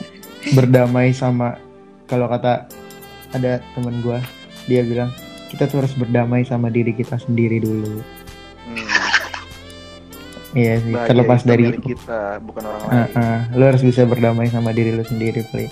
[0.53, 1.57] berdamai sama
[2.05, 2.69] kalau kata
[3.33, 4.21] ada temen gua
[4.69, 5.09] dia bilang
[5.49, 8.05] kita tuh harus berdamai sama diri kita sendiri dulu
[8.65, 8.89] Hmm.
[10.57, 13.41] iya sih Bahagia terlepas dari kita bukan orang lain ah.
[13.53, 15.69] lu harus bisa berdamai sama diri lu sendiri Pli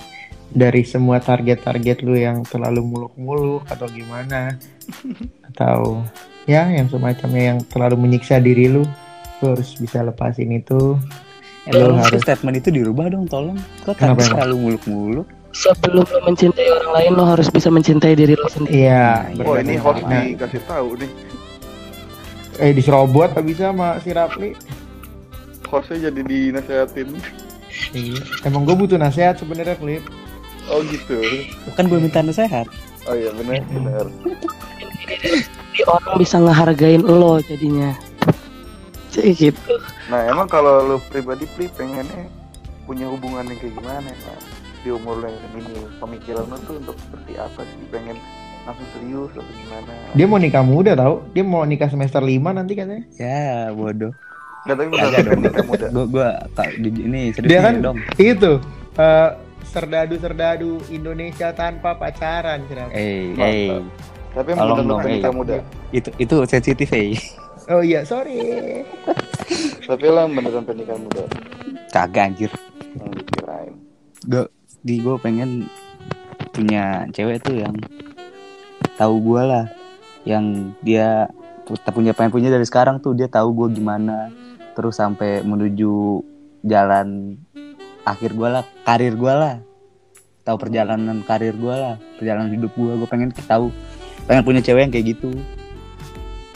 [0.53, 4.61] dari semua target-target lu yang terlalu muluk-muluk atau gimana
[5.49, 6.05] atau
[6.45, 8.85] ya yang semacamnya yang terlalu menyiksa diri lu
[9.41, 11.01] lu harus bisa lepasin itu
[11.65, 13.55] Tolong harus- statement itu dirubah dong, tolong.
[13.83, 14.27] Kok tadi emang?
[14.27, 15.27] selalu muluk-muluk?
[15.53, 18.83] Sebelum lo mencintai orang lain, lo harus bisa mencintai diri lo sendiri.
[18.83, 21.11] iya Nah, oh ini host sama- dikasih tahu nih
[22.55, 24.53] eh diserobot tak bisa sama si Rapli
[25.67, 27.09] hostnya jadi dinasehatin
[27.93, 30.05] iya emang gue butuh nasihat sebenarnya klip
[30.67, 31.17] oh gitu
[31.73, 32.69] Kan gue minta nasihat.
[33.03, 34.05] oh iya benar benar
[35.73, 37.93] Jadi orang bisa ngehargain lo jadinya.
[39.13, 39.77] Jadi gitu.
[40.09, 42.25] nah emang kalau lu pribadi Pli pengennya
[42.83, 44.35] punya hubungan yang kayak gimana ya
[44.79, 48.17] di umur lu yang ini pemikiran lu tuh untuk seperti apa sih pengen
[48.63, 52.73] langsung serius atau gimana dia mau nikah muda tau dia mau nikah semester 5 nanti
[52.73, 54.11] katanya Ya, bodoh.
[54.63, 55.41] Nggak tapi bener dong.
[55.41, 57.97] nikah muda Gue gue tak- di- ini serius Dia kan- dong.
[58.17, 58.53] itu
[58.97, 59.29] eh,
[59.67, 62.89] serdadu-serdadu Indonesia tanpa pacaran Sirap.
[62.93, 63.83] Eh, eh.
[64.33, 65.07] tapi bener lu eh.
[65.13, 65.57] nikah muda
[65.91, 67.19] Itu itu sensitif, eh.
[67.69, 68.83] Oh iya sorry.
[69.87, 71.25] Tapi lah beneran pernikahan muda.
[71.93, 72.51] Kagak anjir.
[72.93, 73.75] yang dikirain.
[74.25, 74.45] Gue
[74.83, 75.71] di gue pengen
[76.53, 77.75] punya cewek tuh yang
[78.97, 79.65] tahu gue lah.
[80.25, 81.29] Yang dia
[81.67, 83.13] pu- punya pengen punya dari sekarang tuh.
[83.13, 84.33] Dia tahu gue gimana.
[84.73, 86.25] Terus sampai menuju
[86.65, 87.37] jalan
[88.03, 89.61] akhir gue lah karir gue lah.
[90.43, 93.75] Tahu perjalanan karir gue lah perjalanan hidup gue gue pengen tahu
[94.31, 95.31] pengen punya cewek yang kayak gitu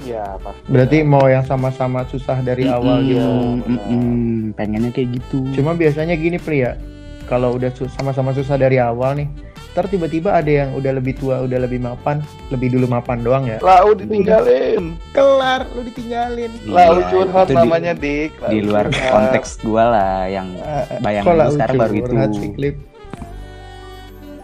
[0.09, 0.63] ya pasti.
[0.67, 3.33] Berarti mau yang sama-sama susah dari awal Mm-mm, gitu.
[3.67, 4.15] mm-mm,
[4.55, 5.39] pengennya kayak gitu.
[5.53, 6.79] Cuma biasanya gini pria
[7.25, 9.29] kalau udah su- sama-sama susah dari awal nih
[9.71, 13.61] ntar tiba-tiba ada yang udah lebih tua udah lebih mapan lebih dulu mapan doang ya?
[13.61, 14.97] Lau ditinggalin.
[15.13, 16.49] Kelar lu ditinggalin.
[16.65, 18.31] Lau Iya, curhat itu di- namanya dik.
[18.39, 19.13] Lau di luar curhat.
[19.13, 22.77] konteks gue lah yang Eh, bayangan gue lau sekarang baru itu curhat sih, Klip?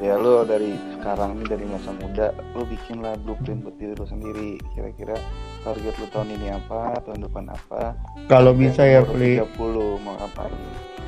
[0.02, 4.02] ya lu dari sekarang nih dari masa muda lu bikin lah blueprint buat diri lu
[4.04, 5.14] sendiri kira-kira
[5.62, 7.94] target lu tahun ini apa tahun depan apa?
[8.26, 9.58] Kalau bisa ya Pli 30
[9.98, 10.54] mau ngapain?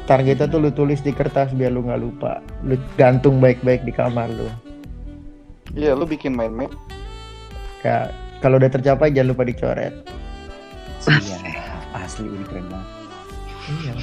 [0.05, 2.39] Targetnya tuh lu tulis di kertas biar lu nggak lupa.
[2.63, 4.47] Lu gantung baik-baik di kamar lu.
[5.75, 6.73] Iya lu bikin mind map
[7.83, 8.09] ya
[8.39, 9.93] kalau udah tercapai jangan lupa dicoret.
[11.05, 11.39] Iya
[11.93, 12.89] asli ini keren banget.
[13.65, 13.95] Iya.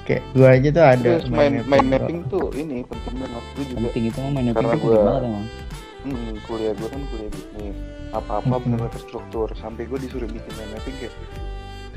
[0.00, 3.42] Kayak gua aja tuh ada terus mind, mind mapping mapping tuh ini penting banget.
[3.54, 5.46] Gue juga penting itu mah main Karena gua- banget emang.
[6.00, 7.76] Hmm, kuliah gue kan kuliah bisnis
[8.10, 11.14] apa-apa benar terstruktur sampai gue disuruh bikin mind mapping kayak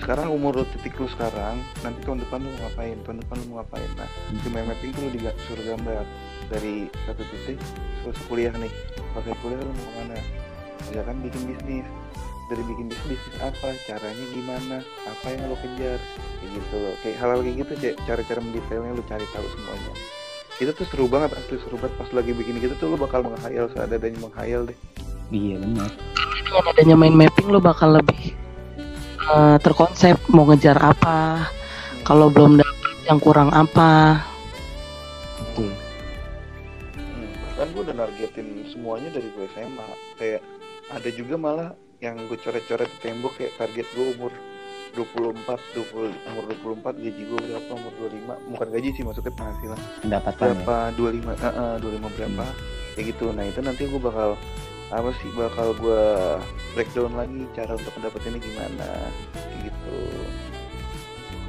[0.03, 2.97] sekarang umur lu titik lu sekarang nanti tahun depan lu mau ngapain?
[3.07, 3.89] Tahun depan lu mau ngapain?
[3.95, 6.03] Nah di mind mapping tuh lu disuruh gambar
[6.51, 7.57] dari satu titik
[8.03, 8.67] terus kuliah nih.
[9.15, 10.15] Pakai kuliah lu mau ke mana?
[10.91, 11.87] Misalkan bikin bisnis.
[12.51, 13.69] Dari bikin bisnis bisnis apa?
[13.87, 14.77] Caranya gimana?
[15.07, 15.99] Apa yang lo kejar?
[16.41, 17.73] Kayak gitu kayak hal-hal kayak gitu
[18.03, 19.93] cara-cara mendetailnya lu cari tahu semuanya.
[20.59, 21.95] Itu tuh seru banget asli seru banget.
[21.95, 24.75] Pas lagi bikin gitu tuh lu bakal menghayal seadanya menghayal deh
[25.33, 25.89] iya benar.
[26.45, 28.37] Dengan adanya mind mapping, lo bakal lebih
[29.25, 31.49] eh, terkonsep mau ngejar apa.
[32.05, 34.21] Kalau belum dapet yang kurang apa.
[35.39, 35.71] betul.
[36.95, 39.87] Hmm, bahkan gue udah nargetin semuanya dari gue SMA
[40.19, 40.41] kayak
[40.91, 41.69] ada juga malah
[42.03, 44.31] yang gue coret-coret di tembok kayak target gue umur
[44.93, 45.41] 24
[45.73, 46.43] 20 umur
[46.85, 49.79] 24 gaji gue berapa umur 25 bukan gaji sih maksudnya penghasilan.
[50.05, 50.53] Pendapatan ya?
[50.63, 50.77] Berapa?
[50.99, 52.45] 25 eh, eh, 25 berapa?
[52.93, 53.25] Kayak gitu.
[53.33, 54.29] Nah itu nanti gue bakal
[54.93, 56.05] apa sih bakal gue
[56.77, 58.89] breakdown lagi cara untuk mendapatinnya gimana?
[59.65, 59.97] Gitu.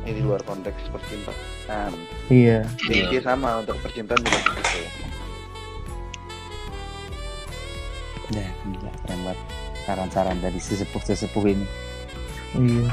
[0.05, 1.93] Ini di luar konteks percintaan.
[2.33, 2.65] Iya.
[2.81, 4.81] Jadi dia sama untuk percintaan juga gitu.
[8.33, 9.41] Udah, gila keren banget.
[9.85, 11.66] Saran-saran dari sesepuh-sesepuh ini.
[12.57, 12.89] Iya.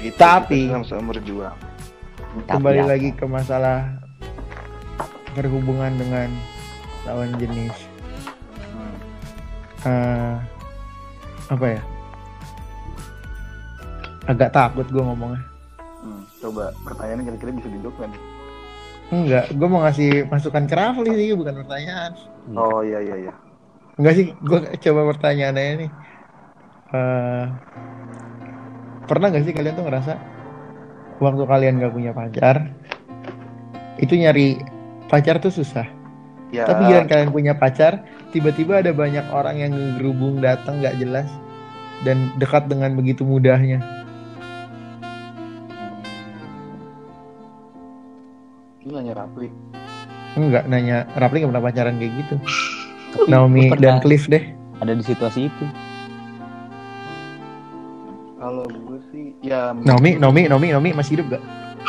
[0.00, 1.56] Gitu Tapi- sama-sama berjuang.
[2.44, 2.88] Tapi kembali apa?
[2.92, 3.96] lagi ke masalah
[5.32, 6.28] berhubungan dengan
[7.08, 7.85] lawan jenis.
[9.86, 10.34] Eh,
[11.46, 11.82] apa ya?
[14.26, 15.38] Agak takut gue ngomongnya.
[16.02, 18.10] Hmm, coba pertanyaannya kira-kira bisa dijawab kan?
[19.06, 22.10] enggak gue mau ngasih masukan ke Rafli sih bukan pertanyaan.
[22.58, 23.32] Oh iya iya iya.
[23.96, 25.90] enggak sih gue coba pertanyaannya nih
[26.86, 27.44] Eh,
[29.06, 30.14] pernah gak sih kalian tuh ngerasa
[31.18, 32.70] waktu kalian gak punya pacar
[33.98, 34.58] itu nyari
[35.06, 35.86] pacar tuh susah
[36.54, 41.26] Ya, Tapi giliran kalian punya pacar, tiba-tiba ada banyak orang yang ngerubung datang nggak jelas
[42.06, 43.82] dan dekat dengan begitu mudahnya.
[48.86, 49.48] Ini nanya Rapli.
[50.38, 52.34] Enggak nanya Rapli nggak pernah pacaran kayak gitu.
[53.26, 54.52] Naomi dan Cliff deh.
[54.76, 55.64] ada di situasi itu.
[58.36, 61.42] Kalau gue sih ya Naomi, Naomi, Naomi, Naomi masih hidup gak?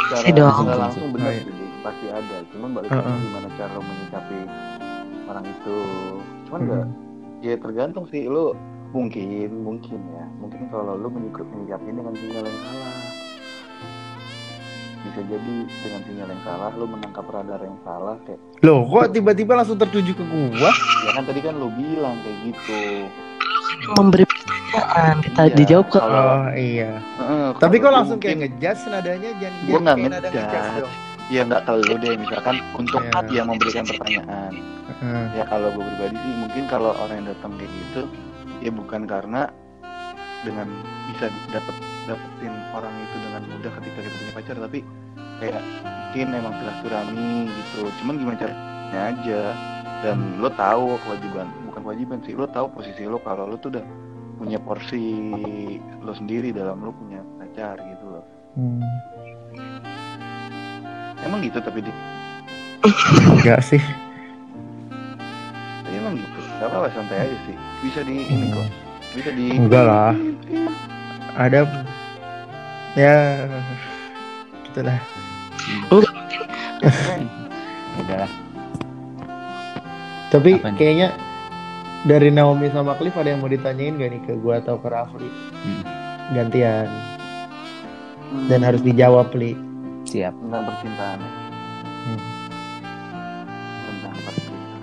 [0.08, 1.44] secara nggak langsung benar Oh, iya.
[1.44, 2.36] sih pasti ada.
[2.56, 3.04] Cuman balik Heeh.
[3.04, 4.38] lagi gimana cara lo menyikapi
[5.28, 5.78] orang itu.
[6.46, 6.68] Cuman Hmm.
[6.68, 6.86] nggak
[7.40, 8.58] ya tergantung sih lo
[8.90, 12.94] mungkin mungkin ya mungkin kalau lo menyikapi menyikapi dengan sinyal yang salah
[14.98, 19.54] bisa jadi dengan sinyal yang salah lo menangkap radar yang salah kayak Loh, kok tiba-tiba
[19.54, 20.72] langsung tertuju ke gua?
[21.04, 22.82] ya kan tadi kan lo bilang kayak gitu
[23.94, 26.92] Memberi pertanyaan, kita Iya, dijawab ke kalau- Oh iya.
[26.98, 29.96] Heeh, Tapi kok langsung kayak ngejudge nadanya jangan Gua nggak
[30.26, 33.36] kayak ya nggak kalau deh misalkan untuk Iya.
[33.36, 34.52] yang memberikan pertanyaan
[34.88, 35.24] Heeh.
[35.36, 38.02] ya kalau gue pribadi sih mungkin kalau orang yang datang kayak gitu
[38.60, 39.42] ya bukan karena
[40.42, 40.68] dengan
[41.12, 41.76] bisa dapet
[42.06, 44.80] dapetin orang itu dengan mudah ketika kita punya pacar tapi
[45.38, 49.42] kayak mungkin emang silaturahmi gitu cuman gimana caranya aja
[50.00, 53.84] dan lo tahu kewajiban bukan kewajiban sih lo tahu posisi lo kalau lo tuh udah
[54.38, 55.04] punya porsi
[56.00, 58.26] lo sendiri dalam lo punya pacar gitu loh
[58.58, 58.82] Hmm.
[61.28, 61.92] Emang gitu tapi di
[63.28, 63.82] Enggak sih.
[65.80, 68.68] tapi emang gitu gak apa-apa santai aja sih bisa di ini kok
[69.12, 70.14] bisa di Enggak lah.
[71.34, 71.70] Ada
[72.94, 73.16] ya
[74.64, 75.00] gitu lah.
[77.98, 78.32] Udah lah.
[80.28, 80.78] Tapi Apa nih?
[80.78, 81.08] kayaknya
[82.04, 85.30] dari Naomi sama Cliff ada yang mau ditanyain gak nih ke gua atau ke Rafli?
[85.30, 85.82] Hmm.
[86.30, 86.88] Gantian.
[88.28, 89.56] Hmm, Dan harus dijawab, Li.
[90.08, 90.34] Siap.
[90.34, 91.32] tentang percintaan ya.
[92.08, 92.20] Hmm.
[93.84, 94.80] tentang percintaan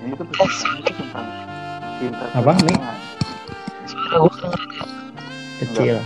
[0.00, 1.26] ini tuh percintaan itu tentang
[1.98, 2.94] cinta Apa, kedengeran
[5.60, 5.96] Kecil.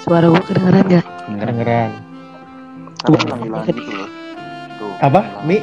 [0.00, 1.06] suara gue kedengeran gak?
[1.24, 1.90] Kedengeran.
[3.00, 4.08] Tapi hilang gitu loh
[4.76, 5.20] tuh Apa?
[5.40, 5.62] Mi?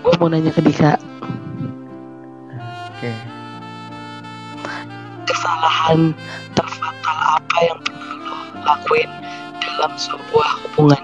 [0.00, 0.94] Gue mau nanya ke Dika
[2.88, 3.10] Oke.
[5.24, 6.14] kesalahan
[6.52, 9.10] terfatal apa yang pernah lo lakuin
[9.78, 11.02] dalam sebuah hubungan?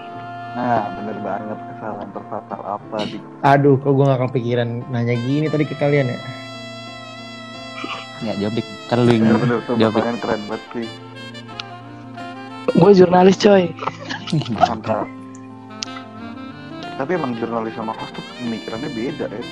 [0.55, 5.67] nah bener banget kesalahan terfatal apa di Aduh, kok gua gak kepikiran nanya gini tadi
[5.67, 6.19] ke kalian ya?
[8.23, 8.67] Ya jawab dik.
[8.87, 9.35] Kan lu yang
[9.67, 10.89] tuh jawab keren banget sih
[12.75, 13.71] Gue jurnalis coy.
[14.59, 15.07] mantap
[16.95, 19.43] tapi emang jurnalis sama host tuh pemikirannya beda ya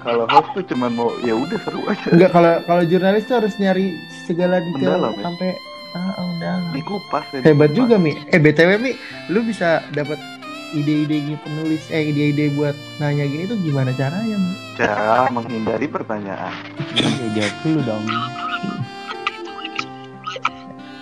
[0.00, 3.54] kalau host tuh cuman mau ya udah seru aja Enggak, kalau kalau jurnalis tuh harus
[3.60, 3.92] nyari
[4.24, 5.52] segala detail Mendalam, ya?
[5.98, 6.70] Ah, oh, mendalam.
[6.70, 7.78] dikupas ya Hebat dikupas.
[7.78, 8.12] juga Mi.
[8.26, 8.92] Eh BTW Mi,
[9.26, 10.20] lu bisa dapat
[10.68, 14.52] ide-ide gitu penulis eh ide-ide buat nanya gini tuh gimana caranya Mi?
[14.74, 16.52] cara menghindari pertanyaan
[16.92, 18.04] Ya, jawab dulu dong.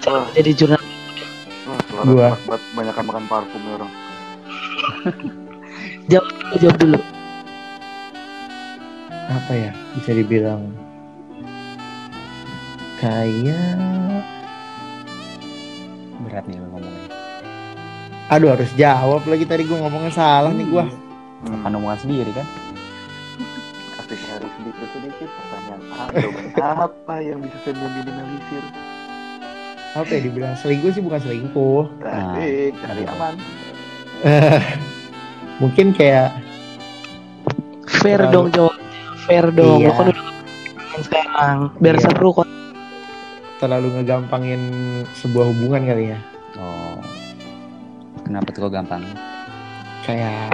[0.05, 0.79] Wah, Jadi jurnal
[1.65, 2.29] wah suara Gua.
[2.37, 3.93] banget banyak makan parfum ya orang
[6.11, 6.99] jawab jawab dulu.
[9.27, 9.73] Apa ya?
[9.95, 10.69] Bisa dibilang
[12.97, 13.81] kayak
[16.25, 17.01] Berat nih ngomongnya.
[18.27, 20.85] Aduh harus jawab lagi tadi gua ngomongnya salah nih gua.
[20.85, 21.61] hmm.
[21.61, 22.47] Kan omongan sendiri kan?
[23.95, 28.65] kasih cari sedikit sedikit pertanyaan apa apa yang bisa saya minimalisir
[29.95, 31.83] Apa ya dibilang selingkuh sih bukan selingkuh.
[32.01, 32.37] Nah.
[32.75, 33.35] Cari aman
[35.63, 36.35] Mungkin kayak
[37.95, 38.75] Fair Terlalu- dong jawab.
[39.25, 39.81] Fair dong.
[39.81, 39.89] Iya.
[39.89, 40.25] Lo kan udah
[41.01, 41.59] sekarang.
[41.79, 42.05] Biar Iya.
[42.05, 42.47] seru kok.
[43.63, 44.61] Terlalu ngegampangin
[45.19, 46.19] sebuah hubungan kali ya.
[46.59, 46.99] Oh.
[48.25, 49.05] Kenapa tuh kok gampang?
[50.05, 50.53] Kayak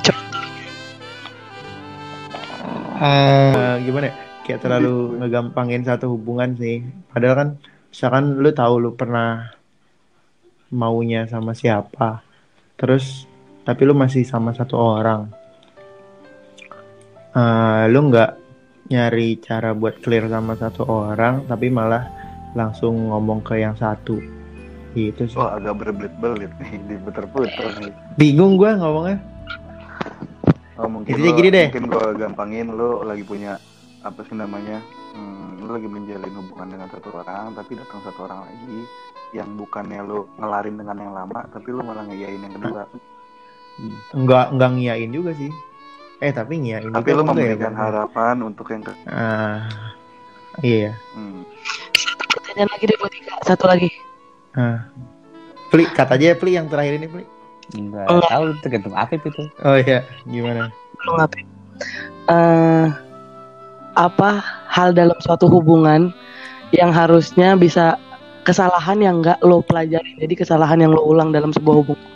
[3.01, 4.15] eh gimana ya?
[4.45, 6.85] Kayak terlalu ngegampangin satu hubungan sih.
[7.09, 7.49] Padahal kan
[7.89, 9.55] misalkan lu tahu lu pernah
[10.75, 12.21] maunya sama siapa.
[12.77, 13.25] Terus
[13.65, 15.31] tapi lu masih sama satu orang.
[17.33, 18.31] Eh lu nggak
[18.91, 22.20] nyari cara buat clear sama satu orang tapi malah
[22.53, 24.19] langsung ngomong ke yang satu.
[24.91, 25.39] Gitu sih.
[25.39, 29.23] wah agak berbelit-belit nih diputer-puter nih Bingung gua ngomongnya.
[30.75, 31.69] oh mungkin Intinya lo, gini deh.
[31.71, 33.55] mungkin gua gampangin lo lagi punya
[34.01, 34.83] apa sih namanya
[35.13, 38.79] hmm, lo lagi menjalin hubungan dengan satu orang tapi datang satu orang lagi
[39.31, 42.83] yang bukannya lo ngelarin dengan yang lama tapi lo malah ngeyain yang kedua
[44.13, 45.49] Enggak enggak ngiyain juga sih.
[46.19, 47.81] Eh tapi ngiyain tapi lo ya, memberikan Bang?
[47.81, 49.65] harapan untuk yang ke Ah,
[50.61, 50.93] iya.
[51.15, 51.47] hmm.
[52.51, 53.35] Pertanyaan lagi deh buat Dika.
[53.47, 53.91] Satu lagi.
[54.59, 54.91] Ah.
[55.71, 57.23] Pli, kata aja ya Pli yang terakhir ini Pli.
[57.79, 58.31] Enggak Enggak.
[58.35, 59.47] tahu tergantung Afif itu.
[59.63, 60.75] Oh iya, gimana?
[61.07, 61.47] Lo ngapain?
[62.27, 62.87] Eh,
[63.95, 66.11] apa hal dalam suatu hubungan
[66.75, 67.95] yang harusnya bisa
[68.43, 72.11] kesalahan yang nggak lo pelajarin jadi kesalahan yang lo ulang dalam sebuah hubungan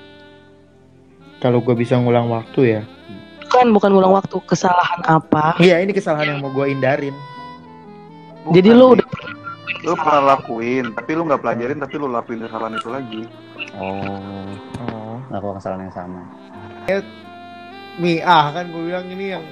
[1.39, 2.83] kalau gue bisa ngulang waktu ya.
[3.45, 5.61] Bukan bukan ngulang waktu, kesalahan apa?
[5.61, 7.13] Iya ini kesalahan yang mau gue hindarin.
[8.49, 8.89] Jadi Bukan, lu
[9.65, 13.23] Udah lu pernah lakuin, tapi lu nggak pelajarin, tapi lu lakuin kesalahan itu lagi.
[13.75, 14.45] Oh,
[14.85, 15.17] Oh.
[15.33, 16.21] aku kesalahan yang sama.
[17.95, 19.45] Mi ah kan gue bilang ini yang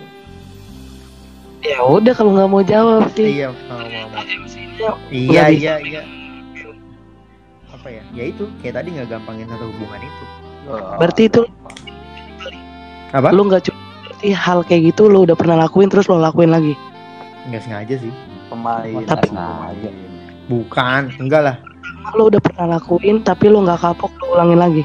[1.62, 3.38] ya udah kalau nggak mau jawab sih.
[3.38, 3.86] iya mau
[5.14, 6.02] Iya iya iya.
[7.70, 8.02] Apa ya?
[8.10, 10.24] Ya itu kayak tadi nggak gampangin satu hubungan itu.
[10.98, 11.42] berarti itu
[13.14, 13.30] Apa?
[13.30, 16.74] lu nggak cuma berarti hal kayak gitu lu udah pernah lakuin terus lo lakuin lagi.
[17.46, 18.12] Nggak sengaja sih.
[18.52, 19.02] Pemain.
[19.08, 19.90] Tapi- sengaja.
[20.50, 21.56] Bukan, enggak lah.
[22.18, 24.84] Lu udah pernah lakuin tapi lu nggak kapok lu ulangin lagi.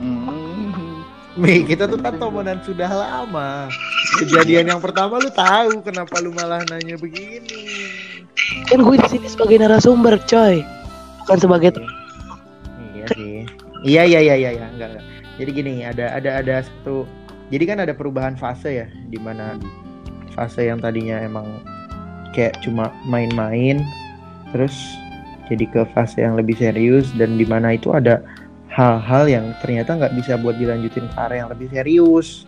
[0.00, 1.04] Hmm.
[1.38, 3.70] Mi, kita tuh kan temenan sudah lama.
[4.18, 7.68] Kejadian yang pertama lu tahu kenapa lu malah nanya begini.
[8.66, 10.64] Kan gue di sini sebagai narasumber, coy.
[11.22, 11.70] Bukan sebagai.
[12.96, 13.44] Iya sih.
[13.84, 15.06] Iya iya iya iya iya enggak enggak.
[15.40, 17.08] Jadi gini, ada ada ada satu
[17.50, 19.58] jadi kan ada perubahan fase ya di mana
[20.32, 21.46] fase yang tadinya emang
[22.32, 23.82] kayak cuma main-main
[24.54, 24.74] terus
[25.50, 28.22] jadi ke fase yang lebih serius dan di mana itu ada
[28.70, 32.46] hal-hal yang ternyata nggak bisa buat dilanjutin ke arah yang lebih serius.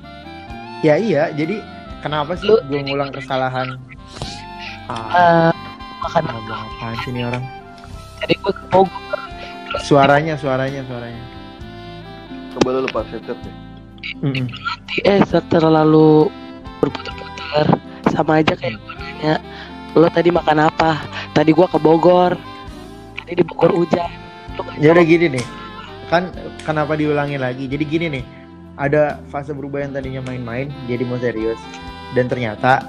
[0.86, 1.58] Ya iya, jadi
[1.98, 3.74] kenapa sih Lu- gue ngulang kesalahan?
[4.86, 5.52] Ah, Eh,
[6.02, 7.42] makan apaan sih orang?
[8.22, 8.80] jadi gue ke.
[9.82, 11.24] Suaranya, suaranya, suaranya.
[12.54, 13.56] Coba lu lepas headset deh.
[14.22, 14.46] Mm-mm.
[15.02, 16.30] eh terlalu
[17.52, 17.68] berputar-putar
[18.12, 19.34] sama aja kayak gue nanya
[19.92, 21.04] lo tadi makan apa
[21.36, 22.32] tadi gua ke Bogor
[23.20, 24.08] tadi di Bogor hujan
[24.76, 25.08] Ya jawab.
[25.08, 25.44] gini nih.
[26.12, 26.28] Kan
[26.60, 27.64] kenapa diulangi lagi?
[27.64, 28.24] Jadi gini nih.
[28.76, 31.56] Ada fase berubah yang tadinya main-main jadi mau serius.
[32.12, 32.84] Dan ternyata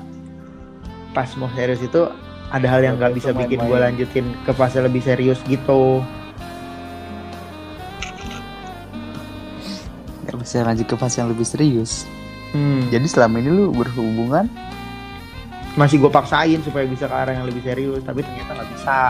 [1.16, 2.04] pas mau serius itu
[2.52, 6.04] ada hal yang nggak Itu bisa bikin gue lanjutin ke fase lebih serius gitu.
[10.28, 12.04] Gak bisa lanjut ke fase yang lebih serius.
[12.54, 12.86] Hmm.
[12.94, 14.46] Jadi selama ini lu berhubungan
[15.74, 19.10] Masih gue paksain supaya bisa ke arah yang lebih serius, tapi ternyata nggak bisa.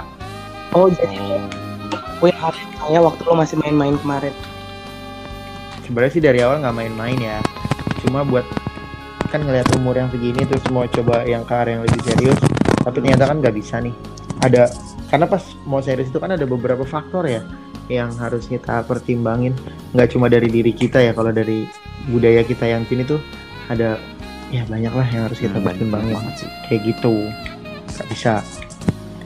[0.73, 1.19] oh jadi
[2.23, 4.31] gue yang hari kayak waktu lo masih main-main kemarin
[5.83, 7.37] Sebenarnya sih dari awal nggak main-main ya.
[7.99, 8.47] Cuma buat
[9.27, 12.39] kan ngelihat umur yang segini terus mau coba yang ke arah yang lebih serius,
[12.79, 13.91] tapi ternyata kan nggak bisa nih.
[14.39, 14.71] Ada
[15.11, 17.43] karena pas mau serius itu kan ada beberapa faktor ya
[17.91, 19.51] yang harus kita pertimbangin.
[19.91, 21.67] Nggak cuma dari diri kita ya, kalau dari
[22.05, 23.19] budaya kita yang sini tuh
[23.65, 23.95] ada
[24.49, 26.49] ya banyak lah yang harus kita Hmm, pertimbangin banget sih.
[26.67, 27.15] kayak gitu.
[27.89, 28.33] Nggak bisa.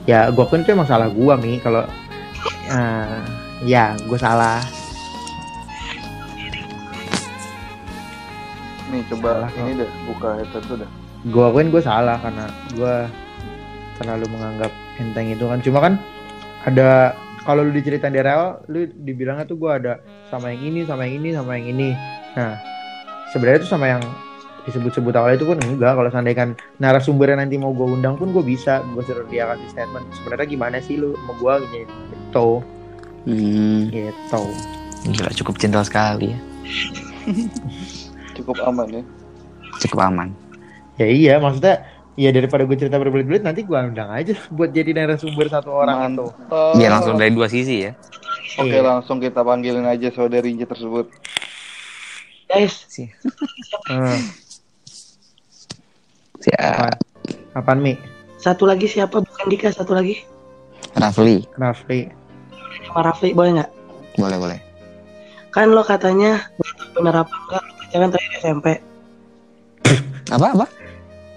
[0.04, 1.84] Ya, gua kan itu emang salah gua mi kalau
[2.66, 3.20] eh,
[3.62, 4.60] ya gue salah.
[8.88, 10.90] Nih coba Salah, ini deh buka headset tuh dah.
[11.20, 12.94] gue akuin gue salah karena gue
[13.96, 15.94] terlalu menganggap enteng itu kan cuma kan
[16.62, 17.10] ada
[17.42, 21.18] kalau lu diceritain dari awal lu dibilangnya tuh gue ada sama yang ini sama yang
[21.18, 21.88] ini sama yang ini
[22.32, 22.54] nah
[23.30, 24.02] sebenarnya tuh sama yang
[24.64, 28.44] disebut-sebut awal itu pun enggak kalau seandainya kan narasumbernya nanti mau gue undang pun gue
[28.44, 32.60] bisa gue suruh dia kasih statement sebenarnya gimana sih lu mau gue gini gitu
[33.24, 34.42] Hmm, gitu
[35.06, 36.38] gila cukup cinta sekali ya.
[38.32, 39.02] Cukup aman ya.
[39.78, 40.28] Cukup aman.
[40.96, 45.46] ya iya maksudnya ya daripada gue cerita berbelit-belit nanti gue undang aja buat jadi narasumber
[45.46, 46.74] satu orang itu Mantap.
[46.74, 47.92] Iya langsung dari dua sisi ya.
[48.56, 48.82] Oke Iya.
[48.82, 51.06] langsung kita panggilin aja saudarinya tersebut.
[52.48, 52.74] Guys.
[53.88, 54.20] Hmm,
[56.38, 56.56] Siap.
[56.56, 56.94] apaan?
[57.54, 57.94] apaan mi?
[58.38, 59.18] Satu lagi siapa?
[59.18, 60.22] Bukan Dika satu lagi.
[60.94, 61.44] Rafli.
[61.54, 62.08] Rafli.
[62.86, 63.70] Sama Rafli boleh nggak?
[64.16, 64.58] Boleh boleh.
[65.48, 66.44] kan lo katanya
[66.92, 68.66] bener apa enggak lo pacaran terakhir SMP
[70.28, 70.66] Apa apa?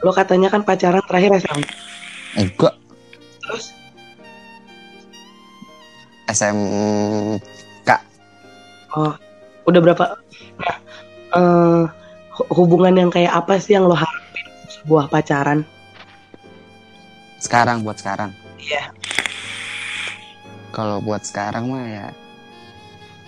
[0.04, 1.64] lo katanya kan pacaran terakhir SMP
[2.36, 2.76] Eh gua
[3.42, 3.72] terus?
[6.28, 6.54] SM
[8.94, 9.16] oh
[9.64, 10.06] udah berapa?
[10.60, 10.76] Nah
[11.32, 11.84] eh,
[12.32, 15.64] hu- hubungan yang kayak apa sih yang lo harapin sebuah pacaran
[17.42, 18.30] sekarang buat sekarang.
[18.62, 18.94] Iya.
[20.70, 22.08] Kalau buat sekarang mah ya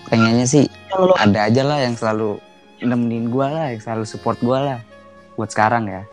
[0.05, 2.37] pengennya sih yang lo ada aja lah yang selalu
[2.83, 4.79] nemenin gua lah, yang selalu support gua lah.
[5.33, 6.03] Buat sekarang ya.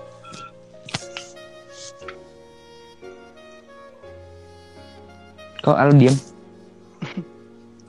[5.61, 6.17] Kok lu diem?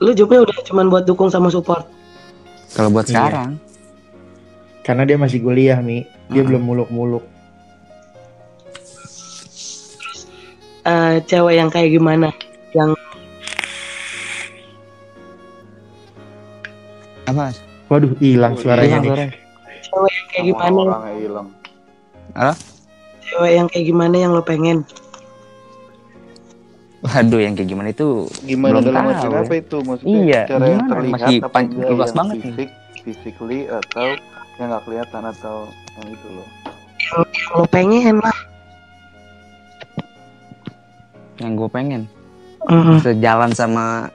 [0.02, 1.86] lo jawabnya udah cuman buat dukung sama support
[2.74, 3.12] Kalau buat Iya.
[3.14, 3.50] sekarang,
[4.82, 6.48] karena dia masih kuliah mi dia Mm-mm.
[6.48, 7.24] belum muluk-muluk
[10.82, 12.34] Eh, cewek yang kayak gimana
[12.74, 12.90] yang
[17.22, 17.54] apa?
[17.86, 19.34] waduh hilang suaranya nih suaranya.
[19.84, 21.48] cewek yang kayak gimana Orang yang hilang.
[23.22, 24.78] cewek yang kayak gimana yang lo pengen
[27.02, 29.42] Waduh, yang kayak gimana itu Gimana belum dalam tahu ya.
[29.42, 29.76] apa itu?
[29.82, 30.92] Maksudnya Iya, cara yang gimana?
[30.94, 32.42] terlihat Masih apa pan- luas yang banget nih.
[32.46, 32.68] fisik,
[33.02, 34.08] physically atau
[34.62, 35.66] yang nggak kelihatan atau
[35.98, 36.48] yang itu loh.
[37.02, 38.38] yang, yang lo pengen lah
[41.42, 42.02] yang gue pengen
[42.70, 43.02] Mm-mm.
[43.02, 44.06] sejalan sama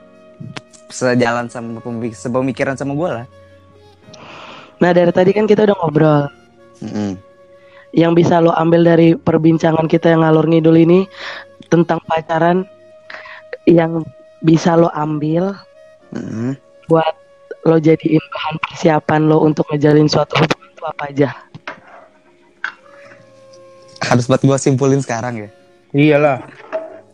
[0.88, 3.26] sejalan sama pemik- sepemikiran sama gue lah.
[4.80, 6.22] nah dari tadi kan kita udah ngobrol
[6.80, 7.20] Mm-mm.
[7.92, 11.04] yang bisa lo ambil dari perbincangan kita yang ngalur ngidul ini
[11.68, 12.64] tentang pacaran
[13.68, 14.00] yang
[14.40, 15.52] bisa lo ambil
[16.16, 16.56] Mm-mm.
[16.88, 17.12] buat
[17.68, 21.30] lo jadiin bahan persiapan lo untuk ngejalin suatu hubungan itu apa aja
[23.98, 25.48] Harus buat gue simpulin sekarang ya.
[25.90, 26.40] Iyalah.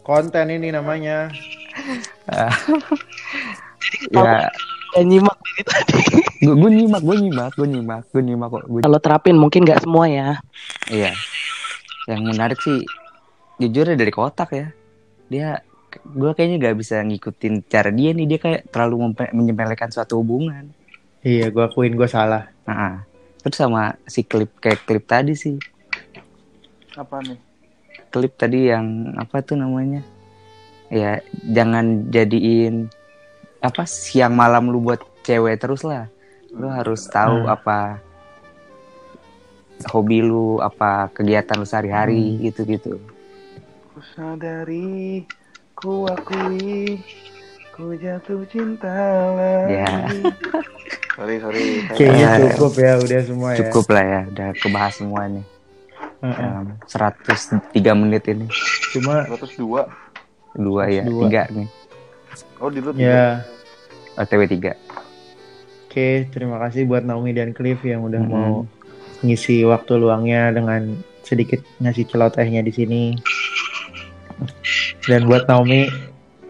[0.05, 1.33] Konten ini namanya.
[4.15, 4.49] Ya,
[4.95, 6.01] dan nyimak dari tadi
[6.45, 8.65] gue gue nyimak, gue nyimak, gue nyimak, gue nyimak kok.
[8.69, 10.29] Gua- kalau terapin mungkin nggak semua ya
[10.87, 11.13] Iya.
[12.07, 12.85] Yang menarik sih
[13.59, 14.67] jujur ya dari kotak ya.
[15.27, 15.49] Dia
[16.03, 20.71] gue kayaknya gak bisa ngikutin cara dia nih dia kayak terlalu menyepelekan suatu hubungan.
[21.25, 22.53] Iya, gua akuin gua salah.
[22.69, 23.01] Nah,
[23.41, 25.57] terus sama si klip kayak klip tadi sih.
[26.93, 27.41] Apa nih?
[28.13, 30.05] Klip tadi yang apa tuh namanya?
[30.93, 32.93] Ya, jangan jadiin
[33.59, 36.13] apa siang malam lu buat cewek terus lah.
[36.53, 37.57] Lu harus tahu Hmm.
[37.57, 37.79] apa
[39.91, 43.01] hobi lu, apa kegiatan lu sehari-hari gitu-gitu.
[43.91, 45.25] Ku sadari,
[45.75, 46.99] ku akui,
[47.71, 48.91] ku jatuh cinta
[49.33, 49.75] lagi.
[49.75, 49.89] Ya.
[51.15, 51.87] Sorry, sorry.
[51.95, 53.59] Kayaknya Eh, cukup ya, udah semua ya.
[53.63, 55.47] Cukup lah ya, udah kebahas semua nih.
[56.27, 56.51] Heeh.
[56.59, 56.67] Um,
[57.71, 58.51] 103 menit ini.
[58.91, 59.87] Cuma 102.
[60.59, 61.23] Dua ya, 102.
[61.23, 61.69] tiga nih.
[62.59, 63.47] Oh, di lu ya
[64.17, 64.75] OTW 3.
[65.87, 68.31] Oke, terima kasih buat Naomi dan Cliff yang udah Mhm.
[68.31, 68.67] mau
[69.23, 73.03] ngisi waktu luangnya dengan sedikit ngasih celotehnya di sini.
[75.05, 75.87] Dan buat Naomi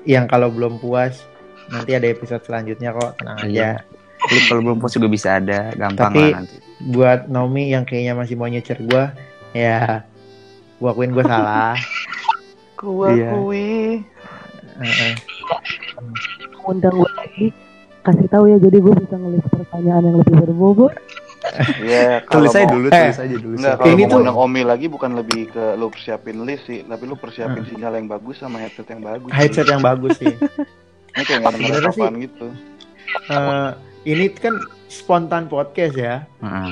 [0.04, 1.24] yang kalau belum puas
[1.66, 3.48] nanti ada episode selanjutnya kok, tenang aja.
[3.48, 3.70] Iya.
[4.20, 6.56] Klip kalau belum post juga bisa ada, gampang Tapi- lah nanti.
[6.84, 9.14] Buat Naomi yang kayaknya masih mau nyecer gua,
[9.52, 10.04] ya
[10.76, 11.76] gua akuin gua salah.
[12.78, 13.30] Ku Iya.
[13.32, 14.02] akui.
[14.74, 15.12] Heeh.
[16.64, 17.46] undang gue lagi
[18.02, 20.92] kasih tahu ya jadi gue bisa ngelis pertanyaan yang lebih berbobot
[21.78, 23.54] Iya, kalau Tulis aja dulu, Eh, tulis aja dulu.
[23.54, 27.04] Enggak, kalau Ini mau tuh- Omi lagi bukan lebih ke lu persiapin list sih, tapi
[27.04, 29.30] lu persiapin sinyal yang bagus sama headset yang bagus.
[29.30, 30.32] Headset yang bagus sih.
[31.10, 32.46] Ini kayak nggak Sebenarnya sih- gitu.
[33.26, 33.70] Eh,
[34.06, 34.54] ini kan
[34.86, 36.24] spontan podcast ya.
[36.38, 36.68] Heeh.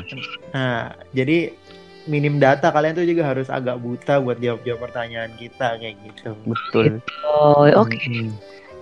[0.50, 1.52] Nah, jadi
[2.04, 6.34] minim data kalian tuh juga harus agak buta buat jawab-jawab pertanyaan kita kayak gitu.
[6.42, 6.98] Betul.
[7.24, 8.34] oh oke Mm-mm.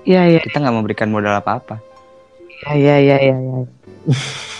[0.02, 1.76] ya ya Kita nggak memberikan modal apa-apa.
[2.62, 3.60] ya ya ya ya, ya.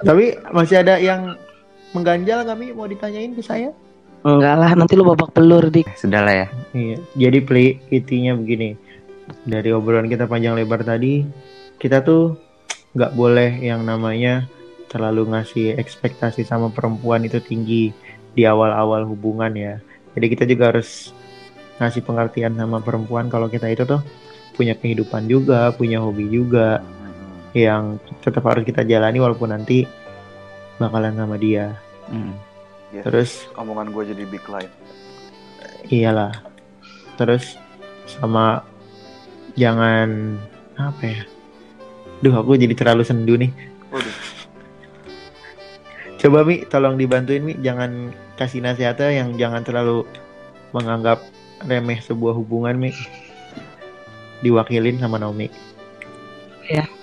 [0.00, 1.36] Tapi masih ada yang
[1.92, 3.70] mengganjal nggak Mi mau ditanyain ke saya?
[4.20, 6.46] enggak lah nanti lu babak pelur dik Eh, Sudah lah ya.
[6.76, 6.96] Iya.
[7.16, 8.76] Jadi play intinya begini.
[9.48, 11.24] Dari obrolan kita panjang lebar tadi,
[11.80, 12.36] kita tuh
[12.92, 14.44] nggak boleh yang namanya
[14.92, 17.96] terlalu ngasih ekspektasi sama perempuan itu tinggi
[18.36, 19.74] di awal-awal hubungan ya.
[20.12, 21.16] Jadi kita juga harus
[21.80, 24.04] ngasih pengertian sama perempuan kalau kita itu tuh
[24.52, 26.84] punya kehidupan juga, punya hobi juga
[27.56, 29.86] yang tetap harus kita jalani walaupun nanti
[30.78, 31.74] bakalan sama dia.
[32.06, 32.34] Hmm.
[32.90, 33.04] Yes.
[33.06, 34.72] Terus Omongan gue jadi big line.
[35.90, 36.34] iyalah.
[37.18, 37.58] Terus
[38.06, 38.62] sama
[39.54, 40.38] jangan
[40.78, 41.22] apa ya?
[42.20, 43.50] Duh, aku jadi terlalu sendu nih.
[43.90, 44.16] Waduh.
[46.20, 50.04] Coba Mi, tolong dibantuin Mi, jangan kasih nasihatnya yang jangan terlalu
[50.76, 51.24] menganggap
[51.64, 52.92] remeh sebuah hubungan Mi.
[54.44, 55.48] Diwakilin sama Naomi.
[56.70, 56.99] headset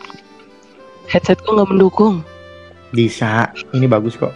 [1.09, 2.21] gue nggak mendukung
[2.87, 4.31] Bisa, ini bagus kok.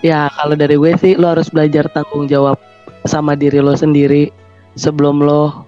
[0.00, 2.58] ya kalau dari gue sih lo harus belajar tanggung jawab
[3.04, 4.32] sama diri lo sendiri
[4.74, 5.64] sebelum lo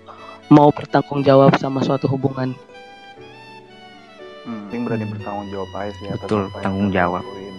[0.49, 2.53] mau bertanggung jawab sama suatu hubungan
[4.45, 7.25] Hmm, berani bertanggung jawab aja sih atas Betul, tanggung jawab.
[7.25, 7.57] lakuin.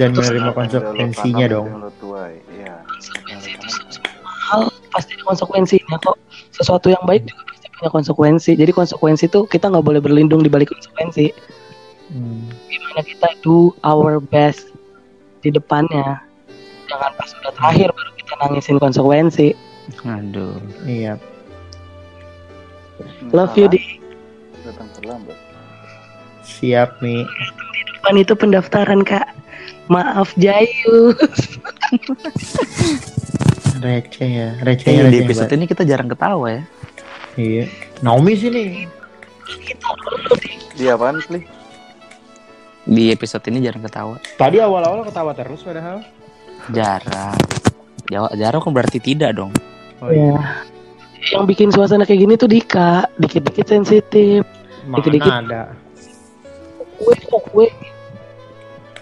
[0.00, 1.66] Dan Terus menerima konsekuensinya dong.
[1.76, 2.40] lo tuai.
[2.48, 2.80] Iya.
[4.24, 6.16] Hal pasti ada konsekuensinya kok
[6.48, 7.51] sesuatu yang baik juga
[7.82, 11.34] punya konsekuensi jadi konsekuensi itu kita nggak boleh berlindung di balik konsekuensi
[12.06, 12.44] Hmm.
[12.68, 14.68] gimana kita do our best
[15.40, 16.20] di depannya
[16.84, 19.56] jangan pas udah terakhir baru kita nangisin konsekuensi
[20.04, 20.60] Aduh.
[20.84, 21.16] Iya.
[23.32, 23.80] love you di
[24.60, 25.34] Datang terlambat.
[26.44, 27.24] Siap Mi.
[27.96, 29.26] depan itu pendaftaran kak
[29.88, 31.16] maaf Jayu
[33.80, 34.48] Receh ya.
[34.60, 35.08] Receh ya.
[35.08, 36.62] di episode ini kita jarang ketawa ya.
[37.36, 37.64] Iya.
[38.04, 38.84] Naomi sini.
[40.76, 41.42] Dia apaan sih?
[42.82, 44.16] Di episode ini jarang ketawa.
[44.36, 46.02] Tadi awal-awal ketawa terus padahal.
[46.74, 47.38] Jarang.
[48.10, 49.52] Jawa Jarok kan berarti tidak dong.
[50.02, 50.34] Oh, iya.
[50.34, 51.38] Ya.
[51.38, 54.42] Yang bikin suasana kayak gini tuh Dika, dikit-dikit sensitif.
[54.84, 55.30] Mana Dikit-dikit.
[55.32, 55.62] ada.
[56.98, 57.68] Gue kok gue.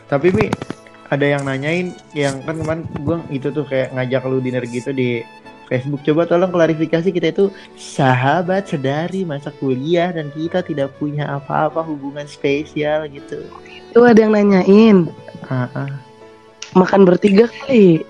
[0.07, 0.47] Tapi Mi,
[1.09, 5.25] ada yang nanyain yang kan kemarin gue itu tuh kayak ngajak lu dinner gitu di
[5.71, 6.03] Facebook.
[6.03, 12.27] Coba tolong klarifikasi kita itu sahabat sedari masa kuliah dan kita tidak punya apa-apa hubungan
[12.27, 13.47] spesial gitu.
[13.95, 15.07] Tuh ada yang nanyain,
[15.47, 15.91] Ah, ah.
[16.75, 18.03] makan bertiga kali.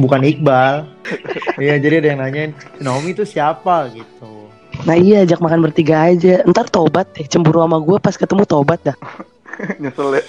[0.00, 0.88] Bukan Iqbal.
[1.60, 4.48] Iya, jadi ada yang nanyain, Naomi itu siapa gitu.
[4.88, 6.40] Nah iya ajak makan bertiga aja.
[6.48, 8.96] Ntar tobat deh, cemburu sama gue pas ketemu tobat dah.
[9.82, 10.24] Nyesel ya.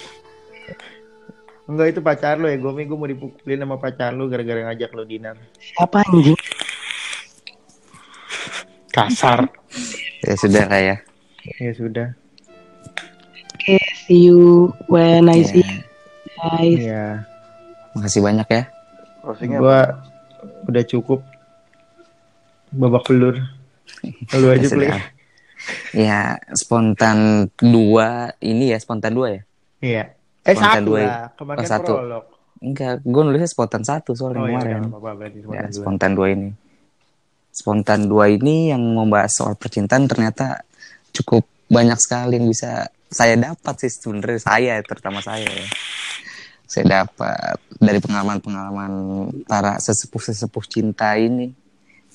[1.65, 5.03] Enggak itu pacar lu ya, gue gue mau dipukulin sama pacar lu gara-gara ngajak lu
[5.05, 5.37] dinner.
[5.57, 6.35] Siapa anjing?
[8.91, 9.47] Kasar.
[10.21, 10.95] Ya sudah lah ya.
[11.57, 12.07] ya sudah.
[13.55, 15.79] Oke, see you when I see Ya, you
[16.35, 16.79] guys.
[16.81, 17.05] Iya.
[17.91, 18.63] makasih banyak ya.
[19.53, 19.79] Gua
[20.65, 21.21] udah cukup
[22.73, 23.35] babak belur.
[24.33, 24.89] Lu aja Ya play.
[24.89, 25.01] sudah.
[25.93, 26.19] Ya
[26.57, 27.17] spontan
[27.55, 29.41] dua ini ya spontan dua ya.
[29.79, 30.03] Iya.
[30.41, 30.99] Eh Spontan satu dua.
[30.99, 31.25] lah.
[31.33, 31.93] Kemarin Oh, kan satu.
[31.95, 32.25] prolog.
[32.61, 34.69] Enggak, gue nulisnya spontan satu soalnya Oh iya, kemarin.
[34.71, 35.75] udah, nggak apa-apa berarti Ya, spontan dua.
[35.75, 36.49] spontan dua ini.
[37.51, 40.61] Spontan dua ini yang membahas soal percintaan ternyata
[41.11, 45.67] cukup banyak sekali yang bisa saya dapat sih sebenarnya saya terutama saya ya.
[46.63, 48.91] Saya dapat dari pengalaman-pengalaman
[49.43, 51.51] para sesepuh-sesepuh cinta ini.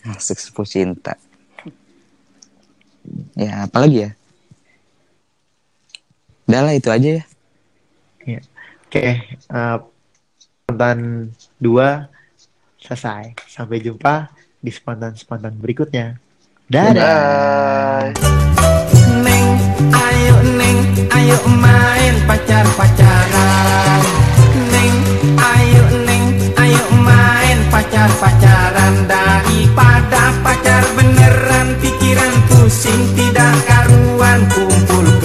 [0.01, 1.13] Ah, Sesepuh cinta.
[3.35, 4.11] Ya, apalagi ya?
[6.47, 7.25] Udah lah itu aja ya.
[8.87, 9.19] Oke,
[9.51, 9.83] uh,
[10.39, 11.27] spontan
[11.59, 12.07] dua
[12.79, 13.35] selesai.
[13.51, 14.31] Sampai jumpa
[14.63, 16.15] di spontan-spontan berikutnya.
[16.71, 18.15] Dadah.
[19.27, 19.49] Neng,
[19.91, 20.79] ayo neng,
[21.11, 24.03] ayo main pacar-pacaran.
[24.71, 24.95] Neng,
[25.35, 35.16] ayo neng, ayo main pacar-pacaran daripada pacar beneran pikiran pusing tidak karuan kumpul